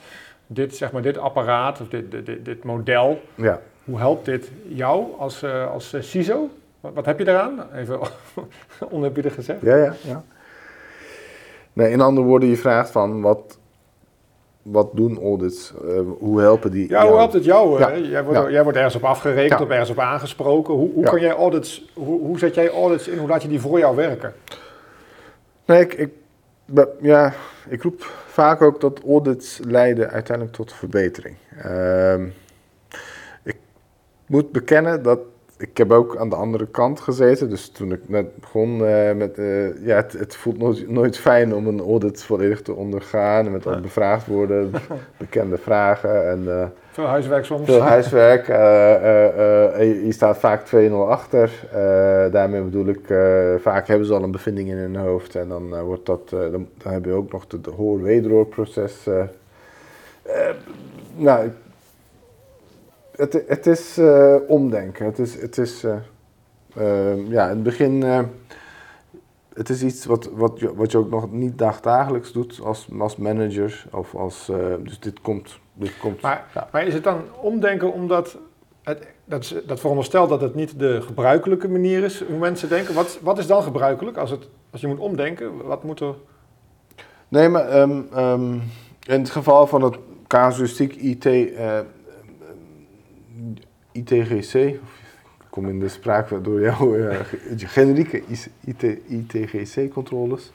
dit, 0.51 0.75
zeg 0.75 0.91
maar, 0.91 1.01
dit 1.01 1.17
apparaat, 1.17 1.81
of 1.81 1.87
dit, 1.87 2.11
dit, 2.11 2.45
dit, 2.45 2.63
model, 2.63 3.21
Ja, 3.35 3.61
hoe 3.83 3.97
helpt 3.97 4.25
dit 4.25 4.51
jou 4.67 5.05
als, 5.17 5.43
eh, 5.43 5.71
als 5.71 5.93
eh, 5.93 6.01
CISO? 6.01 6.49
Wat, 6.79 6.93
wat 6.93 7.05
heb 7.05 7.17
je 7.19 7.25
daaraan? 7.25 7.73
Even 7.75 7.99
oneerbiedig 8.91 9.33
gezegd. 9.33 9.61
ja, 9.61 9.75
ja. 9.75 9.93
ja. 10.01 10.23
Nee, 11.73 11.91
in 11.91 12.01
andere 12.01 12.27
woorden, 12.27 12.49
je 12.49 12.57
vraagt 12.57 12.89
van 12.91 13.21
wat, 13.21 13.57
wat 14.61 14.89
doen 14.93 15.19
audits? 15.21 15.73
Eh, 15.87 15.99
hoe 16.19 16.41
helpen 16.41 16.71
die? 16.71 16.89
Ja, 16.89 16.95
jou? 16.95 17.07
hoe 17.09 17.17
helpt 17.17 17.33
het 17.33 17.45
jou? 17.45 17.79
Ja. 17.79 17.97
Jij, 17.97 18.23
wordt, 18.23 18.39
Ja. 18.39 18.49
jij 18.49 18.63
wordt 18.63 18.77
ergens 18.77 18.95
op 18.95 19.03
afgerekend 19.03 19.61
of 19.61 19.69
ergens 19.69 19.89
op 19.89 19.99
aangesproken. 19.99 20.73
Hoe, 20.73 20.93
hoe, 20.93 21.03
kan 21.03 21.19
jij 21.19 21.33
audits, 21.33 21.85
hoe, 21.93 22.19
hoe 22.19 22.39
zet 22.39 22.55
jij 22.55 22.69
audits 22.69 23.07
in? 23.07 23.17
Hoe 23.17 23.27
laat 23.27 23.41
je 23.41 23.47
die 23.47 23.59
voor 23.61 23.79
jou 23.79 23.95
werken? 23.95 24.33
Nee, 25.65 25.81
ik, 25.81 25.93
ik, 25.93 26.11
ja, 27.01 27.33
ik 27.69 27.81
roep 27.81 28.03
vaak 28.27 28.61
ook 28.61 28.81
dat 28.81 29.03
audits 29.03 29.59
leiden 29.63 30.09
uiteindelijk 30.09 30.55
tot 30.55 30.73
verbetering. 30.73 31.35
Ehm, 31.57 32.27
ik 33.43 33.57
moet 34.25 34.51
bekennen 34.51 35.03
dat 35.03 35.19
ik 35.59 35.77
heb 35.77 35.91
ook 35.91 36.17
aan 36.17 36.29
de 36.29 36.35
andere 36.35 36.67
kant 36.67 36.99
gezeten. 36.99 37.49
Dus 37.49 37.69
toen 37.69 37.91
ik 37.91 38.09
net 38.09 38.35
begon 38.35 38.85
eh, 38.85 39.13
met, 39.13 39.37
eh, 39.37 39.85
ja, 39.85 39.95
het, 39.95 40.13
het 40.13 40.35
voelt 40.35 40.57
nooit, 40.57 40.89
nooit 40.89 41.17
fijn 41.17 41.55
om 41.55 41.67
een 41.67 41.79
audit 41.79 42.23
volledig 42.23 42.61
te 42.61 42.73
ondergaan. 42.73 43.51
Met 43.51 43.67
al 43.67 43.79
bevraagd 43.79 44.27
worden, 44.27 44.71
bekende 45.17 45.57
vragen 45.57 46.29
en 46.29 46.59
eh, 46.59 46.67
Veel 46.91 47.05
huiswerk 47.05 47.45
soms. 47.45 47.65
veel 47.65 47.81
huiswerk. 47.81 48.47
eh, 48.47 48.95
eh, 48.95 49.79
eh, 49.81 49.87
je- 49.87 50.05
je 50.05 50.11
staat 50.11 50.37
vaak 50.37 50.65
2-0 50.65 51.09
achter. 51.09 51.51
Eh, 51.71 52.31
daarmee 52.31 52.61
bedoel 52.61 52.85
ik, 52.87 53.09
eh, 53.09 53.53
vaak 53.57 53.87
hebben 53.87 54.07
ze 54.07 54.13
al 54.13 54.23
een 54.23 54.31
bevinding 54.31 54.69
in 54.69 54.77
hun 54.77 54.95
hoofd. 54.95 55.35
En 55.35 55.47
dan, 55.47 55.75
eh, 55.75 55.81
wordt 55.81 56.05
dat, 56.05 56.21
eh, 56.25 56.39
dan, 56.39 56.67
dan 56.83 56.93
heb 56.93 57.05
je 57.05 57.11
ook 57.11 57.31
nog 57.31 57.45
het 57.49 57.65
hoor-wederhoorproces. 57.65 59.07
eh. 59.07 59.19
Eh, 60.23 60.55
nou, 61.15 61.49
het, 63.15 63.43
het 63.47 63.67
is 63.67 63.97
eh, 63.97 64.35
omdenken. 64.47 65.05
Het 65.05 65.19
is, 65.19 65.41
het 65.41 65.57
is 65.57 65.83
eh, 65.83 65.95
eh, 66.75 67.29
ja, 67.29 67.43
in 67.43 67.49
het 67.49 67.63
begin. 67.63 68.03
Eh, 69.59 69.65
het 69.65 69.69
is 69.69 69.83
iets 69.83 70.05
wat, 70.05 70.29
wat, 70.33 70.59
je, 70.59 70.75
wat 70.75 70.91
je 70.91 70.97
ook 70.97 71.09
nog 71.09 71.31
niet 71.31 71.57
dagdagelijks 71.57 72.31
doet 72.31 72.59
als, 72.63 72.87
als 72.99 73.15
manager. 73.15 73.85
Of 73.91 74.15
als, 74.15 74.49
eh, 74.49 74.57
dus 74.83 74.99
dit 74.99 75.21
komt. 75.21 75.59
Dit 75.73 75.97
komt 75.97 76.21
Maar, 76.21 76.47
ja. 76.53 76.69
maar 76.71 76.85
is 76.85 76.93
het 76.93 77.03
dan 77.03 77.21
omdenken 77.41 77.93
omdat... 77.93 78.37
Het, 78.83 79.07
dat, 79.25 79.43
is, 79.43 79.55
dat 79.65 79.79
veronderstelt 79.79 80.29
dat 80.29 80.41
het 80.41 80.55
niet 80.55 80.79
de 80.79 81.01
gebruikelijke 81.01 81.69
manier 81.69 82.03
is 82.03 82.23
hoe 82.23 82.37
mensen 82.37 82.69
denken. 82.69 82.93
Wat, 82.93 83.19
wat 83.21 83.37
is 83.37 83.47
dan 83.47 83.63
gebruikelijk 83.63 84.17
als, 84.17 84.29
het, 84.29 84.49
als 84.71 84.81
je 84.81 84.87
moet 84.87 84.99
omdenken? 84.99 85.65
Wat 85.65 85.83
moet 85.83 85.99
er... 85.99 86.15
Nee, 87.27 87.49
maar 87.49 87.69
ehm, 87.69 88.01
ehm, 88.13 88.53
in 89.05 89.19
het 89.19 89.29
geval 89.29 89.67
van 89.67 89.81
het 89.81 89.97
casuïstiek 90.27 90.95
IT, 90.95 91.25
eh, 91.25 91.79
ITGC, 93.91 94.79
of 94.81 94.98
ik 94.98 94.98
kom 95.59 95.69
in 95.69 95.79
de 95.79 95.87
spraak 95.87 96.43
door 96.43 96.61
jouw 96.61 96.91
ge- 97.23 97.39
generieke 97.57 98.23
IT, 98.65 98.83
ITGC-controles. 99.07 100.51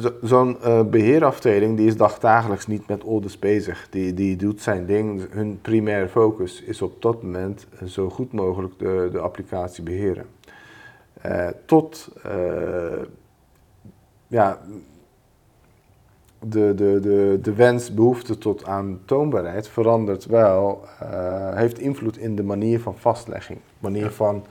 Zo- 0.00 0.12
Zo'n 0.22 0.60
eh, 0.62 0.82
beheerafdeling 0.84 1.76
die 1.76 1.86
is 1.86 1.96
dagdagelijks 1.96 2.66
niet 2.66 2.88
met 2.88 3.02
audits 3.02 3.38
bezig. 3.38 3.86
Die, 3.90 4.14
die 4.14 4.36
doet 4.36 4.60
zijn 4.62 4.86
ding. 4.86 5.26
Hun 5.30 5.58
primaire 5.62 6.08
focus 6.08 6.62
is 6.62 6.82
op 6.82 7.02
dat 7.02 7.22
moment 7.22 7.66
zo 7.86 8.10
goed 8.10 8.32
mogelijk 8.32 8.78
de, 8.78 9.08
de 9.12 9.18
applicatie 9.18 9.82
beheren. 9.82 10.26
Eh, 11.20 11.48
tot 11.64 12.08
ja, 14.28 14.60
de, 16.40 16.74
de, 16.74 17.00
de, 17.00 17.38
de 17.42 17.54
wens, 17.54 17.94
behoefte 17.94 18.38
tot 18.38 18.64
aantoonbaarheid 18.66 19.68
verandert 19.68 20.26
wel, 20.26 20.84
eh, 21.00 21.54
heeft 21.54 21.78
invloed 21.78 22.18
in 22.18 22.36
de 22.36 22.42
manier 22.42 22.80
van 22.80 22.94
vastlegging, 22.96 23.58
manier 23.78 24.04
Ja. 24.04 24.10
van 24.10 24.44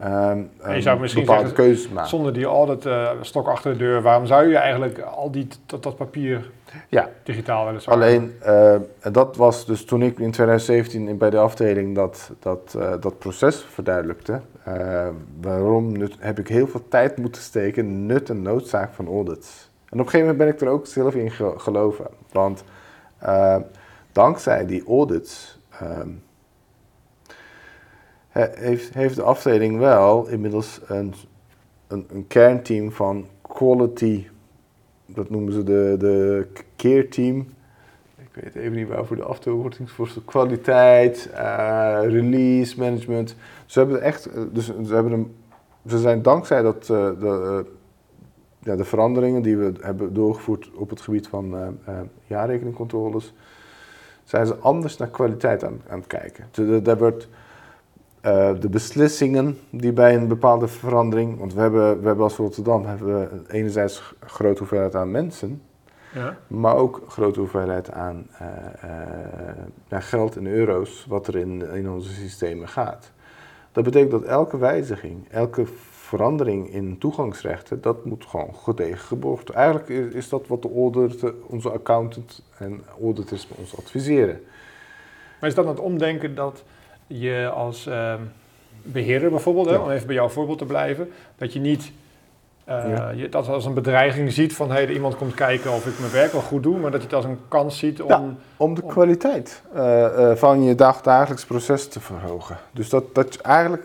ehm, 0.00 0.38
je 0.74 0.80
zou 0.80 1.00
misschien 1.00 1.24
bepaalde 1.24 1.48
zeggen, 1.48 1.64
keuzes 1.64 1.88
maken. 1.88 2.08
Zonder 2.10 2.32
die 2.32 2.44
audit 2.44 2.86
eh, 2.86 3.10
stok 3.20 3.46
achter 3.48 3.72
de 3.72 3.78
deur, 3.78 4.02
waarom 4.02 4.26
zou 4.26 4.48
je 4.48 4.56
eigenlijk 4.56 4.98
al 4.98 5.30
die, 5.30 5.46
dat, 5.66 5.82
dat 5.82 5.96
papier 5.96 6.50
Ja. 6.88 7.08
digitaal 7.22 7.66
weliswaar? 7.66 7.94
Alleen, 7.94 8.32
en 9.00 9.12
dat 9.12 9.36
was 9.36 9.66
dus 9.66 9.84
toen 9.84 10.02
ik 10.02 10.18
in 10.18 10.30
2017 10.30 11.08
in- 11.08 11.18
bij 11.18 11.30
de 11.30 11.38
afdeling 11.38 11.94
dat, 11.94 12.30
dat, 12.38 12.78
dat 13.00 13.18
proces 13.18 13.56
verduidelijkte. 13.70 14.40
waarom 15.40 15.94
heb 16.18 16.38
ik 16.38 16.48
heel 16.48 16.66
veel 16.66 16.88
tijd 16.88 17.16
moeten 17.18 17.42
steken 17.42 18.06
nut 18.06 18.30
en 18.30 18.42
noodzaak 18.42 18.92
van 18.92 19.06
audits. 19.06 19.63
En 19.94 20.00
op 20.00 20.06
een 20.06 20.12
gegeven 20.12 20.34
moment 20.36 20.38
ben 20.38 20.54
ik 20.54 20.60
er 20.60 20.78
ook 20.78 20.86
zelf 20.86 21.14
in 21.14 21.30
ge- 21.30 21.54
geloven. 21.56 22.06
Want 22.32 22.64
eh, 23.18 23.56
dankzij 24.12 24.66
die 24.66 24.86
audits 24.86 25.58
ehm, 25.70 26.08
he- 28.28 28.50
heeft, 28.54 28.94
heeft 28.94 29.14
de 29.14 29.22
afdeling 29.22 29.78
wel 29.78 30.26
inmiddels 30.28 30.80
een, 30.86 31.14
een, 31.86 32.06
een 32.12 32.26
kernteam 32.26 32.92
van 32.92 33.26
quality, 33.42 34.26
dat 35.06 35.30
noemen 35.30 35.52
ze 35.52 35.62
de, 35.62 35.94
de 35.98 36.46
care 36.76 37.08
team. 37.08 37.38
Ik 38.16 38.42
weet 38.42 38.54
even 38.54 38.76
niet 38.76 38.88
waarvoor 38.88 39.16
de 39.16 39.74
is 39.84 39.90
voor 39.92 40.08
kwaliteit, 40.24 41.30
eh, 41.34 41.98
release 42.02 42.78
management. 42.78 43.36
Ze 43.66 43.78
hebben 43.78 44.02
echt, 44.02 44.26
eh, 44.26 44.42
dus 44.52 44.66
ze 44.66 44.94
hebben 44.94 45.12
een, 45.12 45.34
ze 45.86 45.98
zijn 45.98 46.22
dankzij 46.22 46.62
dat, 46.62 46.80
eh, 46.82 46.88
de, 47.20 47.64
ja, 48.64 48.76
de 48.76 48.84
veranderingen 48.84 49.42
die 49.42 49.56
we 49.56 49.72
hebben 49.80 50.14
doorgevoerd 50.14 50.70
op 50.74 50.90
het 50.90 51.00
gebied 51.00 51.28
van 51.28 51.56
eh, 51.56 51.66
eh, 51.84 52.00
jaarrekeningcontroles, 52.26 53.34
zijn 54.24 54.46
ze 54.46 54.56
anders 54.56 54.96
naar 54.96 55.08
kwaliteit 55.08 55.64
aan, 55.64 55.80
aan 55.88 55.98
het 55.98 56.06
kijken. 56.06 56.44
Dus 56.50 56.82
Daar 56.82 56.98
wordt 56.98 57.28
eh, 58.20 58.50
de 58.60 58.68
beslissingen 58.68 59.58
die 59.70 59.92
bij 59.92 60.14
een 60.14 60.28
bepaalde 60.28 60.68
verandering, 60.68 61.38
want 61.38 61.54
we 61.54 61.60
hebben, 61.60 62.00
we 62.00 62.06
hebben 62.06 62.24
als 62.24 62.36
Rotterdam 62.36 62.84
hebben 62.84 63.20
we 63.20 63.28
enerzijds 63.48 64.14
een 64.20 64.28
grote 64.28 64.58
hoeveelheid 64.58 64.94
aan 64.94 65.10
mensen, 65.10 65.62
Ja? 66.14 66.36
maar 66.46 66.76
ook 66.76 67.00
een 67.04 67.10
grote 67.10 67.40
hoeveelheid 67.40 67.90
aan 67.90 68.26
geld 69.88 70.36
in 70.36 70.46
euro's 70.46 71.06
wat 71.08 71.26
er 71.26 71.36
in, 71.36 71.72
in 71.72 71.90
onze 71.90 72.12
systemen 72.12 72.68
gaat. 72.68 73.12
Dat 73.72 73.84
betekent 73.84 74.10
dat 74.10 74.22
elke 74.22 74.58
wijziging, 74.58 75.28
elke 75.30 75.66
verandering 76.16 76.72
in 76.72 76.98
toegangsrechten, 76.98 77.80
dat 77.80 78.04
moet 78.04 78.24
gewoon 78.24 78.54
gedegen 78.54 78.98
geborgd. 78.98 79.50
Eigenlijk 79.50 79.88
is, 79.88 80.12
is 80.12 80.28
dat 80.28 80.46
wat 80.46 80.62
de 80.62 80.70
auditor, 80.74 81.34
onze 81.46 81.70
accountant 81.70 82.42
en 82.58 82.82
auditors 83.02 83.46
ons 83.58 83.76
adviseren. 83.76 84.40
Maar 85.40 85.48
is 85.48 85.54
dan 85.54 85.68
het 85.68 85.80
omdenken 85.80 86.34
dat 86.34 86.64
je 87.06 87.50
als 87.54 87.86
ehm, 87.86 88.20
beheerder 88.82 89.30
bijvoorbeeld, 89.30 89.66
hè, 89.66 89.72
Ja. 89.74 89.80
om 89.82 89.90
even 89.90 90.06
bij 90.06 90.14
jouw 90.14 90.28
voorbeeld 90.28 90.58
te 90.58 90.64
blijven, 90.64 91.10
dat 91.36 91.52
je 91.52 91.60
niet 91.60 91.92
Ja. 92.66 93.10
je 93.10 93.28
dat 93.28 93.48
als 93.48 93.64
een 93.64 93.74
bedreiging 93.74 94.32
ziet 94.32 94.54
van 94.54 94.70
hey, 94.70 94.88
iemand 94.88 95.16
komt 95.16 95.34
kijken 95.34 95.72
of 95.72 95.86
ik 95.86 95.98
mijn 95.98 96.12
werk 96.12 96.32
wel 96.32 96.40
goed 96.40 96.62
doe, 96.62 96.78
maar 96.78 96.90
dat 96.90 97.00
je 97.00 97.06
het 97.06 97.16
als 97.16 97.24
een 97.24 97.38
kans 97.48 97.78
ziet 97.78 98.02
om... 98.02 98.08
Ja. 98.08 98.22
Om 98.56 98.74
de 98.74 98.82
kwaliteit 98.82 99.62
eh, 99.74 100.30
eh, 100.30 100.36
van 100.36 100.62
je 100.62 100.74
dagdagelijks 100.74 101.44
proces 101.44 101.88
te 101.88 102.00
verhogen. 102.00 102.56
Dus 102.72 102.88
dat, 102.88 103.14
dat 103.14 103.34
je 103.34 103.42
eigenlijk, 103.42 103.82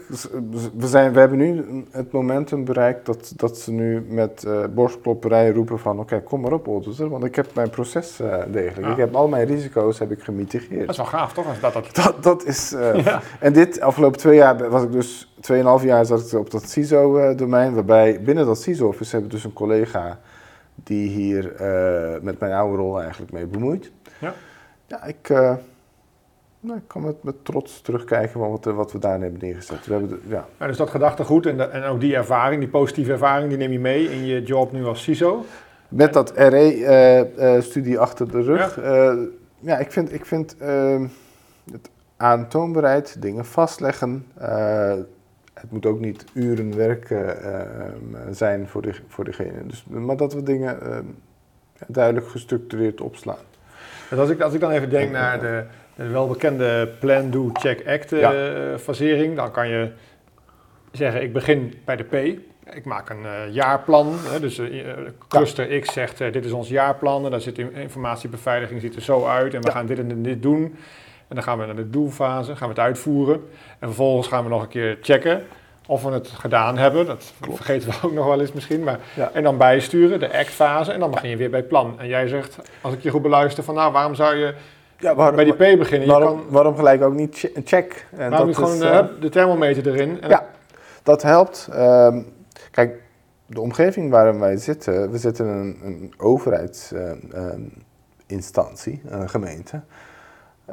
we, 0.76 0.88
zijn, 0.88 1.14
we 1.14 1.20
hebben 1.20 1.38
nu 1.38 1.66
het 1.92 2.12
momentum 2.12 2.66
bereikt 2.66 3.06
dat, 3.06 3.34
dat 3.36 3.58
ze 3.58 3.72
nu 3.72 4.06
met 4.10 4.48
borstklopperij 4.74 5.52
roepen 5.52 5.80
van 5.80 6.00
oké, 6.00 6.22
kom 6.22 6.42
maar 6.42 6.54
op 6.54 6.68
auditor, 6.68 7.10
want 7.10 7.24
ik 7.24 7.36
heb 7.36 7.48
mijn 7.54 7.70
proces 7.70 8.20
degelijk. 8.48 8.86
Ja. 8.86 8.92
Ik 8.92 8.98
heb 8.98 9.16
al 9.16 9.28
mijn 9.28 9.46
risico's 9.46 10.00
heb 10.00 10.12
ik 10.12 10.18
Dat 10.18 10.26
gemitigeerd. 10.26 10.90
is 10.90 10.98
wel 10.98 11.06
gaaf, 11.06 11.34
toch? 11.34 11.48
Als 11.48 11.60
dat, 11.60 11.74
dat... 11.74 11.96
Dat, 12.04 12.24
dat 12.24 12.46
is, 12.46 12.70
Ja. 13.04 13.22
en 13.40 13.54
dit 13.54 13.82
afgelopen 13.82 14.20
twee 14.20 14.36
jaar 14.36 14.70
was 14.70 14.84
ik 14.84 14.92
dus, 14.92 15.34
tweeënhalf 15.40 15.84
jaar 15.84 16.06
zat 16.06 16.32
ik 16.32 16.40
op 16.40 16.52
dat 16.52 16.70
CISO-domein, 16.70 17.74
waarbij 17.74 18.22
binnen 18.22 18.46
dat 18.46 18.62
CISO-office 18.74 19.12
hebben 19.12 19.30
we 19.30 19.36
dus 19.36 19.46
een 19.46 19.54
collega 19.54 20.20
die 20.84 21.10
hier 21.10 21.56
eh, 21.56 22.22
met 22.22 22.40
mijn 22.40 22.52
oude 22.54 22.78
rol 22.78 23.02
eigenlijk 23.02 23.32
mee 23.32 23.46
bemoeit. 23.46 23.92
Ja. 24.20 24.34
Ja, 24.88 25.04
ik, 25.04 25.30
eh, 25.30 25.54
nou, 26.60 26.78
ik 26.78 26.88
kan 26.88 27.02
met, 27.02 27.24
met 27.24 27.46
trots 27.46 27.82
terugkijken 27.82 28.30
van 28.40 28.50
wat, 28.50 28.68
eh, 28.68 28.76
wat 28.76 28.92
we 28.92 29.00
daar 29.00 29.20
hebben 29.20 29.40
neergezet. 29.42 29.86
We 29.86 29.92
hebben 29.92 30.10
de- 30.10 30.20
ja. 30.28 30.46
Ja, 30.60 30.68
dus 30.68 30.78
dat 30.78 30.90
gedachtegoed 30.90 31.46
en, 31.46 31.58
de- 31.58 31.64
en 31.64 31.84
ook 31.84 32.00
die 32.00 32.16
ervaring, 32.16 32.60
die 32.62 32.70
positieve 32.70 33.12
ervaring, 33.12 33.50
die 33.50 33.58
neem 33.58 33.72
je 33.72 33.80
mee 33.80 34.12
in 34.12 34.26
je 34.26 34.44
job 34.44 34.72
nu 34.72 34.86
als 34.86 35.04
CISO. 35.04 35.46
Met 35.90 36.14
dat 36.14 36.32
RE-studie 36.36 38.00
achter 38.00 38.32
de 38.32 38.42
rug. 38.42 38.76
Ja, 38.82 39.16
ja 39.60 39.78
ik 39.78 39.92
vind, 39.92 40.14
ik 40.14 40.26
vind 40.26 40.58
ehm, 40.58 41.08
het 41.72 41.90
aantoonbaarheid, 42.18 43.22
dingen 43.22 43.46
vastleggen. 43.46 44.26
Het 45.54 45.72
moet 45.72 45.86
ook 45.86 46.00
niet 46.00 46.26
uren 46.34 46.76
werk 46.78 47.10
eh, 47.10 47.30
ehm, 47.30 48.34
zijn 48.34 48.68
voor, 48.68 48.82
de, 48.82 48.92
voor 49.08 49.24
degene. 49.26 49.66
Dus, 49.66 49.84
maar 49.88 50.18
dat 50.18 50.34
we 50.34 50.44
dingen 50.44 50.82
ehm, 50.82 51.04
duidelijk 51.88 52.28
gestructureerd 52.28 53.02
opslaan. 53.02 53.38
Dus 54.10 54.20
als 54.20 54.30
ik, 54.30 54.42
als 54.42 54.54
ik 54.54 54.60
dan 54.60 54.72
even 54.72 54.90
denk 54.90 55.12
naar 55.12 55.40
de, 55.40 55.64
de 55.96 56.08
welbekende 56.08 56.90
plan, 57.00 57.30
do, 57.32 57.50
check, 57.54 57.88
act 57.88 58.12
eh, 58.12 58.32
fasering, 58.78 59.36
dan 59.36 59.52
kan 59.52 59.70
je 59.70 59.92
zeggen 60.92 61.22
ik 61.22 61.34
begin 61.34 61.74
bij 61.86 61.96
de 61.96 62.04
P. 62.04 62.14
Ik 62.74 62.86
maak 62.86 63.10
een 63.10 63.26
eh, 63.26 63.54
jaarplan, 63.54 64.14
hè, 64.20 64.40
dus 64.40 64.58
eh, 64.58 64.70
cluster 65.28 65.80
X 65.80 65.94
zegt 65.94 66.18
dit 66.18 66.46
is 66.46 66.52
ons 66.52 66.70
jaarplan 66.70 67.26
en 67.26 67.32
daar 67.32 67.42
zit 67.42 67.58
in- 67.58 67.74
informatiebeveiliging 67.74 68.82
ziet 68.82 68.96
er 68.96 69.02
zo 69.02 69.26
uit 69.26 69.54
en 69.54 69.62
we 69.62 69.68
Ja. 69.68 69.74
gaan 69.74 69.86
dit 69.86 70.00
en 70.00 70.24
dit 70.24 70.42
doen. 70.42 70.76
En 71.30 71.36
dan 71.36 71.44
gaan 71.44 71.60
we 71.60 71.66
naar 71.66 71.76
de 71.76 71.90
doelfase, 71.90 72.56
gaan 72.56 72.68
we 72.68 72.74
het 72.74 72.84
uitvoeren 72.84 73.36
en 73.80 73.88
vervolgens 73.88 74.28
gaan 74.28 74.44
we 74.44 74.50
nog 74.50 74.62
een 74.62 74.68
keer 74.68 74.98
checken 75.02 75.44
of 75.88 76.04
we 76.04 76.12
het 76.12 76.28
gedaan 76.28 76.78
hebben. 76.78 77.06
Dat 77.06 77.34
Klopt. 77.40 77.56
vergeten 77.58 77.90
we 77.90 77.96
ook 78.08 78.14
nog 78.14 78.26
wel 78.26 78.40
eens 78.42 78.54
misschien, 78.54 78.84
maar 78.84 79.00
Ja. 79.16 79.30
en 79.34 79.44
dan 79.44 79.58
bijsturen, 79.58 80.20
de 80.20 80.38
act-fase 80.38 80.92
en 80.92 81.00
dan 81.00 81.12
begin 81.12 81.30
je 81.30 81.38
weer 81.38 81.50
bij 81.50 81.64
plan. 81.64 81.94
En 82.00 82.08
jij 82.08 82.28
zegt, 82.28 82.58
als 82.82 82.94
ik 82.94 83.02
je 83.02 83.10
goed 83.10 83.22
beluister, 83.22 83.64
van 83.64 83.76
nou 83.76 83.92
waarom 83.92 84.16
zou 84.16 84.36
je 84.36 84.54
Ja, 84.98 85.16
waarom, 85.16 85.36
bij 85.36 85.44
die 85.44 85.54
P 85.54 85.58
beginnen? 85.58 86.08
Je 86.08 86.14
waarom, 86.14 86.38
kan, 86.38 86.46
waarom 86.50 86.76
gelijk 86.76 87.02
ook 87.02 87.14
niet 87.14 87.50
een 87.54 87.62
check? 87.66 88.06
En 88.12 88.30
waarom 88.30 88.48
niet 88.48 88.58
dat 88.58 88.66
gewoon 88.70 88.84
is, 88.84 88.90
eh, 88.92 88.98
eh, 88.98 89.06
de 89.22 89.30
thermometer 89.30 89.88
erin? 89.88 90.22
En 90.22 90.30
Ja. 90.30 90.46
Dat 91.04 91.22
helpt. 91.22 91.68
Ehm, 91.72 92.22
kijk, 92.72 93.02
de 93.46 93.62
omgeving 93.62 94.12
waarin 94.12 94.40
wij 94.40 94.58
zitten, 94.58 95.12
we 95.12 95.18
zitten 95.18 95.46
in 95.46 95.52
een, 95.52 95.80
een 95.84 96.14
overheidsinstantie, 96.18 99.02
een 99.06 99.30
gemeente. 99.30 99.82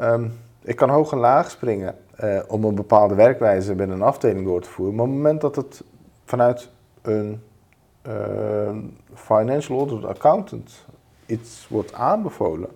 Ehm, 0.01 0.29
ik 0.63 0.77
kan 0.77 0.91
hoog 0.91 1.13
en 1.13 1.19
laag 1.19 1.51
springen 1.51 1.95
eh, 2.17 2.39
om 2.49 2.65
een 2.65 2.75
bepaalde 2.75 3.15
werkwijze 3.15 3.75
binnen 3.75 3.97
een 3.97 4.03
afdeling 4.03 4.45
door 4.45 4.61
te 4.61 4.69
voeren. 4.69 4.95
Maar 4.95 5.05
op 5.05 5.11
het 5.11 5.21
moment 5.21 5.41
dat 5.41 5.57
het 5.57 5.85
vanuit 6.25 6.71
een 7.03 7.43
ehm, 8.03 8.79
financial 9.15 9.79
audit 9.79 10.05
accountant 10.05 10.85
iets 11.27 11.67
wordt 11.71 11.93
aanbevolen, 11.93 12.69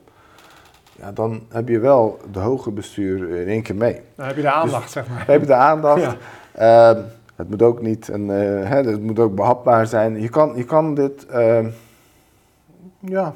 ja, 0.92 1.12
dan 1.12 1.42
heb 1.48 1.68
je 1.68 1.78
wel 1.78 2.18
de 2.32 2.38
hoge 2.38 2.70
bestuur 2.70 3.40
in 3.40 3.48
één 3.48 3.62
keer 3.62 3.74
mee. 3.74 4.00
dan 4.14 4.26
heb 4.26 4.36
je 4.36 4.42
de 4.42 4.50
aandacht, 4.50 4.90
zeg 4.90 5.08
maar. 5.08 5.18
Dan 5.18 5.32
heb 5.32 5.40
je 5.40 5.46
de 5.46 5.54
aandacht. 5.54 6.02
Ja. 6.54 6.94
Ehm, 6.94 7.02
het 7.36 7.50
moet 7.50 7.62
ook 7.62 7.82
niet 7.82 8.08
een, 8.08 8.30
eh, 8.30 8.68
hè, 8.68 8.76
het 8.76 9.02
moet 9.02 9.18
ook 9.18 9.34
behapbaar 9.34 9.86
zijn. 9.86 10.20
Je 10.20 10.28
kan, 10.28 10.52
je 10.56 10.64
kan 10.64 10.94
dit, 10.94 11.26
ja, 12.98 13.34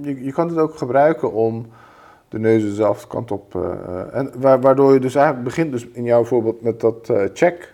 je, 0.00 0.24
je 0.24 0.32
kan 0.32 0.48
dit 0.48 0.58
ook 0.58 0.76
gebruiken 0.76 1.32
om 1.32 1.66
de 2.30 2.38
neus 2.38 2.62
dezelfde 2.62 3.06
kant 3.06 3.30
op. 3.30 3.54
eh, 3.54 4.18
en 4.18 4.30
wa- 4.36 4.58
waardoor 4.58 4.92
je 4.92 5.00
dus 5.00 5.14
eigenlijk 5.14 5.44
begint, 5.46 5.72
dus 5.72 5.86
in 5.92 6.04
jouw 6.04 6.24
voorbeeld 6.24 6.62
met 6.62 6.80
dat 6.80 7.08
eh, 7.08 7.22
check. 7.34 7.72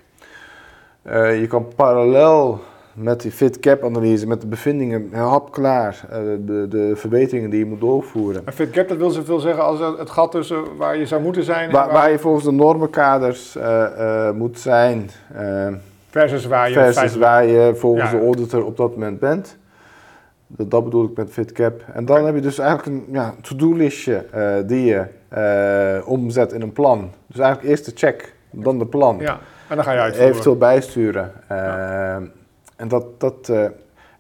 Eh, 1.03 1.41
je 1.41 1.47
kan 1.47 1.67
parallel 1.77 2.59
met 2.93 3.21
die 3.21 3.31
fit 3.31 3.61
cap 3.61 3.85
analyse, 3.85 4.27
met 4.27 4.41
de 4.41 4.47
bevindingen 4.47 5.13
hapklaar, 5.13 6.01
de, 6.47 6.67
de 6.69 6.93
verbeteringen 6.95 7.51
die 7.51 7.59
je 7.59 7.65
moet 7.67 7.81
doorvoeren. 7.81 8.43
En 8.47 8.53
fit 8.53 8.71
cap, 8.71 8.89
dat 8.89 8.97
wil 8.97 9.11
zoveel 9.11 9.39
zeggen 9.39 9.65
als 9.65 9.81
het 9.99 10.11
gat 10.11 10.31
tussen 10.31 10.77
waar 10.77 10.97
je 10.97 11.07
zou 11.07 11.23
moeten 11.23 11.43
zijn... 11.43 11.71
Waar, 11.71 11.85
waar... 11.85 11.95
waar 11.95 12.11
je 12.11 12.19
volgens 12.19 12.45
de 12.45 12.53
normenkaders 12.53 13.57
uh, 13.57 14.31
moet 14.31 14.59
zijn. 14.59 15.11
versus 16.11 16.47
waar 16.47 16.69
je, 16.69 16.75
versus 16.75 17.17
waar 17.17 17.47
je 17.47 17.73
volgens 17.75 18.11
de 18.11 18.19
auditor 18.21 18.65
op 18.65 18.77
dat 18.77 18.91
moment 18.91 19.19
bent. 19.19 19.57
Dat, 20.47 20.71
dat 20.71 20.85
bedoel 20.85 21.05
ik 21.05 21.17
met 21.17 21.31
fit 21.31 21.53
cap. 21.53 21.83
En 21.93 22.05
dan 22.05 22.25
heb 22.25 22.35
je 22.35 22.41
dus 22.41 22.59
eigenlijk 22.59 22.89
een 22.89 23.13
ja, 23.13 23.35
to-do-listje 23.43 24.25
die 24.67 24.85
je 24.85 25.05
omzet 26.05 26.53
in 26.53 26.63
een 26.63 26.73
plan. 26.73 27.11
Dus 27.27 27.39
eigenlijk 27.39 27.71
eerst 27.71 27.85
de 27.85 27.93
check, 27.95 28.35
dan 28.51 28.79
de 28.79 28.87
plan. 28.87 29.19
Ja. 29.19 29.39
En 29.69 29.77
dan 29.77 29.85
ga 29.85 29.93
je 29.93 29.99
uitvoeren. 29.99 30.31
Eventueel 30.31 30.57
bijsturen. 30.57 31.33
Ja. 31.49 32.21
En 32.77 32.89
dat, 32.89 33.21
dat, 33.21 33.49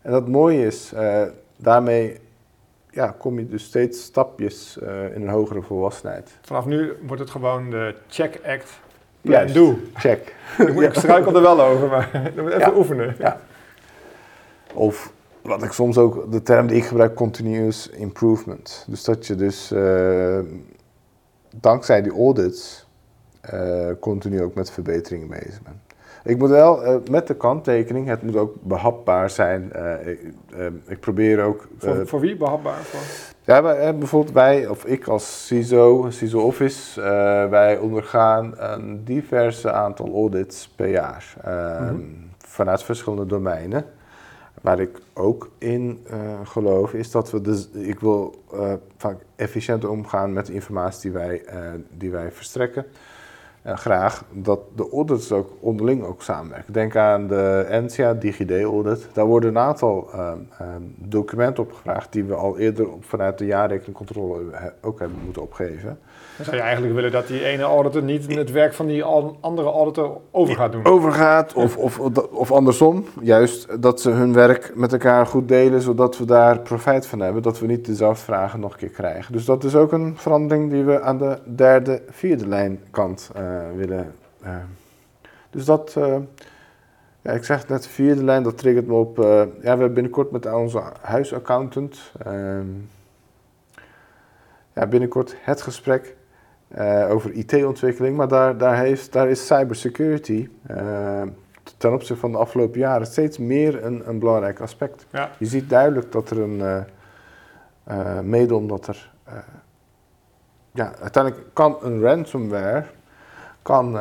en 0.02 0.10
dat 0.10 0.28
mooie 0.28 0.66
is, 0.66 0.92
daarmee 1.56 2.20
ja, 2.90 3.14
kom 3.18 3.38
je 3.38 3.48
dus 3.48 3.64
steeds 3.64 4.02
stapjes 4.02 4.78
in 5.14 5.22
een 5.22 5.28
hogere 5.28 5.62
volwassenheid. 5.62 6.38
Vanaf 6.42 6.66
nu 6.66 6.92
wordt 7.06 7.22
het 7.22 7.30
gewoon 7.30 7.70
de 7.70 7.94
check 8.08 8.40
act, 8.46 8.80
plan 9.20 9.46
do. 9.52 9.78
check. 9.94 10.34
ik 10.58 10.94
struikel 10.94 11.34
er 11.34 11.42
wel 11.42 11.60
over, 11.60 11.88
maar 11.88 12.10
dan 12.34 12.44
moet 12.44 12.52
even 12.52 12.70
ja. 12.70 12.76
oefenen. 12.76 13.14
Ja. 13.18 13.40
Of 14.74 15.12
wat 15.46 15.62
ik 15.62 15.72
soms 15.72 15.98
ook, 15.98 16.32
de 16.32 16.42
term 16.42 16.66
die 16.66 16.76
ik 16.76 16.84
gebruik, 16.84 17.14
continuous 17.14 17.88
improvement. 17.88 18.84
Dus 18.88 19.04
dat 19.04 19.26
je 19.26 19.34
dus 19.34 19.74
dankzij 21.60 22.02
die 22.02 22.12
audits 22.12 22.86
continu 24.00 24.42
ook 24.42 24.54
met 24.54 24.70
verbeteringen 24.70 25.28
bezig 25.28 25.62
bent. 25.62 25.76
Ik 26.26 26.38
moet 26.38 26.48
wel 26.50 26.86
uh, 26.86 26.96
met 27.10 27.26
de 27.26 27.34
kanttekening, 27.34 28.06
het 28.06 28.22
moet 28.22 28.36
ook 28.36 28.54
behapbaar 28.62 29.30
zijn. 29.30 29.72
Ik, 30.04 30.20
ik, 30.86 31.00
probeer 31.00 31.42
ook. 31.42 31.68
Voor, 31.78 32.06
voor, 32.06 32.20
wie 32.20 32.36
behapbaar? 32.36 32.82
Voor? 32.82 33.00
Ja, 33.44 33.62
wij, 33.62 33.96
bijvoorbeeld 33.96 34.34
wij, 34.34 34.66
of 34.66 34.84
ik 34.84 35.06
als 35.06 35.46
CISO, 35.46 36.06
CISO 36.10 36.40
Office, 36.40 37.00
wij 37.50 37.78
ondergaan 37.78 38.54
een 38.56 39.04
diverse 39.04 39.72
aantal 39.72 40.14
audits 40.14 40.68
per 40.68 40.88
jaar. 40.88 41.34
-hmm. 41.42 42.30
Vanuit 42.38 42.82
verschillende 42.82 43.26
domeinen. 43.26 43.84
Waar 44.66 44.80
ik 44.80 44.98
ook 45.14 45.50
in 45.58 46.06
geloof, 46.44 46.94
is 46.94 47.10
dat 47.10 47.30
we 47.30 47.40
dus, 47.40 47.68
ik 47.70 48.00
wil 48.00 48.44
vaak 48.96 49.16
efficiënt 49.36 49.84
omgaan 49.84 50.32
met 50.32 50.46
de 50.46 50.52
informatie 50.52 51.10
die 51.10 51.20
wij, 51.20 51.42
die 51.90 52.10
wij 52.10 52.32
verstrekken 52.32 52.86
uh, 53.66 53.76
graag 53.76 54.24
dat 54.32 54.60
de 54.76 54.88
audits 54.92 55.32
ook 55.32 55.50
onderling 55.60 56.02
ook 56.02 56.22
samenwerken. 56.22 56.72
Denk 56.72 56.96
aan 56.96 57.26
de 57.26 57.66
NCA 57.70 58.14
DigiD 58.14 58.50
audit. 58.50 59.08
Daar 59.12 59.26
worden 59.26 59.50
een 59.50 59.58
aantal 59.58 60.08
uh, 60.14 60.32
uh, 60.60 60.66
documenten 60.96 61.62
opgevraagd 61.62 62.12
die 62.12 62.24
we 62.24 62.34
al 62.34 62.58
eerder 62.58 62.92
op, 62.92 63.04
vanuit 63.04 63.38
de 63.38 63.46
jaarrekeningcontrole 63.46 64.42
ook 64.82 64.98
hebben 64.98 65.18
moeten 65.24 65.42
opgeven. 65.42 65.98
Zou 66.42 66.56
je 66.56 66.62
eigenlijk 66.62 66.94
willen 66.94 67.12
dat 67.12 67.26
die 67.26 67.44
ene 67.44 67.62
auditor 67.62 68.02
niet 68.02 68.34
het 68.34 68.50
werk 68.50 68.74
van 68.74 68.86
die 68.86 69.04
andere 69.40 69.68
auditor 69.68 70.20
over 70.30 70.54
gaat 70.54 70.72
doen? 70.72 70.84
Overgaat, 70.84 71.54
of, 71.54 71.76
of, 71.76 71.98
of 72.30 72.52
andersom. 72.52 73.04
Juist 73.20 73.82
dat 73.82 74.00
ze 74.00 74.10
hun 74.10 74.32
werk 74.32 74.72
met 74.74 74.92
elkaar 74.92 75.26
goed 75.26 75.48
delen, 75.48 75.82
zodat 75.82 76.18
we 76.18 76.24
daar 76.24 76.60
profijt 76.60 77.06
van 77.06 77.20
hebben. 77.20 77.42
Dat 77.42 77.58
we 77.58 77.66
niet 77.66 77.86
dezelfde 77.86 78.24
vragen 78.24 78.60
nog 78.60 78.72
een 78.72 78.78
keer 78.78 78.88
krijgen. 78.88 79.32
Dus 79.32 79.44
dat 79.44 79.64
is 79.64 79.74
ook 79.74 79.92
een 79.92 80.16
verandering 80.16 80.70
die 80.70 80.84
we 80.84 81.00
aan 81.00 81.18
de 81.18 81.38
derde, 81.44 82.02
vierde 82.08 82.48
lijnkant 82.48 83.30
uh, 83.36 83.60
willen. 83.76 84.14
Uh. 84.44 84.50
Dus 85.50 85.64
dat, 85.64 85.94
uh, 85.98 86.16
ja, 87.22 87.32
ik 87.32 87.44
zeg 87.44 87.68
net, 87.68 87.82
de 87.82 87.88
vierde 87.88 88.24
lijn, 88.24 88.42
dat 88.42 88.58
triggert 88.58 88.86
me 88.86 88.94
op. 88.94 89.16
ja, 89.16 89.22
we 89.60 89.68
hebben 89.68 89.94
binnenkort 89.94 90.30
met 90.30 90.52
onze 90.52 90.82
huisaccountant. 91.00 92.12
Ehm, 92.24 92.66
ja, 94.72 94.86
binnenkort 94.86 95.36
het 95.40 95.62
gesprek 95.62 96.15
uh, 96.68 97.10
over 97.10 97.32
IT-ontwikkeling, 97.32 98.16
maar 98.16 98.28
daar, 98.28 98.58
daar, 98.58 98.76
heeft, 98.76 99.12
daar 99.12 99.28
is 99.28 99.46
cybersecurity 99.46 100.48
uh, 100.70 101.22
ten 101.76 101.92
opzichte 101.92 102.16
van 102.16 102.32
de 102.32 102.38
afgelopen 102.38 102.78
jaren 102.78 103.06
steeds 103.06 103.38
meer 103.38 103.84
een, 103.84 104.08
een 104.08 104.18
belangrijk 104.18 104.60
aspect. 104.60 105.06
Ja. 105.10 105.30
Je 105.38 105.46
ziet 105.46 105.70
duidelijk 105.70 106.12
dat 106.12 106.30
er 106.30 106.40
een, 106.40 106.86
uh, 107.88 108.20
mede 108.20 108.54
omdat 108.54 108.86
er, 108.86 109.12
ja, 110.70 110.92
uiteindelijk 111.00 111.44
kan 111.52 111.76
een 111.82 112.00
ransomware, 112.00 112.84
kan 113.62 113.96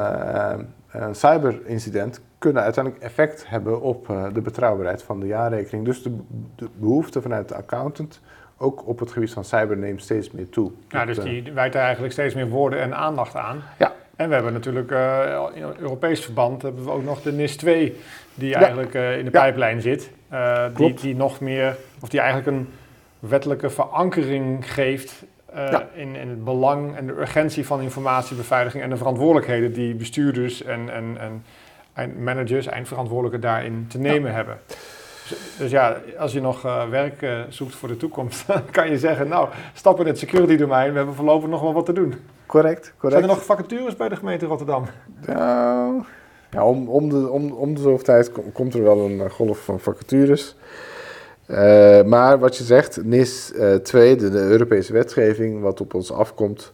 een 0.91 1.15
cyberincident 1.15 2.21
kunnen 2.37 2.63
uiteindelijk 2.63 3.03
effect 3.03 3.49
hebben 3.49 3.81
op 3.81 4.07
de 4.33 4.41
betrouwbaarheid 4.41 5.03
van 5.03 5.19
de 5.19 5.27
jaarrekening. 5.27 5.85
Dus 5.85 6.03
de, 6.03 6.17
de 6.55 6.69
behoefte 6.75 7.21
vanuit 7.21 7.47
de 7.47 7.55
accountant 7.55 8.21
ook 8.65 8.87
op 8.87 8.99
het 8.99 9.11
gebied 9.11 9.31
van 9.31 9.45
cyber 9.45 9.77
neemt 9.77 10.01
steeds 10.01 10.31
meer 10.31 10.49
toe. 10.49 10.71
Ja, 10.89 11.05
dus 11.05 11.19
die 11.19 11.51
wijt 11.53 11.75
er 11.75 11.81
eigenlijk 11.81 12.13
steeds 12.13 12.33
meer 12.33 12.47
woorden 12.47 12.79
en 12.79 12.95
aandacht 12.95 13.35
aan. 13.35 13.63
Ja. 13.77 13.93
En 14.15 14.27
we 14.27 14.33
hebben 14.33 14.53
natuurlijk 14.53 14.91
uh, 14.91 15.43
in 15.53 15.63
Europees 15.79 16.23
verband 16.23 16.61
hebben 16.61 16.83
we 16.83 16.91
ook 16.91 17.03
nog 17.03 17.21
de 17.21 17.31
NIS 17.31 17.57
2, 17.57 17.95
die 18.33 18.49
ja. 18.49 18.57
eigenlijk 18.59 18.93
uh, 18.93 19.17
in 19.17 19.25
de 19.25 19.31
ja. 19.31 19.39
pijplijn 19.39 19.81
zit. 19.81 20.11
Uh, 20.33 20.65
die, 20.75 20.93
die 20.93 21.15
nog 21.15 21.39
meer, 21.39 21.75
of 22.01 22.09
die 22.09 22.19
eigenlijk 22.19 22.57
een 22.57 22.69
wettelijke 23.19 23.69
verankering 23.69 24.73
geeft 24.73 25.23
ja. 25.53 25.87
in, 25.93 26.15
in 26.15 26.29
het 26.29 26.43
belang 26.43 26.95
en 26.95 27.07
de 27.07 27.13
urgentie 27.13 27.65
van 27.65 27.81
informatiebeveiliging 27.81 28.83
en 28.83 28.89
de 28.89 28.97
verantwoordelijkheden 28.97 29.73
die 29.73 29.95
bestuurders 29.95 30.63
en, 30.63 30.89
en, 30.89 31.17
en 31.93 32.23
managers, 32.23 32.67
eindverantwoordelijken 32.67 33.41
daarin 33.41 33.85
te 33.89 33.97
nemen 33.97 34.33
hebben. 34.33 34.57
Dus 35.57 35.71
ja, 35.71 35.97
als 36.17 36.33
je 36.33 36.41
nog 36.41 36.65
uh, 36.65 36.89
werk 36.89 37.21
uh, 37.21 37.39
zoekt 37.49 37.75
voor 37.75 37.87
de 37.87 37.97
toekomst, 37.97 38.47
dan 38.47 38.61
kan 38.71 38.89
je 38.89 38.97
zeggen, 38.97 39.27
nou, 39.27 39.49
stap 39.73 39.99
in 39.99 40.05
het 40.05 40.19
security 40.19 40.55
domein, 40.55 40.91
we 40.91 40.97
hebben 40.97 41.15
voorlopig 41.15 41.49
nog 41.49 41.61
wel 41.61 41.73
wat 41.73 41.85
te 41.85 41.93
doen. 41.93 42.13
Correct, 42.45 42.93
correct. 42.97 43.19
Zijn 43.19 43.31
er 43.31 43.35
nog 43.35 43.45
vacatures 43.45 43.95
bij 43.95 44.09
de 44.09 44.15
gemeente 44.15 44.45
Rotterdam? 44.45 44.85
Nou, 45.25 46.03
ja, 46.51 46.65
om, 46.65 46.89
om, 46.89 47.09
de, 47.09 47.29
om, 47.29 47.51
om 47.51 47.73
de 47.73 47.81
zoveel 47.81 48.05
tijd 48.05 48.31
komt 48.53 48.73
er 48.73 48.83
wel 48.83 48.99
een 48.99 49.29
golf 49.29 49.59
van 49.59 49.79
vacatures. 49.79 50.55
Uh, 51.47 52.03
maar 52.03 52.39
wat 52.39 52.57
je 52.57 52.63
zegt, 52.63 53.03
NIS 53.03 53.53
2, 53.83 54.15
de, 54.15 54.29
de 54.29 54.39
Europese 54.39 54.93
wetgeving, 54.93 55.61
wat 55.61 55.81
op 55.81 55.93
ons 55.93 56.11
afkomt, 56.11 56.73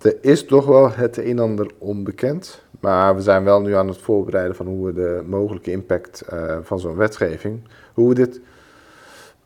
er 0.00 0.16
is 0.20 0.44
toch 0.44 0.66
wel 0.66 0.90
het 0.92 1.16
een 1.16 1.24
en 1.24 1.38
ander 1.38 1.70
onbekend. 1.78 2.64
Maar 2.80 3.14
we 3.14 3.22
zijn 3.22 3.44
wel 3.44 3.60
nu 3.60 3.74
aan 3.74 3.88
het 3.88 3.98
voorbereiden 3.98 4.56
van 4.56 4.66
hoe 4.66 4.86
we 4.86 4.92
de 4.92 5.22
mogelijke 5.26 5.70
impact 5.70 6.24
uh, 6.32 6.56
van 6.62 6.78
zo'n 6.78 6.96
wetgeving, 6.96 7.60
hoe 7.94 8.08
we 8.08 8.14
dit 8.14 8.40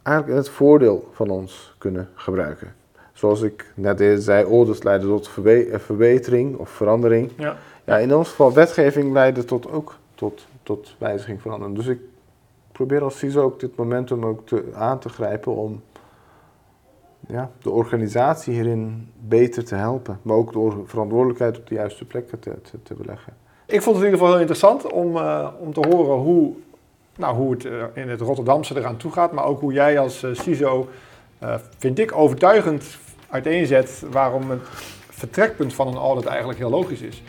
eigenlijk 0.03 0.36
in 0.38 0.44
het 0.44 0.55
voordeel 0.55 1.09
van 1.12 1.30
ons 1.30 1.74
kunnen 1.78 2.09
gebruiken. 2.14 2.74
Zoals 3.12 3.42
ik 3.42 3.72
net 3.74 4.01
eerder 4.01 4.22
zei, 4.22 4.44
orders 4.44 4.82
leiden 4.82 5.09
tot 5.09 5.28
verbe 5.28 5.78
verbetering 5.78 6.57
of 6.57 6.70
verandering. 6.70 7.30
Ja. 7.36 7.57
ja, 7.84 7.98
in 7.98 8.14
ons 8.14 8.28
geval 8.28 8.53
wetgeving 8.53 9.12
leiden 9.12 9.46
tot 9.46 9.70
ook 9.70 9.94
tot, 10.14 10.46
tot 10.62 10.94
wijziging 10.98 11.40
veranderen. 11.40 11.74
Dus 11.74 11.86
ik 11.86 11.98
probeer 12.72 13.03
als 13.03 13.18
CISO 13.18 13.42
ook 13.42 13.61
dit 13.61 13.76
momentum 13.76 14.24
ook 14.24 14.46
te, 14.46 14.64
aan 14.74 14.98
te 14.98 15.09
grijpen 15.09 15.55
om 15.55 15.82
ja, 17.31 17.51
de 17.62 17.70
organisatie 17.70 18.55
hierin 18.55 19.09
beter 19.18 19.64
te 19.64 19.74
helpen. 19.74 20.18
Maar 20.22 20.37
ook 20.37 20.53
de 20.53 20.83
verantwoordelijkheid 20.85 21.59
op 21.59 21.66
de 21.66 21.74
juiste 21.74 22.05
plekken 22.05 22.39
te, 22.39 22.61
te, 22.62 22.83
te 22.83 22.95
beleggen. 22.95 23.33
Ik 23.66 23.83
vond 23.83 23.97
het 23.97 24.05
in 24.05 24.11
ieder 24.11 24.18
geval 24.18 24.28
heel 24.28 24.41
interessant 24.41 24.93
om, 24.93 25.16
uh, 25.16 25.49
om 25.59 25.72
te 25.72 25.89
horen 25.89 26.16
hoe, 26.16 26.53
nou, 27.16 27.37
hoe 27.37 27.51
het 27.51 27.64
uh, 27.64 27.85
in 27.95 28.09
het 28.09 28.20
Rotterdamse 28.20 28.78
eraan 28.78 28.97
toe 28.97 29.12
gaat. 29.12 29.33
Maar 29.33 29.45
ook 29.45 29.61
hoe 29.61 29.72
jij 29.72 29.99
als 29.99 30.22
uh, 30.22 30.35
CISO, 30.35 30.89
vind 31.78 31.99
ik, 31.99 32.16
overtuigend 32.16 32.99
uiteenzet 33.28 34.03
waarom 34.11 34.51
het 34.51 34.61
vertrekpunt 35.09 35.74
van 35.74 35.87
een 35.87 35.97
audit 35.97 36.26
eigenlijk 36.26 36.59
heel 36.59 36.70
logisch 36.70 37.01
is. 37.01 37.22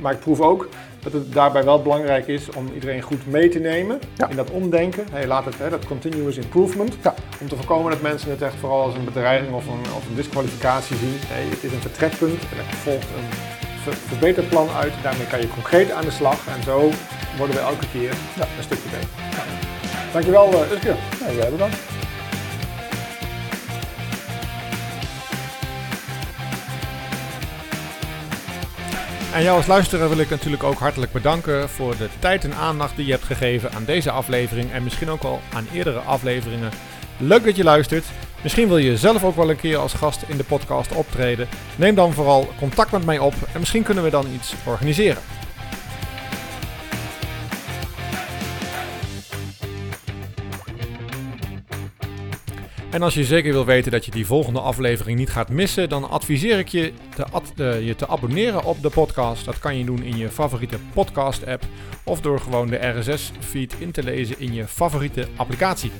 Maar 0.00 0.12
ik 0.12 0.20
proef 0.20 0.40
ook 0.40 0.68
dat 1.02 1.12
het 1.12 1.32
daarbij 1.32 1.64
wel 1.64 1.82
belangrijk 1.82 2.26
is 2.26 2.50
om 2.50 2.68
iedereen 2.74 3.02
goed 3.02 3.26
mee 3.26 3.48
te 3.48 3.58
nemen 3.58 3.98
ja. 4.16 4.28
in 4.28 4.36
dat 4.36 4.50
omdenken. 4.50 5.06
Hey, 5.12 5.26
laat 5.26 5.44
het, 5.44 5.58
hè, 5.58 5.70
dat 5.70 5.86
continuous 5.86 6.36
improvement. 6.36 6.96
Ja. 7.02 7.14
Om 7.40 7.48
te 7.48 7.56
voorkomen 7.56 7.90
dat 7.90 8.00
mensen 8.00 8.30
het 8.30 8.42
echt 8.42 8.54
vooral 8.54 8.82
als 8.82 8.94
een 8.94 9.04
bedreiging 9.04 9.54
of 9.54 9.66
een, 9.66 9.92
of 9.96 10.08
een 10.08 10.14
disqualificatie 10.14 10.96
zien. 10.96 11.16
Hey, 11.26 11.44
het 11.44 11.64
is 11.64 11.72
een 11.72 11.80
vertrekpunt 11.80 12.42
en 12.42 12.58
er 12.58 12.76
volgt 12.76 13.08
een 13.16 13.58
ver 13.82 13.94
verbeterplan 13.94 14.68
uit. 14.68 14.92
Daarmee 15.02 15.26
kan 15.26 15.40
je 15.40 15.48
concreet 15.48 15.90
aan 15.90 16.04
de 16.04 16.10
slag 16.10 16.46
en 16.46 16.62
zo 16.62 16.90
worden 17.36 17.56
we 17.56 17.60
elke 17.60 17.86
keer 17.92 18.14
ja. 18.36 18.46
een 18.56 18.62
stukje 18.62 18.88
beter. 18.90 19.08
Ja. 19.30 19.44
Dankjewel, 20.12 20.52
uh, 20.52 20.72
Uske. 20.72 20.94
Ja, 21.20 21.32
jij 21.32 21.50
bedankt. 21.50 21.99
En 29.32 29.42
jou 29.42 29.56
als 29.56 29.66
luisteraar 29.66 30.08
wil 30.08 30.18
ik 30.18 30.30
natuurlijk 30.30 30.62
ook 30.62 30.78
hartelijk 30.78 31.12
bedanken 31.12 31.68
voor 31.68 31.96
de 31.96 32.08
tijd 32.18 32.44
en 32.44 32.54
aandacht 32.54 32.96
die 32.96 33.06
je 33.06 33.12
hebt 33.12 33.24
gegeven 33.24 33.72
aan 33.72 33.84
deze 33.84 34.10
aflevering 34.10 34.72
en 34.72 34.82
misschien 34.82 35.10
ook 35.10 35.22
al 35.22 35.40
aan 35.52 35.66
eerdere 35.72 35.98
afleveringen. 35.98 36.70
Leuk 37.16 37.44
dat 37.44 37.56
je 37.56 37.64
luistert. 37.64 38.04
Misschien 38.42 38.68
wil 38.68 38.76
je 38.76 38.96
zelf 38.96 39.24
ook 39.24 39.36
wel 39.36 39.50
een 39.50 39.56
keer 39.56 39.76
als 39.76 39.92
gast 39.92 40.22
in 40.26 40.36
de 40.36 40.44
podcast 40.44 40.92
optreden. 40.92 41.48
Neem 41.76 41.94
dan 41.94 42.12
vooral 42.12 42.52
contact 42.58 42.90
met 42.90 43.04
mij 43.04 43.18
op 43.18 43.34
en 43.52 43.58
misschien 43.58 43.82
kunnen 43.82 44.04
we 44.04 44.10
dan 44.10 44.26
iets 44.34 44.54
organiseren. 44.64 45.22
En 52.90 53.02
als 53.02 53.14
je 53.14 53.24
zeker 53.24 53.52
wil 53.52 53.64
weten 53.64 53.92
dat 53.92 54.04
je 54.04 54.10
die 54.10 54.26
volgende 54.26 54.60
aflevering 54.60 55.18
niet 55.18 55.30
gaat 55.30 55.48
missen, 55.48 55.88
dan 55.88 56.10
adviseer 56.10 56.58
ik 56.58 56.68
je 56.68 56.92
te, 57.14 57.26
eh, 57.64 57.86
je 57.86 57.94
te 57.94 58.08
abonneren 58.08 58.64
op 58.64 58.82
de 58.82 58.90
podcast. 58.90 59.44
Dat 59.44 59.58
kan 59.58 59.78
je 59.78 59.84
doen 59.84 60.02
in 60.02 60.16
je 60.16 60.28
favoriete 60.28 60.78
podcast-app 60.92 61.64
of 62.04 62.20
door 62.20 62.40
gewoon 62.40 62.66
de 62.66 62.86
RSS-feed 62.86 63.74
in 63.78 63.90
te 63.90 64.02
lezen 64.02 64.40
in 64.40 64.52
je 64.52 64.66
favoriete 64.66 65.28
applicatie. 65.36 65.92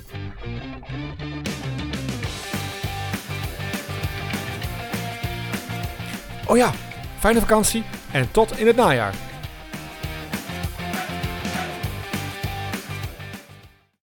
Oh 6.47 6.57
ja, 6.57 6.73
fijne 7.19 7.39
vakantie 7.39 7.83
en 8.11 8.31
tot 8.31 8.59
in 8.59 8.67
het 8.67 8.75
najaar. 8.75 9.30